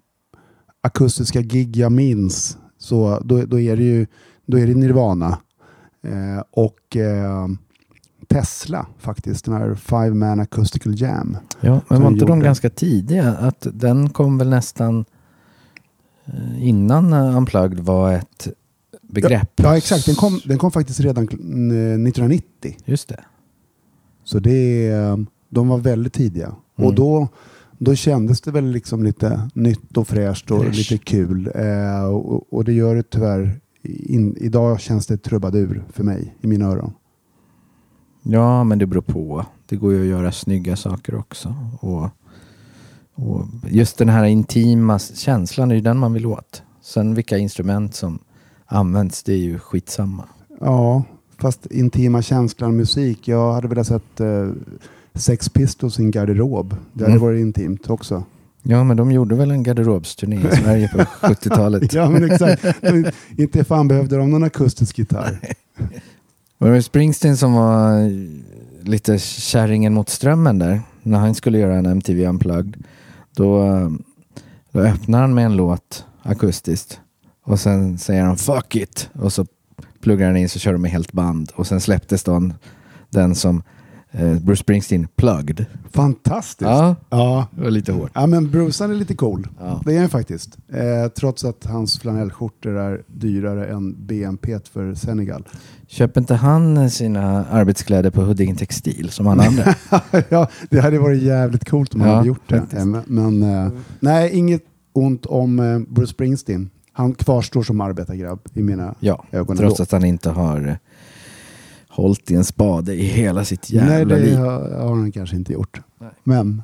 akustiska 0.81 1.41
gig 1.41 1.77
jag 1.77 1.91
minns 1.91 2.57
så 2.77 3.19
då, 3.23 3.45
då, 3.45 3.59
är 3.59 3.77
det 3.77 3.83
ju 3.83 4.07
då 4.45 4.59
är 4.59 4.67
det 4.67 4.75
Nirvana 4.75 5.39
eh, 6.03 6.43
och 6.51 6.97
eh, 6.97 7.47
Tesla 8.27 8.85
faktiskt. 8.97 9.45
Den 9.45 9.53
här 9.53 9.75
Five 9.75 10.13
Man 10.13 10.39
Acoustical 10.39 11.01
Jam. 11.01 11.37
Ja, 11.61 11.81
men 11.87 12.01
var 12.01 12.11
inte 12.11 12.25
de 12.25 12.39
ganska 12.39 12.69
tidiga? 12.69 13.29
Att 13.33 13.67
den 13.73 14.09
kom 14.09 14.37
väl 14.37 14.49
nästan 14.49 15.05
eh, 16.25 16.67
innan 16.67 17.13
eh, 17.13 17.37
Unplugged 17.37 17.79
var 17.79 18.13
ett 18.13 18.47
begrepp? 19.01 19.51
Ja 19.55 19.77
exakt, 19.77 20.05
den 20.05 20.15
kom, 20.15 20.39
den 20.45 20.57
kom 20.57 20.71
faktiskt 20.71 20.99
redan 20.99 21.23
eh, 21.23 21.29
1990. 21.29 22.75
Just 22.85 23.09
det. 23.09 23.23
Så 24.29 24.39
det, 24.39 24.87
är- 24.87 25.25
de 25.49 25.67
var 25.67 25.77
väldigt 25.77 26.13
tidiga. 26.13 26.45
Mm. 26.45 26.87
Och 26.87 26.95
då, 26.95 27.27
då 27.77 27.95
kändes 27.95 28.41
det 28.41 28.51
väl 28.51 28.65
liksom 28.65 29.03
lite 29.03 29.49
nytt 29.53 29.97
och 29.97 30.07
fräscht 30.07 30.51
och 30.51 30.63
Fräsch. 30.63 30.75
lite 30.77 30.97
kul. 30.97 31.51
Eh, 31.55 32.05
och, 32.05 32.53
och 32.53 32.63
det 32.63 32.73
gör 32.73 32.95
det 32.95 33.03
tyvärr 33.09 33.59
in, 33.83 34.35
idag 34.37 34.79
känns 34.79 35.07
det 35.07 35.17
trubadur 35.17 35.83
för 35.93 36.03
mig 36.03 36.35
i 36.41 36.47
mina 36.47 36.65
öron. 36.65 36.93
Ja, 38.23 38.63
men 38.63 38.79
det 38.79 38.85
beror 38.85 39.01
på. 39.01 39.45
Det 39.69 39.75
går 39.75 39.93
ju 39.93 40.01
att 40.01 40.07
göra 40.07 40.31
snygga 40.31 40.75
saker 40.75 41.15
också. 41.15 41.55
Och, 41.81 42.09
och 43.15 43.45
just 43.67 43.97
den 43.97 44.09
här 44.09 44.23
intima 44.25 44.99
känslan 44.99 45.71
är 45.71 45.75
ju 45.75 45.81
den 45.81 45.97
man 45.97 46.13
vill 46.13 46.25
åt. 46.25 46.63
Sen 46.81 47.13
vilka 47.15 47.37
instrument 47.37 47.95
som 47.95 48.19
används, 48.65 49.23
det 49.23 49.33
är 49.33 49.37
ju 49.37 49.59
skitsamma. 49.59 50.23
Ja, 50.59 51.03
fast 51.41 51.65
intima 51.65 52.21
känslan 52.21 52.75
musik. 52.75 53.27
Jag 53.27 53.53
hade 53.53 53.67
velat 53.67 53.87
sett 53.87 54.19
eh, 54.19 54.49
Sex 55.13 55.49
Pistols 55.49 55.99
i 55.99 56.03
en 56.03 56.11
garderob. 56.11 56.75
Det 56.93 57.03
hade 57.03 57.11
Mm. 57.13 57.23
varit 57.25 57.39
intimt 57.41 57.89
också. 57.89 58.23
Ja, 58.63 58.83
men 58.83 58.97
de 58.97 59.11
gjorde 59.11 59.35
väl 59.35 59.51
en 59.51 59.63
garderobsturné 59.63 60.35
i 60.35 60.55
Sverige 60.55 60.87
på 60.87 60.97
70-talet. 61.27 61.93
Ja, 61.93 62.09
men 62.09 62.31
exakt. 62.31 62.65
Men 62.81 63.05
inte 63.37 63.63
fan 63.63 63.87
behövde 63.87 64.17
de 64.17 64.29
någon 64.31 64.43
akustisk 64.43 64.97
gitarr. 64.99 65.39
Var 66.57 66.71
det 66.71 66.83
Springsteen 66.83 67.37
som 67.37 67.53
var 67.53 68.11
lite 68.87 69.19
kärringen 69.19 69.93
mot 69.93 70.09
strömmen 70.09 70.59
där? 70.59 70.81
När 71.03 71.19
han 71.19 71.35
skulle 71.35 71.57
göra 71.59 71.75
en 71.77 71.85
MTV 71.85 72.25
Unplugged. 72.27 72.83
Då, 73.35 73.65
då 74.71 74.79
öppnar 74.79 75.21
han 75.21 75.33
med 75.33 75.45
en 75.45 75.55
låt 75.55 76.05
akustiskt. 76.23 76.99
Och 77.43 77.59
sen 77.59 77.97
säger 77.97 78.23
han 78.23 78.37
fuck 78.37 78.75
it. 78.75 79.09
Och 79.13 79.33
så 79.33 79.45
pluggar 80.01 80.27
han 80.27 80.37
in 80.37 80.49
så 80.49 80.59
kör 80.59 80.73
de 80.73 80.81
med 80.81 80.91
helt 80.91 81.11
band. 81.11 81.51
Och 81.55 81.67
sen 81.67 81.81
släpptes 81.81 82.23
den, 82.23 82.53
den 83.09 83.35
som 83.35 83.63
eh, 84.11 84.39
Bruce 84.39 84.61
Springsteen 84.61 85.07
plugged. 85.15 85.65
Fantastiskt. 85.91 86.61
Ja, 86.69 86.95
Ja. 87.09 87.47
det 87.55 87.61
var 87.61 87.69
lite 87.71 87.91
hårt. 87.91 88.11
Ja 88.13 88.27
men 88.27 88.51
Bruce 88.51 88.83
han 88.83 88.91
är 88.91 88.95
lite 88.95 89.15
cool. 89.15 89.47
Ja. 89.59 89.81
Det 89.85 89.95
är 89.95 89.99
han 89.99 90.09
faktiskt. 90.09 90.57
Eh, 90.73 91.07
trots 91.17 91.45
att 91.45 91.65
hans 91.65 91.99
flanellskjortor 91.99 92.77
är 92.77 93.01
dyrare 93.07 93.67
än 93.67 94.05
BNP 94.05 94.59
för 94.73 94.93
Senegal. 94.93 95.47
Köper 95.87 96.21
inte 96.21 96.35
han 96.35 96.89
sina 96.89 97.45
arbetskläder 97.45 98.09
på 98.09 98.21
Huddinge 98.21 98.55
Textil 98.55 99.09
som 99.09 99.27
alla 99.27 99.43
andra? 99.47 99.63
ja, 100.29 100.49
det 100.69 100.79
hade 100.79 100.99
varit 100.99 101.21
jävligt 101.21 101.69
coolt 101.69 101.93
om 101.95 102.01
han 102.01 102.09
Ja, 102.09 102.15
hade 102.15 102.27
gjort 102.27 102.41
det. 102.49 102.59
faktiskt. 102.59 102.79
Eh, 102.81 102.85
Men, 102.85 103.03
men 103.39 103.65
eh, 103.65 103.71
nej, 103.99 104.31
inget 104.33 104.61
ont 104.93 105.25
om 105.25 105.59
eh, 105.59 105.79
Bruce 105.79 106.11
Springsteen. 106.11 106.69
Han 106.99 107.13
kvarstår 107.13 107.63
som 107.63 107.81
arbetargrabb 107.81 108.39
i 108.53 108.61
mina 108.61 108.95
ja, 108.99 109.25
ögon. 109.31 109.57
trots 109.57 109.79
att 109.79 109.91
han 109.91 110.05
inte 110.05 110.29
har 110.29 110.67
eh, 110.67 110.75
hållit 111.89 112.31
i 112.31 112.35
en 112.35 112.43
spade 112.43 112.93
i 112.93 113.03
hela 113.03 113.45
sitt 113.45 113.69
Nej, 113.73 113.85
jävla 113.99 114.15
det 114.15 114.21
liv. 114.21 114.37
har, 114.37 114.87
han 114.87 115.11
kanske 115.11 115.35
inte 115.35 115.53
gjort. 115.53 115.81
Nej. 115.99 116.09
Men, 116.23 116.63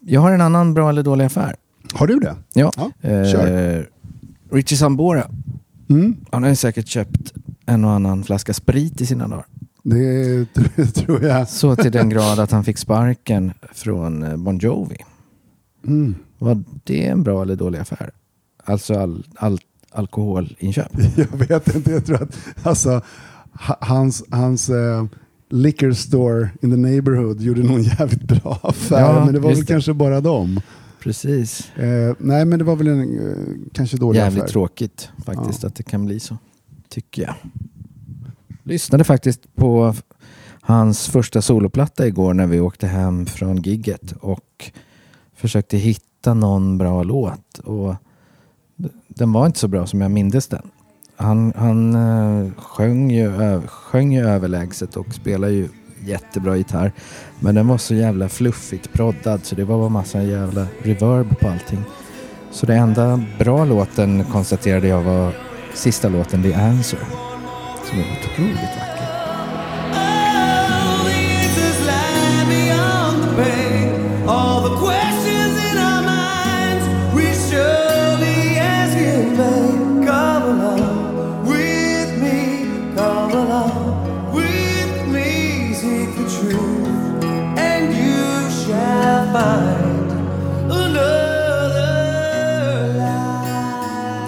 Jag 0.00 0.20
har 0.20 0.32
en 0.32 0.40
annan 0.40 0.74
bra 0.74 0.88
eller 0.88 1.02
dålig 1.02 1.24
affär. 1.24 1.56
har 1.94 2.06
du 2.06 2.18
det? 2.18 2.36
Ja. 2.54 2.72
Ja, 2.76 2.90
Eh, 3.10 3.24
kör. 3.32 3.88
Richie 4.50 4.78
Sambora, 4.78 5.30
Mm, 5.88 6.16
han 6.30 6.42
har 6.42 6.54
säkert 6.54 6.86
köpt 6.88 7.32
en 7.66 7.84
och 7.84 7.90
annan 7.90 8.24
flaska 8.24 8.54
sprit 8.54 9.00
i 9.00 9.06
sina 9.06 9.28
dagar. 9.28 9.46
det 9.82 10.46
tror- 10.54 10.84
tror 10.94 11.22
jag. 11.24 11.48
Så 11.48 11.76
till 11.76 11.92
den 11.92 12.08
grad 12.08 12.38
att 12.40 12.50
han 12.50 12.64
fick 12.64 12.78
sparken 12.78 13.52
från 13.72 14.22
eh, 14.22 14.36
Bon 14.36 14.58
Jovi. 14.58 14.96
Mm. 15.86 16.14
Var 16.38 16.62
det 16.84 17.06
en 17.06 17.22
bra 17.22 17.42
eller 17.42 17.56
dålig 17.56 17.78
affär? 17.78 18.10
Alltså 18.66 18.94
all, 18.98 19.26
all, 19.36 19.58
alkoholinköp? 19.90 20.92
Jag 21.16 21.36
vet 21.48 21.74
inte, 21.74 21.90
jag 21.90 22.06
tror 22.06 22.22
att 22.22 22.36
alltså, 22.62 23.02
ha- 23.52 23.78
hans, 23.80 24.24
hans 24.30 24.68
eh, 24.68 25.04
liquor 25.50 25.92
store 25.92 26.50
in 26.62 26.70
the 26.70 26.76
neighborhood 26.76 27.40
gjorde 27.40 27.62
någon 27.62 27.82
jävligt 27.82 28.22
bra 28.22 28.58
affär. 28.62 29.00
Ja, 29.00 29.24
men 29.24 29.34
det 29.34 29.40
var 29.40 29.50
väl 29.50 29.60
det. 29.60 29.66
kanske 29.66 29.94
bara 29.94 30.20
dem. 30.20 30.60
Precis. 31.02 31.70
Eh, 31.76 32.14
nej, 32.18 32.44
men 32.44 32.58
det 32.58 32.64
var 32.64 32.76
väl 32.76 32.86
en 32.88 33.28
eh, 33.28 33.36
kanske 33.72 33.96
dålig 33.96 34.18
Jävligt 34.18 34.42
affär. 34.42 34.52
tråkigt 34.52 35.08
faktiskt 35.24 35.62
Ja. 35.62 35.66
att 35.68 35.74
det 35.74 35.82
kan 35.82 36.04
bli 36.06 36.20
så. 36.20 36.36
Tycker 36.88 37.22
jag. 37.22 37.34
Lyssnade 38.62 39.04
faktiskt 39.04 39.54
på 39.56 39.94
hans 40.60 41.08
första 41.08 41.42
soloplatta 41.42 42.06
igår 42.06 42.34
när 42.34 42.46
vi 42.46 42.60
åkte 42.60 42.86
hem 42.86 43.26
från 43.26 43.56
gigget 43.62 44.12
och 44.20 44.70
försökte 45.36 45.76
hitta 45.76 46.34
någon 46.34 46.78
bra 46.78 47.02
låt. 47.02 47.58
Och 47.58 47.94
den 49.08 49.32
var 49.32 49.46
inte 49.46 49.58
så 49.58 49.68
bra 49.68 49.86
som 49.86 50.00
jag 50.00 50.10
mindes 50.10 50.48
den. 50.48 50.70
Han, 51.16 51.52
han 51.56 51.94
eh, 51.94 52.52
sjöng, 52.56 53.10
ju, 53.10 53.60
sjöng 53.66 54.12
ju 54.12 54.26
överlägset 54.26 54.96
och 54.96 55.14
spelade 55.14 55.52
ju 55.52 55.68
jättebra 56.04 56.56
gitarr. 56.56 56.92
Men 57.40 57.54
den 57.54 57.68
var 57.68 57.78
så 57.78 57.94
jävla 57.94 58.28
fluffigt 58.28 58.92
proddad 58.92 59.44
så 59.44 59.54
det 59.54 59.64
var 59.64 59.78
bara 59.78 59.88
massa 59.88 60.22
jävla 60.22 60.66
reverb 60.82 61.38
på 61.38 61.48
allting. 61.48 61.84
Så 62.50 62.66
det 62.66 62.74
enda 62.74 63.22
bra 63.38 63.64
låten 63.64 64.24
konstaterade 64.24 64.88
jag 64.88 65.02
var 65.02 65.32
sista 65.74 66.08
låten, 66.08 66.42
The 66.42 66.54
Answer. 66.54 67.00
Som 67.84 67.98
är 67.98 68.04
otroligt 68.04 68.56
vacker. 68.56 68.85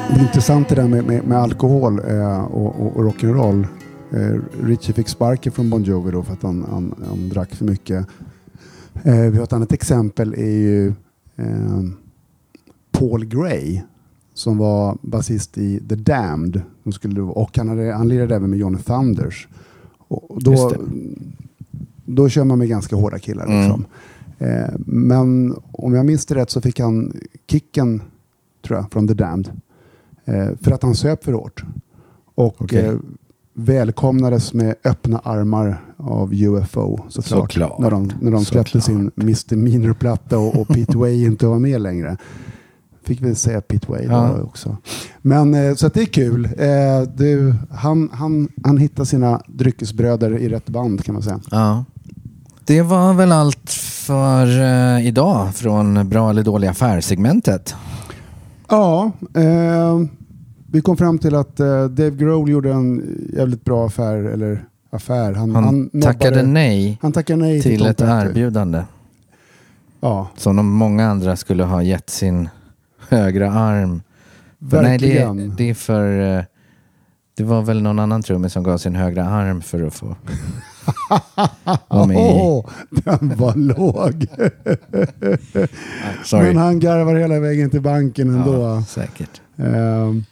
Det 0.09 0.15
är 0.15 0.21
intressant 0.21 0.69
det 0.69 0.75
där 0.75 0.89
med, 0.89 1.05
med, 1.05 1.25
med 1.25 1.39
alkohol 1.39 2.01
eh, 2.09 2.45
och, 2.45 2.81
och, 2.81 2.97
och 2.97 3.05
rock'n'roll. 3.05 3.67
Eh, 4.11 4.41
Richie 4.67 4.95
fick 4.95 5.09
sparken 5.09 5.53
från 5.53 5.71
Bon 5.71 5.83
Jovi 5.83 6.11
då 6.11 6.23
för 6.23 6.33
att 6.33 6.43
han, 6.43 6.67
han, 6.71 6.95
han 7.09 7.29
drack 7.29 7.55
för 7.55 7.65
mycket. 7.65 8.07
Eh, 9.03 9.15
vi 9.15 9.37
har 9.37 9.45
ett 9.45 9.53
annat 9.53 9.73
exempel 9.73 10.35
är 10.35 10.51
ju 10.51 10.89
eh, 11.37 11.83
Paul 12.91 13.25
Gray 13.25 13.81
som 14.35 14.59
var 14.59 14.99
basist 15.03 15.59
i 15.59 15.81
The 15.89 15.95
Damned. 15.95 16.63
Som 16.83 16.93
skulle, 16.93 17.21
och 17.21 17.59
han, 17.59 17.69
hade, 17.69 17.93
han 17.93 18.09
lirade 18.09 18.37
även 18.37 18.51
med 18.51 18.59
Johnny 18.59 18.79
Thunders. 18.79 19.49
Och 20.09 20.43
då, 20.43 20.73
då 22.05 22.29
kör 22.29 22.45
man 22.45 22.59
med 22.59 22.69
ganska 22.69 22.97
hårda 22.97 23.19
killar. 23.19 23.47
Mm. 23.47 23.59
Liksom. 23.59 23.85
Eh, 24.39 24.75
men 24.87 25.57
om 25.73 25.95
jag 25.95 26.07
minns 26.07 26.27
det 26.27 26.35
rätt 26.35 26.51
så 26.51 26.61
fick 26.61 26.81
han 26.81 27.17
kicken 27.47 28.03
tror 28.63 28.79
jag, 28.79 28.93
från 28.93 29.09
The 29.09 29.15
Damned. 29.15 29.61
Eh, 30.29 30.49
för 30.63 30.73
att 30.73 30.83
han 30.83 30.95
söp 30.95 31.25
för 31.25 31.33
hårt. 31.33 31.65
Och 32.35 32.63
Okej. 32.63 32.85
eh, 32.87 32.95
välkomnades 33.55 34.53
med 34.55 34.75
öppna 34.85 35.19
armar 35.19 35.83
av 35.97 36.33
UFO 36.35 36.99
såklart. 37.09 37.53
Såklart. 37.53 37.79
När 37.79 37.91
de, 37.91 38.13
när 38.21 38.31
de 38.31 38.45
släppte 38.45 38.81
sin 38.81 39.11
Mr. 39.17 39.57
Miner-platta 39.57 40.39
och, 40.39 40.61
och 40.61 40.69
Pete 40.69 40.99
Way 40.99 41.25
inte 41.25 41.47
var 41.47 41.59
med 41.59 41.81
längre. 41.81 42.17
Fick 43.05 43.23
väl 43.23 43.37
säga 43.37 43.61
Pete 43.61 43.91
Way 43.93 44.05
Ja. 44.05 44.35
då 44.37 44.43
också. 44.43 44.77
Men 45.23 45.55
eh, 45.55 45.75
så 45.75 45.89
det 45.89 46.01
är 46.01 46.07
kul. 46.07 46.49
Du, 47.15 47.55
han, 47.71 48.11
han, 48.13 48.49
han 48.65 48.79
hittar 48.79 49.05
sina 49.05 49.43
dryckesbröder 49.47 50.39
i 50.39 50.49
rätt 50.49 50.67
band 50.69 51.05
kan 51.05 51.13
man 51.13 51.23
säga. 51.23 51.41
Ja. 51.51 51.85
Det 52.65 52.83
var 52.83 53.15
väl 53.15 53.33
allt 53.33 53.71
för 53.71 54.47
idag 55.01 55.55
från 55.55 56.09
bra 56.09 56.31
eller 56.31 56.43
dålig 56.43 56.69
affär-segmentet. 56.69 57.75
Ja, 58.69 59.13
eh, 59.35 60.01
vi 60.73 60.81
kom 60.81 60.97
fram 60.97 61.19
till 61.19 61.35
att 61.35 61.61
eh, 61.61 61.85
Dave 61.85 62.11
Grohl 62.11 62.51
gjorde 62.51 62.73
en 62.73 63.03
jävligt 63.37 63.65
bra 63.65 63.87
affär. 63.87 64.17
Eller 64.17 64.65
affär. 64.91 65.33
Han, 65.33 65.55
Han, 65.55 65.65
nobbade- 65.65 66.03
tackade 66.03 66.43
nej 66.43 66.99
Han 67.03 67.13
tackade 67.13 67.39
nej 67.43 67.63
till, 67.63 67.79
till 67.79 67.87
ett 67.87 68.01
erbjudande 68.01 68.83
Ja, 70.01 70.29
som 70.37 70.57
de 70.57 70.67
många 70.69 71.07
andra 71.11 71.37
skulle 71.37 71.65
ha 71.65 71.83
gett 71.83 72.11
sin 72.11 72.49
högra 73.09 73.53
arm. 73.53 74.03
Nej, 74.59 74.71
det, 74.71 74.77
verkligen. 74.89 75.55
det 75.57 75.71
är 75.71 75.75
för... 75.75 76.39
eh, 76.39 76.45
Det 77.37 77.45
var 77.45 77.63
väl 77.63 77.83
någon 77.83 77.99
annan 77.99 78.23
trummis 78.23 78.53
som 78.53 78.63
gav 78.63 78.79
sin 78.79 78.95
högra 78.95 79.25
arm 79.25 79.61
för 79.63 79.87
att 79.87 79.95
få 79.95 80.17
Åh, 81.89 82.65
den 82.91 83.37
var 83.37 83.55
låg. 83.57 84.27
Ah, 84.37 86.25
Sorry. 86.25 86.47
Men 86.47 86.57
han 86.57 86.81
garvar 86.81 87.15
hela 87.15 87.41
vägen 87.41 87.71
till 87.71 87.83
banken 87.83 88.35
ändå. 88.35 88.55
Ja, 88.55 88.83
säkert. 88.89 89.41
Ehm, 89.57 90.25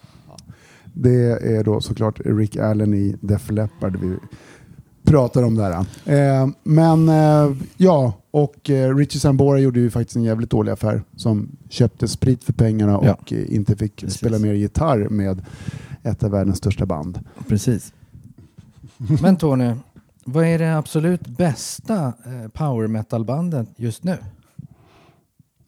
det 0.95 1.15
är 1.57 1.65
då 1.65 1.81
såklart 1.81 2.21
Rick 2.25 2.57
Allen 2.57 2.95
i 2.95 3.17
Def 3.21 3.51
Leppard 3.51 3.97
vi 3.97 4.17
pratar 5.05 5.43
om 5.43 5.55
där. 5.55 5.85
Ehm, 6.07 6.55
men 6.63 7.09
eh, 7.09 7.57
ja, 7.77 8.13
och 8.31 8.71
uh, 8.71 8.97
Richie 8.97 9.21
Sambora 9.21 9.59
gjorde 9.59 9.81
ju 9.81 9.91
faktiskt 9.91 10.17
en 10.17 10.23
jävligt 10.23 10.51
dålig 10.51 10.73
affär 10.73 11.03
som 11.17 11.49
köpte 11.69 12.09
sprit 12.09 12.45
för 12.45 12.53
pengarna 12.53 13.01
Ja. 13.03 13.13
och 13.15 13.33
eh, 13.33 13.55
inte 13.55 13.77
fick 13.77 13.97
Precis. 13.97 14.19
spela 14.19 14.39
mer 14.39 14.53
gitarr 14.55 15.09
med 15.09 15.43
ett 16.03 16.23
av 16.25 16.31
världens 16.31 16.59
största 16.59 16.87
band. 16.87 17.19
Precis. 17.49 17.93
Men 19.23 19.37
Tony, 19.37 19.73
vad 20.27 20.45
är 20.45 20.59
det 20.59 20.77
absolut 20.79 21.27
bästa 21.29 22.07
eh, 22.07 22.49
power 22.53 22.87
metal-bandet 22.89 23.68
just 23.77 24.05
nu? 24.05 24.16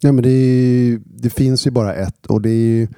Ja, 0.00 0.12
men 0.12 0.22
det, 0.22 0.30
är, 0.30 0.84
ju- 0.84 1.02
det 1.06 1.30
finns 1.30 1.66
ju 1.66 1.70
bara 1.70 1.94
ett 1.94 2.26
och 2.26 2.42
det 2.42 2.50
är 2.50 2.54
ju 2.78 2.88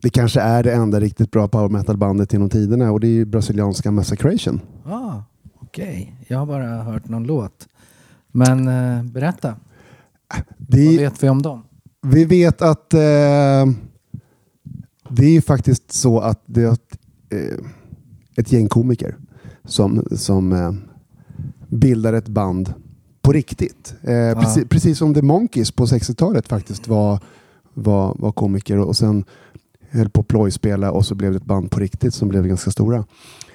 det 0.00 0.10
kanske 0.10 0.40
är 0.40 0.62
det 0.62 0.72
enda 0.74 1.00
riktigt 1.00 1.30
bra 1.30 1.48
power 1.48 1.68
metal-bandet 1.68 2.32
genom 2.32 2.48
tiderna 2.50 2.92
och 2.92 3.00
det 3.00 3.06
är 3.06 3.10
ju 3.10 3.24
brasilianska 3.24 3.90
Massacration. 3.90 4.60
Ah, 4.84 5.22
Okej, 5.60 6.14
jag 6.28 6.38
har 6.38 6.46
bara 6.46 6.82
hört 6.82 7.08
någon 7.08 7.24
låt. 7.24 7.68
Men 8.32 8.68
eh, 8.68 9.02
berätta, 9.04 9.54
Det 10.58 10.86
vad 10.86 10.96
vet 10.96 11.22
vi 11.22 11.28
om 11.28 11.42
dem? 11.42 11.62
vi 12.02 12.24
vet 12.24 12.62
att 12.62 12.94
eh, 12.94 13.00
det 15.08 15.24
är 15.24 15.30
ju 15.32 15.40
faktiskt 15.42 15.92
så 15.92 16.20
att 16.20 16.42
det 16.46 16.62
är 16.62 16.72
ett, 16.72 16.98
eh, 17.30 17.64
ett 18.36 18.52
gäng 18.52 18.68
komiker 18.68 19.16
som, 19.64 20.04
som 20.12 20.52
eh, 20.52 20.72
bildar 21.74 22.12
ett 22.12 22.28
band 22.28 22.74
på 23.22 23.32
riktigt. 23.32 23.94
Eh, 24.02 24.40
precis, 24.40 24.68
precis 24.68 24.98
som 24.98 25.14
The 25.14 25.22
Monkeys 25.22 25.70
på 25.70 25.86
60-talet 25.86 26.48
faktiskt 26.48 26.88
var, 26.88 27.20
var, 27.74 28.14
var 28.18 28.32
komiker 28.32 28.78
och 28.78 28.96
sen 28.96 29.24
höll 29.90 30.10
på 30.10 30.20
att 30.20 30.28
plojspela 30.28 30.90
och 30.90 31.06
så 31.06 31.14
blev 31.14 31.30
det 31.30 31.36
ett 31.36 31.44
band 31.44 31.70
på 31.70 31.80
riktigt 31.80 32.14
som 32.14 32.28
blev 32.28 32.46
ganska 32.46 32.70
stora. 32.70 33.04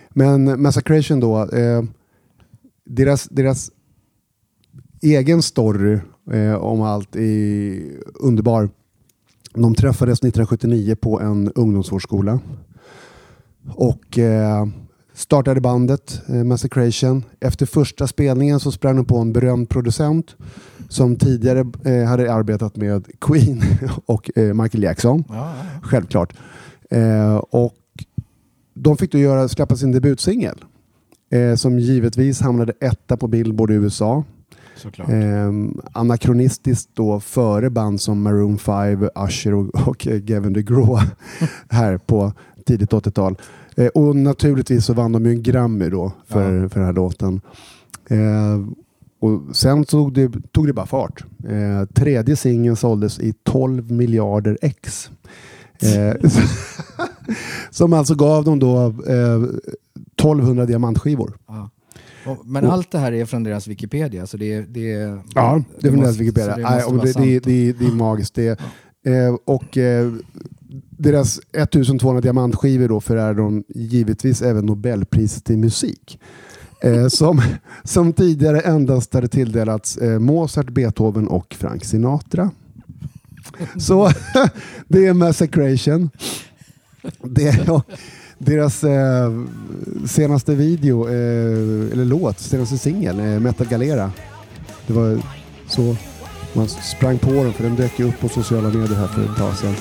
Men 0.09 0.61
Massacration 0.61 1.19
då, 1.19 1.49
eh, 1.49 1.83
deras, 2.85 3.27
deras 3.31 3.71
egen 5.01 5.41
story 5.41 5.99
eh, 6.31 6.53
om 6.53 6.81
allt 6.81 7.15
är 7.15 7.81
underbar. 8.13 8.69
De 9.53 9.75
träffades 9.75 10.19
1979 10.19 10.95
på 10.95 11.21
en 11.21 11.51
ungdomsvårdsskola 11.51 12.39
och 13.67 14.17
eh, 14.17 14.67
startade 15.19 15.61
bandet 15.61 16.21
eh, 16.27 16.43
Massacration. 16.43 17.23
Efter 17.39 17.65
första 17.65 18.07
spelningen 18.07 18.59
så 18.59 18.71
sprang 18.71 18.95
de 18.95 19.05
på 19.05 19.17
en 19.17 19.33
berömd 19.33 19.69
producent 19.69 20.35
som 20.89 21.15
tidigare 21.15 21.65
eh, 21.85 22.07
hade 22.07 22.33
arbetat 22.33 22.75
med 22.75 23.07
Queen 23.21 23.63
och 24.05 24.37
eh, 24.37 24.53
Michael 24.53 24.83
Jackson. 24.83 25.23
Ja, 25.29 25.35
ja, 25.35 25.53
ja. 25.57 25.79
Självklart. 25.83 26.33
Eh, 26.89 27.35
och 27.35 27.75
de 28.73 28.97
fick 28.97 29.11
då 29.11 29.17
göra, 29.17 29.47
släppa 29.47 29.75
sin 29.75 29.91
debutsingel 29.91 30.65
eh, 31.31 31.55
som 31.55 31.79
givetvis 31.79 32.41
hamnade 32.41 32.73
etta 32.79 33.17
på 33.17 33.27
Billboard 33.27 33.71
i 33.71 33.73
USA. 33.73 34.23
såklart. 34.75 35.09
Eh, 35.09 35.51
anakronistiskt 35.91 36.89
då 36.93 37.19
före 37.19 37.69
band 37.69 38.01
som 38.01 38.21
Maroon 38.21 38.57
5, 38.57 39.09
Usher 39.15 39.53
och, 39.53 39.87
och 39.87 39.97
Gavin 39.97 40.53
DeGraw 40.53 41.01
här 41.69 41.97
på 41.97 42.33
tidigt 42.69 42.91
80-tal. 42.91 43.35
Eh, 43.75 43.87
och 43.87 44.15
naturligtvis 44.15 44.85
så 44.85 44.93
vann 44.93 45.11
de 45.11 45.25
ju 45.25 45.31
en 45.31 45.43
Grammy 45.43 45.89
då 45.89 46.11
för, 46.27 46.67
för 46.67 46.79
den 46.79 46.85
här 46.85 46.93
låten. 46.93 47.41
Eh, 48.09 48.59
och 49.19 49.55
sen 49.55 49.83
tog 49.83 50.13
det, 50.13 50.31
tog 50.51 50.67
det 50.67 50.73
bara 50.73 50.85
fart. 50.85 51.23
Eh, 51.47 51.85
tredje 51.93 52.35
singeln 52.35 52.75
såldes 52.75 53.19
i 53.19 53.33
12 53.43 53.91
miljarder 53.91 54.57
ex. 54.61 55.11
Eh, 55.81 56.29
som 57.69 57.93
alltså 57.93 58.15
gav 58.15 58.43
dem 58.43 58.59
då 58.59 58.77
eh, 59.07 59.43
1200 60.17 60.65
diamantskivor. 60.65 61.37
Ja. 61.47 61.69
Och, 62.25 62.45
men 62.45 62.65
allt 62.65 62.91
det 62.91 62.99
här 62.99 63.11
är 63.11 63.25
från 63.25 63.43
deras 63.43 63.67
Wikipedia, 63.67 64.27
så 64.27 64.37
det, 64.37 64.61
det, 64.61 64.89
Ja, 65.35 65.63
det 65.79 65.87
är 65.87 65.91
från 65.91 66.01
deras 66.01 66.17
Wikipedia. 66.17 66.55
det 66.55 66.83
och 66.83 67.05
det, 67.05 67.39
det, 67.39 67.69
är 67.69 67.95
magiskt. 67.95 68.35
Det, 68.35 68.59
eh, 69.05 69.35
och 69.45 69.77
eh, 69.77 70.11
deras 70.89 71.39
1200 71.53 72.21
diamantskivor 72.21 72.87
då 72.87 72.99
förärar 72.99 73.33
de 73.33 73.63
givetvis 73.67 74.41
även 74.41 74.65
Nobelpriset 74.65 75.49
i 75.49 75.57
musik. 75.57 76.19
Eh, 76.81 77.07
som, 77.07 77.41
som 77.83 78.13
tidigare 78.13 78.59
endast 78.59 79.13
hade 79.13 79.27
tilldelats 79.27 79.97
eh, 79.97 80.19
Mozart, 80.19 80.69
Beethoven 80.69 81.27
och 81.27 81.55
Frank 81.59 81.85
Sinatra. 81.85 82.51
Så 83.77 84.11
det 84.87 85.05
är 85.05 85.13
Massacration. 85.13 86.09
Det, 87.23 87.69
och 87.69 87.85
deras 88.37 88.83
eh, 88.83 89.31
senaste 90.05 90.55
video, 90.55 91.07
eh, 91.07 91.91
eller 91.91 92.05
låt, 92.05 92.39
senaste 92.39 92.77
singel, 92.77 93.19
eh, 93.19 93.39
Metal 93.39 93.67
Galera. 93.67 94.11
Det 94.87 94.93
var 94.93 95.19
så 95.67 95.95
man 96.53 96.69
sprang 96.69 97.17
på 97.17 97.31
den 97.31 97.53
för 97.53 97.63
den 97.63 97.75
dök 97.75 97.99
ju 97.99 98.07
upp 98.07 98.19
på 98.19 98.29
sociala 98.29 98.69
medier 98.69 98.95
här 98.95 99.07
för 99.07 99.31
ett 99.31 99.37
tag 99.37 99.55
sedan. 99.55 99.75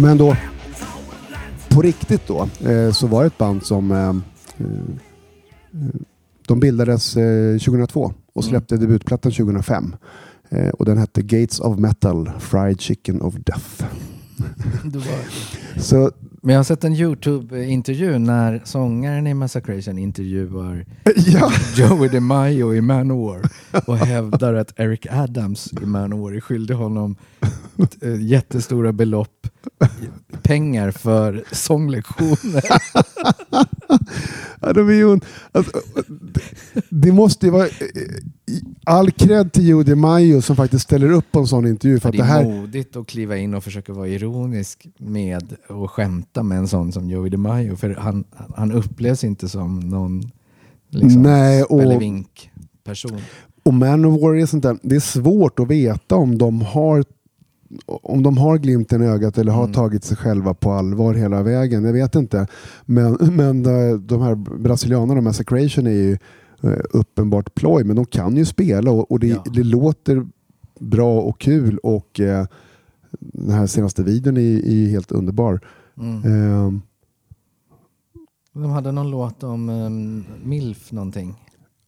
Men 0.00 0.18
då, 0.18 0.36
på 1.68 1.82
riktigt 1.82 2.26
då, 2.26 2.48
eh, 2.68 2.92
så 2.92 3.06
var 3.06 3.20
det 3.20 3.26
ett 3.26 3.38
band 3.38 3.62
som 3.62 3.90
eh, 3.90 4.08
eh, 4.58 4.66
de 6.46 6.60
bildades 6.60 7.16
eh, 7.16 7.58
2002 7.58 8.12
och 8.32 8.44
släppte 8.44 8.76
debutplattan 8.76 9.32
2005. 9.32 9.96
Eh, 10.50 10.68
och 10.68 10.84
den 10.84 10.98
hette 10.98 11.22
Gates 11.22 11.60
of 11.60 11.78
Metal, 11.78 12.30
Fried 12.38 12.80
Chicken 12.80 13.22
of 13.22 13.34
Death. 13.34 13.84
Så 15.76 16.10
Men 16.42 16.52
jag 16.52 16.58
har 16.58 16.64
sett 16.64 16.84
en 16.84 16.94
YouTube-intervju 16.94 18.18
när 18.18 18.62
sångaren 18.64 19.26
i 19.26 19.34
Massacration 19.34 19.98
intervjuar 19.98 20.86
ja, 21.16 21.52
Joey 21.76 22.08
DeMaio 22.08 22.74
i 22.74 22.80
Manowar 22.80 23.42
och 23.86 23.96
hävdar 23.96 24.54
att 24.54 24.80
Eric 24.80 25.06
Adams 25.10 25.72
i 25.82 25.86
Manowar 25.86 26.32
är 26.32 26.40
skyldig 26.40 26.74
honom 26.74 27.16
eh, 28.02 28.22
jättestora 28.22 28.92
belopp 28.92 29.46
pengar 30.42 30.90
för 30.90 31.44
sånglektioner. 31.52 32.62
ja 34.60 34.72
de 34.72 34.88
är 34.88 34.92
ju, 34.92 35.20
alltså, 35.52 35.72
det- 36.06 36.40
det 36.90 37.12
måste 37.12 37.46
ju 37.46 37.52
vara 37.52 37.64
eh, 37.66 37.70
i- 38.54 38.62
all 38.84 39.10
cred 39.10 39.52
till 39.52 39.66
Judy 39.68 39.94
Mayo 39.94 40.42
som 40.42 40.56
faktiskt 40.56 40.84
ställer 40.84 41.10
upp 41.12 41.32
på 41.32 41.38
en 41.38 41.46
sån 41.46 41.66
intervju. 41.66 42.00
För 42.00 42.12
Det 42.12 42.18
det 42.18 42.22
är 42.22 42.26
här, 42.26 42.44
modigt 42.44 42.96
att 42.96 43.06
kliva 43.06 43.36
in 43.36 43.54
och 43.54 43.64
försöka 43.64 43.92
vara 43.92 44.08
ironisk 44.08 44.86
med 44.98 45.56
och 45.68 45.90
skämta 45.90 46.42
med 46.42 46.58
en 46.58 46.68
sån 46.68 46.92
som 46.92 47.10
Joey 47.10 47.30
DeMaio 47.30 47.76
för 47.76 47.94
han, 47.94 48.24
han 48.56 48.72
upplevs 48.72 49.24
inte 49.24 49.48
som 49.48 49.80
någon 49.80 50.22
liksom, 50.90 51.22
Nej, 51.22 51.62
och- 51.62 51.80
spelevink-person. 51.80 53.18
Och 53.62 53.74
Manowar 53.74 54.34
är 54.36 54.46
sånt 54.46 54.62
där, 54.62 54.78
det 54.82 54.96
är 54.96 55.00
svårt 55.00 55.58
att 55.58 55.68
veta 55.70 56.16
om 56.16 56.38
de 56.38 56.60
har 56.62 57.04
om 57.86 58.22
de 58.22 58.38
har 58.38 58.58
glimten 58.58 59.02
i 59.02 59.06
ögat 59.06 59.38
eller 59.38 59.52
har 59.52 59.62
Mm. 59.64 59.72
tagit 59.74 60.04
sig 60.04 60.16
själva 60.16 60.54
på 60.54 60.70
allvar 60.72 61.14
hela 61.14 61.42
vägen. 61.42 61.84
Jag 61.84 61.92
vet 61.92 62.14
inte. 62.14 62.46
Men, 62.86 63.12
men 63.36 63.66
eh, 63.66 63.96
de 63.96 64.22
här 64.22 64.34
brasilianerna, 64.34 65.20
Massacration, 65.20 65.86
är 65.86 65.90
ju 65.90 66.12
eh, 66.62 66.78
uppenbart 66.90 67.54
ploj. 67.54 67.84
Men 67.84 67.96
de 67.96 68.04
kan 68.06 68.36
ju 68.36 68.44
spela 68.44 68.90
och, 68.90 69.10
och 69.12 69.18
det, 69.20 69.26
Ja. 69.26 69.44
det 69.52 69.62
låter 69.62 70.26
bra 70.80 71.20
och 71.20 71.40
kul. 71.40 71.78
Och 71.78 72.20
eh, 72.20 72.46
den 73.20 73.50
här 73.54 73.66
senaste 73.66 74.02
videon 74.02 74.36
är, 74.36 74.66
är 74.66 74.88
helt 74.90 75.12
underbar. 75.12 75.60
Mm. 75.98 76.16
Eh, 76.16 76.72
De 78.52 78.70
hade 78.70 78.92
någon 78.92 79.10
låt 79.10 79.42
om 79.42 79.68
um, 79.68 80.24
MILF 80.44 80.92
någonting. 80.92 81.34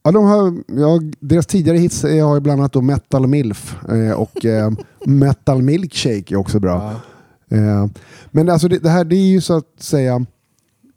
Ja, 0.02 0.10
de 0.12 0.24
har, 0.24 0.54
ja, 0.80 1.00
deras 1.20 1.46
tidigare 1.46 1.78
hits 1.78 2.02
har 2.02 2.34
ju 2.34 2.40
bland 2.40 2.60
annat 2.60 2.72
då 2.72 2.80
Metal 2.82 3.26
Milf 3.26 3.76
eh, 3.88 4.12
och 4.12 4.44
eh, 4.44 4.70
Metal 5.06 5.62
Milkshake 5.62 6.34
är 6.34 6.36
också 6.36 6.60
bra. 6.60 6.94
Ja. 7.48 7.56
Eh, 7.56 7.86
men 8.30 8.48
alltså 8.48 8.68
det, 8.68 8.78
det 8.78 8.90
här 8.90 9.04
det 9.04 9.16
är 9.16 9.28
ju 9.30 9.40
så 9.40 9.56
att 9.56 9.66
säga 9.78 10.26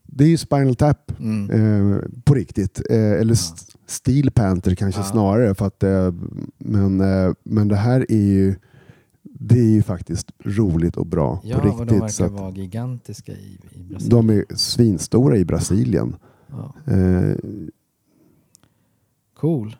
det 0.03 0.23
är 0.23 0.27
ju 0.27 0.37
Spinal 0.37 0.75
Tap 0.75 1.11
Mm. 1.19 1.49
eh, 1.91 1.99
på 2.23 2.33
riktigt. 2.33 2.81
Eh, 2.89 2.97
eller 3.11 3.33
st- 3.33 3.71
Steel 3.87 4.31
Panther 4.31 4.75
kanske 4.75 5.01
Ja. 5.01 5.05
snarare. 5.05 5.55
För 5.55 5.67
att, 5.67 5.83
eh, 5.83 6.13
men, 6.57 6.97
men 7.43 7.67
det 7.67 7.75
här 7.75 8.05
är 8.09 8.17
ju 8.23 8.55
det 9.23 9.59
är 9.59 9.63
ju 9.71 9.81
faktiskt 9.83 10.31
roligt 10.45 10.97
och 10.97 11.05
bra 11.07 11.41
Ja, 11.43 11.59
på 11.59 11.63
de 11.67 11.69
riktigt. 11.93 12.11
Så 12.13 12.23
verkar 12.23 12.35
att 12.35 12.41
vara 12.41 12.51
gigantiska 12.51 13.31
i, 13.31 13.57
i 13.71 13.83
Brasilien. 13.83 14.09
de 14.09 14.29
är 14.29 14.45
svinstora 14.55 15.37
i 15.37 15.45
Brasilien. 15.45 16.15
Ja. 16.51 16.75
Cool. 19.43 19.75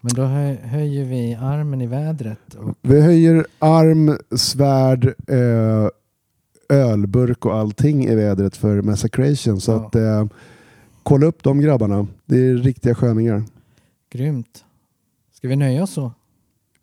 Men 0.00 0.14
då 0.14 0.22
hö, 0.22 0.54
höjer 0.54 1.04
vi 1.04 1.34
armen 1.34 1.80
i 1.80 1.86
vädret. 1.86 2.54
Och, 2.54 2.74
Vi 2.82 3.00
höjer 3.00 3.46
arm, 3.58 4.18
svärd, 4.36 5.04
eh, 5.28 5.88
ölburk 6.78 7.46
och 7.46 7.54
allting 7.54 8.04
i 8.04 8.14
vädret 8.14 8.56
för 8.56 8.82
Massacration. 8.82 9.60
Så 9.60 9.72
Ja. 9.72 9.86
att 9.86 9.94
eh, 9.94 10.26
kolla 11.02 11.26
upp 11.26 11.42
de 11.42 11.60
grabbarna. 11.60 12.06
Det 12.26 12.36
är 12.36 12.54
riktiga 12.54 12.94
sköningar. 12.94 13.42
grymt. 14.12 14.64
Ska 15.32 15.48
vi 15.48 15.56
nöja 15.56 15.82
oss 15.82 15.90
så? 15.92 16.12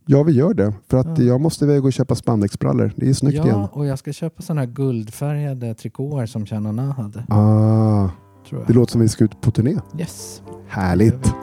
Ja, 0.05 0.23
vi 0.23 0.31
gör 0.33 0.53
det. 0.53 0.73
För 0.87 0.97
att 0.97 1.17
Ja. 1.19 1.23
jag 1.23 1.41
måste 1.41 1.65
iväg 1.65 1.85
och 1.85 1.93
köpa 1.93 2.15
spandexbrallor. 2.15 2.91
Det 2.95 3.09
är 3.09 3.13
snyggt 3.13 3.37
ja, 3.37 3.43
igen. 3.45 3.67
och 3.71 3.85
jag 3.85 3.99
ska 3.99 4.13
köpa 4.13 4.41
sådana 4.41 4.61
här 4.61 4.67
guldfärgade 4.67 5.73
trikåer 5.73 6.25
som 6.25 6.45
Chanana 6.45 6.91
hade. 6.91 7.25
Ah, 7.29 8.09
Tror 8.49 8.61
jag. 8.61 8.67
det 8.67 8.73
låter 8.73 8.91
som 8.91 9.01
vi 9.01 9.09
ska 9.09 9.23
ut 9.23 9.41
på 9.41 9.51
turné. 9.51 9.75
Yes. 9.99 10.41
Härligt. 10.67 11.33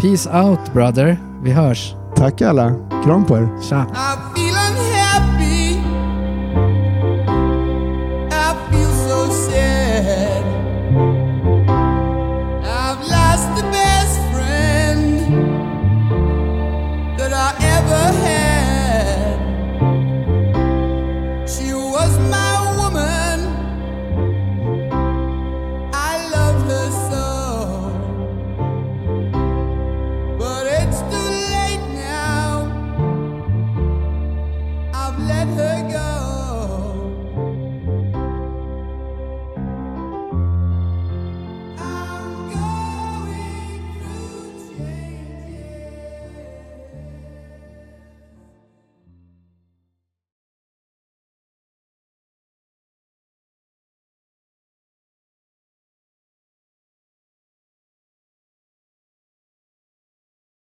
Peace 0.00 0.42
out 0.42 0.72
brother. 0.72 1.16
Vi 1.42 1.52
hörs. 1.52 1.94
Tack 2.16 2.42
alla. 2.42 2.74
Kram 3.04 3.24
på 3.24 3.36
er. 3.36 3.62
Tja. 3.62 3.86